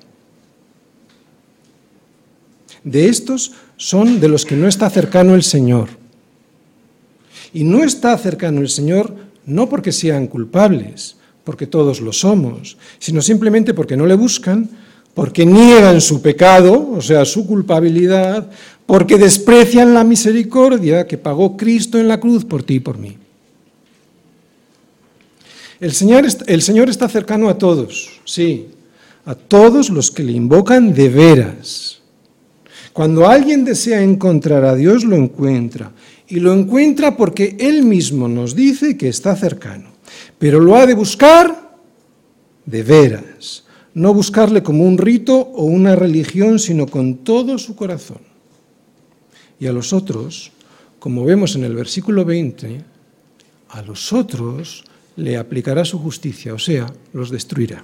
De 2.85 3.09
estos 3.09 3.51
son 3.75 4.21
de 4.21 4.29
los 4.29 4.45
que 4.45 4.55
no 4.55 4.69
está 4.69 4.89
cercano 4.89 5.35
el 5.35 5.43
Señor. 5.43 5.89
Y 7.53 7.65
no 7.65 7.83
está 7.83 8.17
cercano 8.17 8.61
el 8.61 8.69
Señor 8.69 9.26
no 9.47 9.67
porque 9.67 9.91
sean 9.91 10.27
culpables, 10.27 11.15
porque 11.43 11.65
todos 11.65 12.01
lo 12.01 12.13
somos, 12.13 12.77
sino 12.99 13.21
simplemente 13.21 13.73
porque 13.73 13.97
no 13.97 14.05
le 14.05 14.15
buscan, 14.15 14.69
porque 15.13 15.45
niegan 15.45 15.99
su 16.01 16.21
pecado, 16.21 16.91
o 16.91 17.01
sea, 17.01 17.25
su 17.25 17.47
culpabilidad, 17.47 18.51
porque 18.85 19.17
desprecian 19.17 19.93
la 19.93 20.03
misericordia 20.03 21.07
que 21.07 21.17
pagó 21.17 21.57
Cristo 21.57 21.97
en 21.97 22.07
la 22.07 22.19
cruz 22.19 22.45
por 22.45 22.61
ti 22.63 22.75
y 22.75 22.79
por 22.79 22.97
mí. 22.97 23.17
El 25.79 25.93
Señor, 25.93 26.89
está 26.89 27.07
cercano 27.07 27.49
a 27.49 27.57
todos, 27.57 28.19
sí, 28.25 28.67
a 29.25 29.35
todos 29.35 29.89
los 29.89 30.11
que 30.11 30.23
le 30.23 30.33
invocan 30.33 30.93
de 30.93 31.09
veras. 31.09 31.99
Cuando 32.93 33.27
alguien 33.27 33.63
desea 33.63 34.01
encontrar 34.01 34.65
a 34.65 34.75
Dios, 34.75 35.03
lo 35.03 35.15
encuentra 35.15 35.91
y 36.27 36.39
lo 36.39 36.53
encuentra 36.53 37.15
porque 37.15 37.55
Él 37.59 37.83
mismo 37.83 38.27
nos 38.27 38.55
dice 38.55 38.97
que 38.97 39.07
está 39.07 39.35
cercano. 39.35 39.91
Pero 40.37 40.59
lo 40.59 40.75
ha 40.75 40.85
de 40.85 40.93
buscar 40.93 41.77
de 42.65 42.83
veras, 42.83 43.63
no 43.93 44.13
buscarle 44.13 44.61
como 44.61 44.83
un 44.85 44.97
rito 44.97 45.35
o 45.35 45.63
una 45.63 45.95
religión, 45.95 46.59
sino 46.59 46.85
con 46.85 47.17
todo 47.17 47.57
su 47.57 47.75
corazón. 47.75 48.19
Y 49.59 49.67
a 49.67 49.73
los 49.73 49.93
otros, 49.93 50.51
como 50.99 51.23
vemos 51.23 51.55
en 51.55 51.63
el 51.63 51.73
versículo 51.73 52.25
20, 52.25 52.83
a 53.69 53.81
los 53.81 54.13
otros 54.13 54.83
le 55.15 55.37
aplicará 55.37 55.83
su 55.83 55.97
justicia, 55.97 56.53
o 56.53 56.59
sea, 56.59 56.85
los 57.13 57.31
destruirá. 57.31 57.83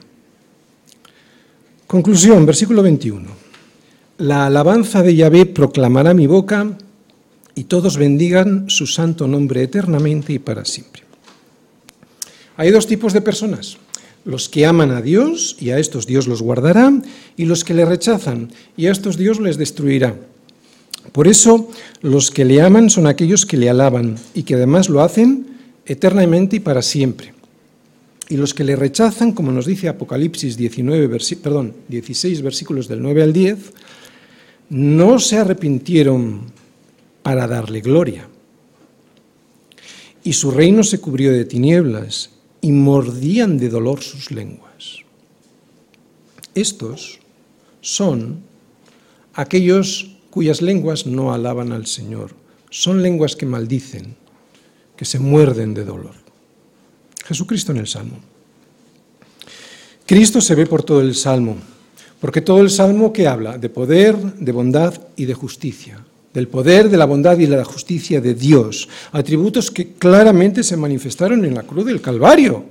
Conclusión, 1.87 2.45
versículo 2.45 2.83
21. 2.83 3.29
La 4.19 4.45
alabanza 4.45 5.01
de 5.01 5.15
Yahvé 5.15 5.47
proclamará 5.47 6.13
mi 6.13 6.27
boca 6.27 6.77
y 7.55 7.65
todos 7.65 7.97
bendigan 7.97 8.69
su 8.69 8.87
santo 8.87 9.27
nombre 9.27 9.63
eternamente 9.63 10.33
y 10.33 10.39
para 10.39 10.65
siempre. 10.65 11.03
Hay 12.57 12.71
dos 12.71 12.87
tipos 12.87 13.13
de 13.13 13.21
personas. 13.21 13.77
Los 14.25 14.47
que 14.47 14.65
aman 14.65 14.91
a 14.91 15.01
Dios, 15.01 15.57
y 15.59 15.71
a 15.71 15.79
estos 15.79 16.07
Dios 16.07 16.27
los 16.27 16.41
guardará, 16.41 16.93
y 17.35 17.45
los 17.45 17.63
que 17.63 17.73
le 17.73 17.83
rechazan, 17.83 18.51
y 18.77 18.87
a 18.87 18.91
estos 18.91 19.17
Dios 19.17 19.39
les 19.39 19.57
destruirá. 19.57 20.15
Por 21.11 21.27
eso, 21.27 21.69
los 22.01 22.31
que 22.31 22.45
le 22.45 22.61
aman 22.61 22.89
son 22.89 23.07
aquellos 23.07 23.45
que 23.45 23.57
le 23.57 23.69
alaban, 23.69 24.15
y 24.33 24.43
que 24.43 24.55
además 24.55 24.87
lo 24.87 25.01
hacen 25.01 25.47
eternamente 25.85 26.55
y 26.57 26.59
para 26.61 26.81
siempre. 26.81 27.33
Y 28.29 28.37
los 28.37 28.53
que 28.53 28.63
le 28.63 28.77
rechazan, 28.77 29.33
como 29.33 29.51
nos 29.51 29.65
dice 29.65 29.89
Apocalipsis 29.89 30.55
19, 30.55 31.19
perdón, 31.41 31.73
16, 31.89 32.41
versículos 32.41 32.87
del 32.87 33.01
9 33.01 33.23
al 33.23 33.33
10, 33.33 33.57
no 34.69 35.19
se 35.19 35.37
arrepintieron 35.37 36.41
para 37.23 37.47
darle 37.47 37.81
gloria. 37.81 38.27
Y 40.23 40.33
su 40.33 40.51
reino 40.51 40.83
se 40.83 40.99
cubrió 40.99 41.31
de 41.31 41.45
tinieblas 41.45 42.29
y 42.61 42.71
mordían 42.71 43.57
de 43.57 43.69
dolor 43.69 44.01
sus 44.01 44.31
lenguas. 44.31 44.99
Estos 46.53 47.19
son 47.81 48.43
aquellos 49.33 50.15
cuyas 50.29 50.61
lenguas 50.61 51.05
no 51.05 51.33
alaban 51.33 51.71
al 51.71 51.87
Señor. 51.87 52.31
Son 52.69 53.01
lenguas 53.01 53.35
que 53.35 53.45
maldicen, 53.45 54.15
que 54.95 55.05
se 55.05 55.19
muerden 55.19 55.73
de 55.73 55.83
dolor. 55.83 56.15
Jesucristo 57.25 57.71
en 57.71 57.79
el 57.79 57.87
Salmo. 57.87 58.17
Cristo 60.05 60.41
se 60.41 60.55
ve 60.55 60.65
por 60.65 60.83
todo 60.83 61.01
el 61.01 61.15
Salmo, 61.15 61.57
porque 62.19 62.41
todo 62.41 62.59
el 62.59 62.69
Salmo 62.69 63.13
que 63.13 63.27
habla 63.27 63.57
de 63.57 63.69
poder, 63.69 64.15
de 64.17 64.51
bondad 64.51 64.93
y 65.15 65.25
de 65.25 65.33
justicia 65.33 66.02
del 66.33 66.47
poder, 66.47 66.89
de 66.89 66.97
la 66.97 67.05
bondad 67.05 67.37
y 67.37 67.45
de 67.45 67.57
la 67.57 67.63
justicia 67.63 68.19
de 68.19 68.33
Dios, 68.33 68.89
atributos 69.11 69.69
que 69.69 69.93
claramente 69.93 70.63
se 70.63 70.77
manifestaron 70.77 71.45
en 71.45 71.53
la 71.53 71.63
cruz 71.63 71.85
del 71.85 72.01
Calvario. 72.01 72.65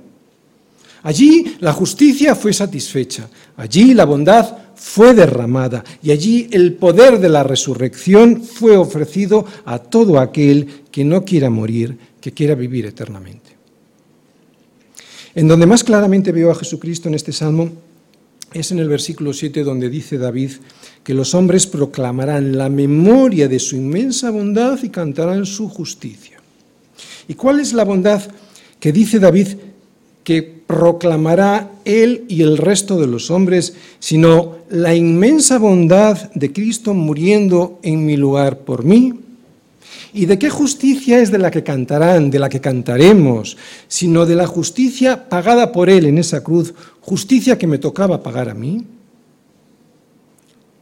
Allí 1.03 1.55
la 1.59 1.73
justicia 1.73 2.35
fue 2.35 2.53
satisfecha, 2.53 3.29
allí 3.57 3.93
la 3.93 4.05
bondad 4.05 4.57
fue 4.75 5.13
derramada 5.13 5.83
y 6.01 6.11
allí 6.11 6.47
el 6.51 6.73
poder 6.73 7.19
de 7.19 7.29
la 7.29 7.43
resurrección 7.43 8.41
fue 8.41 8.77
ofrecido 8.77 9.45
a 9.65 9.79
todo 9.79 10.19
aquel 10.19 10.67
que 10.91 11.03
no 11.03 11.23
quiera 11.23 11.49
morir, 11.49 11.97
que 12.19 12.31
quiera 12.31 12.55
vivir 12.55 12.85
eternamente. 12.85 13.51
En 15.35 15.47
donde 15.47 15.65
más 15.65 15.83
claramente 15.83 16.31
veo 16.31 16.51
a 16.51 16.55
Jesucristo 16.55 17.09
en 17.09 17.15
este 17.15 17.31
salmo 17.31 17.71
es 18.53 18.71
en 18.71 18.79
el 18.79 18.87
versículo 18.87 19.33
7 19.33 19.63
donde 19.63 19.89
dice 19.89 20.17
David 20.17 20.51
que 21.03 21.13
los 21.13 21.35
hombres 21.35 21.67
proclamarán 21.67 22.57
la 22.57 22.69
memoria 22.69 23.47
de 23.47 23.59
su 23.59 23.75
inmensa 23.75 24.31
bondad 24.31 24.79
y 24.81 24.89
cantarán 24.89 25.45
su 25.45 25.67
justicia. 25.67 26.39
¿Y 27.27 27.33
cuál 27.33 27.59
es 27.59 27.73
la 27.73 27.83
bondad 27.83 28.21
que 28.79 28.91
dice 28.91 29.19
David 29.19 29.49
que 30.23 30.41
proclamará 30.41 31.71
él 31.83 32.23
y 32.29 32.41
el 32.41 32.57
resto 32.57 32.99
de 32.99 33.07
los 33.07 33.29
hombres, 33.29 33.75
sino 33.99 34.57
la 34.69 34.95
inmensa 34.95 35.57
bondad 35.57 36.31
de 36.33 36.53
Cristo 36.53 36.93
muriendo 36.93 37.79
en 37.83 38.05
mi 38.05 38.15
lugar 38.15 38.59
por 38.59 38.85
mí? 38.85 39.13
¿Y 40.13 40.25
de 40.25 40.37
qué 40.37 40.49
justicia 40.49 41.19
es 41.19 41.31
de 41.31 41.39
la 41.39 41.51
que 41.51 41.63
cantarán, 41.63 42.29
de 42.29 42.39
la 42.39 42.47
que 42.47 42.61
cantaremos, 42.61 43.57
sino 43.87 44.25
de 44.25 44.35
la 44.35 44.47
justicia 44.47 45.27
pagada 45.27 45.71
por 45.71 45.89
Él 45.89 46.05
en 46.05 46.19
esa 46.19 46.43
cruz, 46.43 46.73
justicia 47.01 47.57
que 47.57 47.67
me 47.67 47.79
tocaba 47.79 48.21
pagar 48.21 48.49
a 48.49 48.53
mí? 48.53 48.85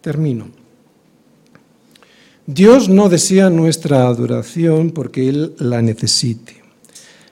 Termino. 0.02 0.49
Dios 2.47 2.89
no 2.89 3.08
desea 3.08 3.49
nuestra 3.49 4.08
adoración 4.08 4.91
porque 4.91 5.30
Él 5.30 5.54
la 5.60 5.82
necesite. 5.82 6.62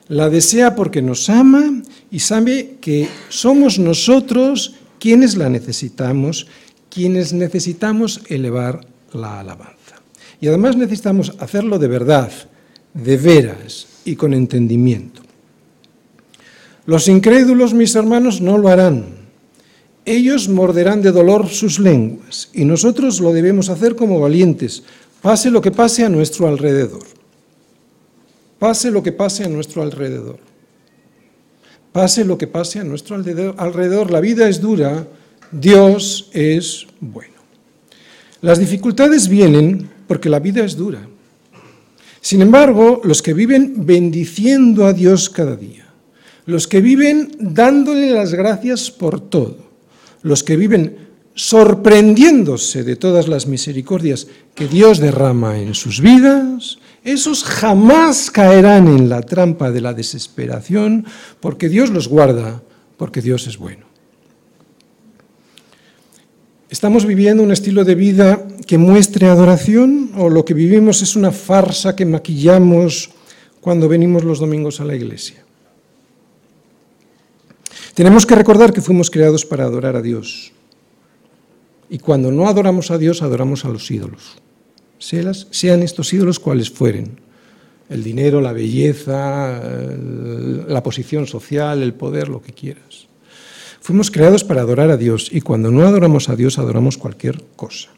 La 0.08 0.28
desea 0.28 0.74
porque 0.74 1.02
nos 1.02 1.28
ama 1.28 1.82
y 2.10 2.20
sabe 2.20 2.78
que 2.80 3.08
somos 3.28 3.78
nosotros 3.78 4.74
quienes 4.98 5.36
la 5.36 5.48
necesitamos, 5.48 6.46
quienes 6.88 7.32
necesitamos 7.32 8.22
elevar 8.28 8.86
la 9.12 9.40
alabanza. 9.40 10.02
Y 10.40 10.48
además 10.48 10.76
necesitamos 10.76 11.34
hacerlo 11.38 11.78
de 11.78 11.88
verdad, 11.88 12.30
de 12.94 13.16
veras 13.16 13.86
y 14.04 14.16
con 14.16 14.32
entendimiento. 14.32 15.22
Los 16.86 17.08
incrédulos, 17.08 17.74
mis 17.74 17.94
hermanos, 17.94 18.40
no 18.40 18.58
lo 18.58 18.68
harán. 18.68 19.19
Ellos 20.10 20.48
morderán 20.48 21.02
de 21.02 21.12
dolor 21.12 21.48
sus 21.48 21.78
lenguas 21.78 22.50
y 22.52 22.64
nosotros 22.64 23.20
lo 23.20 23.32
debemos 23.32 23.68
hacer 23.68 23.94
como 23.94 24.18
valientes, 24.18 24.82
pase 25.22 25.52
lo 25.52 25.60
que 25.60 25.70
pase 25.70 26.02
a 26.02 26.08
nuestro 26.08 26.48
alrededor. 26.48 27.04
Pase 28.58 28.90
lo 28.90 29.04
que 29.04 29.12
pase 29.12 29.44
a 29.44 29.48
nuestro 29.48 29.82
alrededor. 29.82 30.40
Pase 31.92 32.24
lo 32.24 32.36
que 32.36 32.48
pase 32.48 32.80
a 32.80 32.84
nuestro 32.84 33.14
alrededor. 33.14 34.10
La 34.10 34.18
vida 34.18 34.48
es 34.48 34.60
dura, 34.60 35.06
Dios 35.52 36.28
es 36.32 36.88
bueno. 36.98 37.38
Las 38.42 38.58
dificultades 38.58 39.28
vienen 39.28 39.88
porque 40.08 40.28
la 40.28 40.40
vida 40.40 40.64
es 40.64 40.76
dura. 40.76 41.06
Sin 42.20 42.42
embargo, 42.42 43.00
los 43.04 43.22
que 43.22 43.32
viven 43.32 43.86
bendiciendo 43.86 44.86
a 44.86 44.92
Dios 44.92 45.30
cada 45.30 45.54
día, 45.54 45.86
los 46.46 46.66
que 46.66 46.80
viven 46.80 47.30
dándole 47.38 48.10
las 48.10 48.34
gracias 48.34 48.90
por 48.90 49.20
todo, 49.20 49.69
los 50.22 50.42
que 50.42 50.56
viven 50.56 51.10
sorprendiéndose 51.34 52.84
de 52.84 52.96
todas 52.96 53.28
las 53.28 53.46
misericordias 53.46 54.26
que 54.54 54.68
Dios 54.68 54.98
derrama 54.98 55.58
en 55.58 55.74
sus 55.74 56.00
vidas, 56.00 56.78
esos 57.04 57.44
jamás 57.44 58.30
caerán 58.30 58.88
en 58.88 59.08
la 59.08 59.22
trampa 59.22 59.70
de 59.70 59.80
la 59.80 59.94
desesperación 59.94 61.06
porque 61.40 61.68
Dios 61.68 61.90
los 61.90 62.08
guarda, 62.08 62.62
porque 62.96 63.22
Dios 63.22 63.46
es 63.46 63.56
bueno. 63.56 63.86
¿Estamos 66.68 67.04
viviendo 67.04 67.42
un 67.42 67.50
estilo 67.50 67.84
de 67.84 67.94
vida 67.94 68.46
que 68.66 68.78
muestre 68.78 69.26
adoración 69.26 70.12
o 70.16 70.28
lo 70.28 70.44
que 70.44 70.54
vivimos 70.54 71.02
es 71.02 71.16
una 71.16 71.32
farsa 71.32 71.96
que 71.96 72.06
maquillamos 72.06 73.10
cuando 73.60 73.88
venimos 73.88 74.22
los 74.22 74.38
domingos 74.38 74.80
a 74.80 74.84
la 74.84 74.94
iglesia? 74.94 75.39
Tenemos 77.94 78.26
que 78.26 78.34
recordar 78.34 78.72
que 78.72 78.80
fuimos 78.80 79.10
creados 79.10 79.44
para 79.44 79.64
adorar 79.64 79.96
a 79.96 80.02
Dios. 80.02 80.52
Y 81.88 81.98
cuando 81.98 82.30
no 82.30 82.46
adoramos 82.48 82.90
a 82.90 82.98
Dios, 82.98 83.22
adoramos 83.22 83.64
a 83.64 83.68
los 83.68 83.90
ídolos. 83.90 84.36
Sean 84.98 85.82
estos 85.82 86.12
ídolos 86.12 86.38
cuales 86.38 86.70
fueren. 86.70 87.18
El 87.88 88.04
dinero, 88.04 88.40
la 88.40 88.52
belleza, 88.52 89.60
la 90.68 90.82
posición 90.82 91.26
social, 91.26 91.82
el 91.82 91.94
poder, 91.94 92.28
lo 92.28 92.40
que 92.40 92.52
quieras. 92.52 93.08
Fuimos 93.80 94.10
creados 94.10 94.44
para 94.44 94.60
adorar 94.60 94.90
a 94.90 94.96
Dios 94.96 95.28
y 95.32 95.40
cuando 95.40 95.70
no 95.70 95.82
adoramos 95.86 96.28
a 96.28 96.36
Dios 96.36 96.58
adoramos 96.58 96.98
cualquier 96.98 97.42
cosa. 97.56 97.88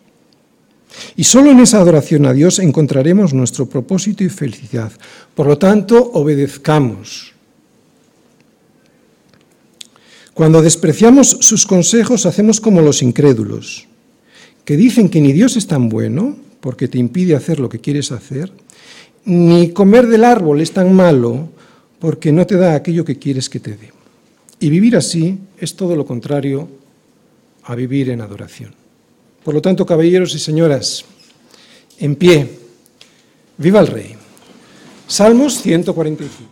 Y 1.17 1.25
solo 1.25 1.51
en 1.51 1.61
esa 1.61 1.79
adoración 1.79 2.25
a 2.27 2.33
Dios 2.33 2.59
encontraremos 2.59 3.35
nuestro 3.35 3.67
propósito 3.67 4.25
y 4.25 4.29
felicidad. 4.29 4.93
Por 5.35 5.47
lo 5.47 5.59
tanto, 5.59 6.13
obedezcamos. 6.13 7.32
Cuando 10.35 10.63
despreciamos 10.63 11.37
sus 11.41 11.67
consejos 11.67 12.25
hacemos 12.25 12.61
como 12.61 12.81
los 12.81 13.03
incrédulos, 13.03 13.87
que 14.65 14.77
dicen 14.77 15.09
que 15.09 15.21
ni 15.21 15.33
Dios 15.33 15.57
es 15.57 15.67
tan 15.67 15.89
bueno 15.89 16.37
porque 16.61 16.89
te 16.89 16.99
impide 16.99 17.35
hacer 17.35 17.61
lo 17.61 17.69
que 17.69 17.81
quieres 17.81 18.13
hacer, 18.13 18.51
ni 19.25 19.71
comer 19.71 20.07
del 20.07 20.25
árbol 20.25 20.61
es 20.61 20.73
tan 20.73 20.93
malo 20.95 21.49
porque 21.99 22.33
no 22.33 22.47
te 22.47 22.57
da 22.57 22.75
aquello 22.75 23.05
que 23.05 23.19
quieres 23.19 23.51
que 23.51 23.61
te 23.61 23.73
dé. 23.73 23.93
Y 24.59 24.71
vivir 24.71 24.97
así 24.97 25.39
es 25.59 25.77
todo 25.77 25.97
lo 25.97 26.07
contrario 26.07 26.69
a 27.65 27.75
vivir 27.75 28.11
en 28.11 28.21
adoración. 28.21 28.75
Por 29.45 29.55
lo 29.55 29.61
tanto, 29.61 29.85
caballeros 29.85 30.35
y 30.35 30.39
señoras, 30.39 31.05
en 31.99 32.17
pie, 32.17 32.49
viva 33.59 33.81
el 33.81 33.87
Rey. 33.89 34.15
Salmos 35.07 35.61
145. 35.61 36.52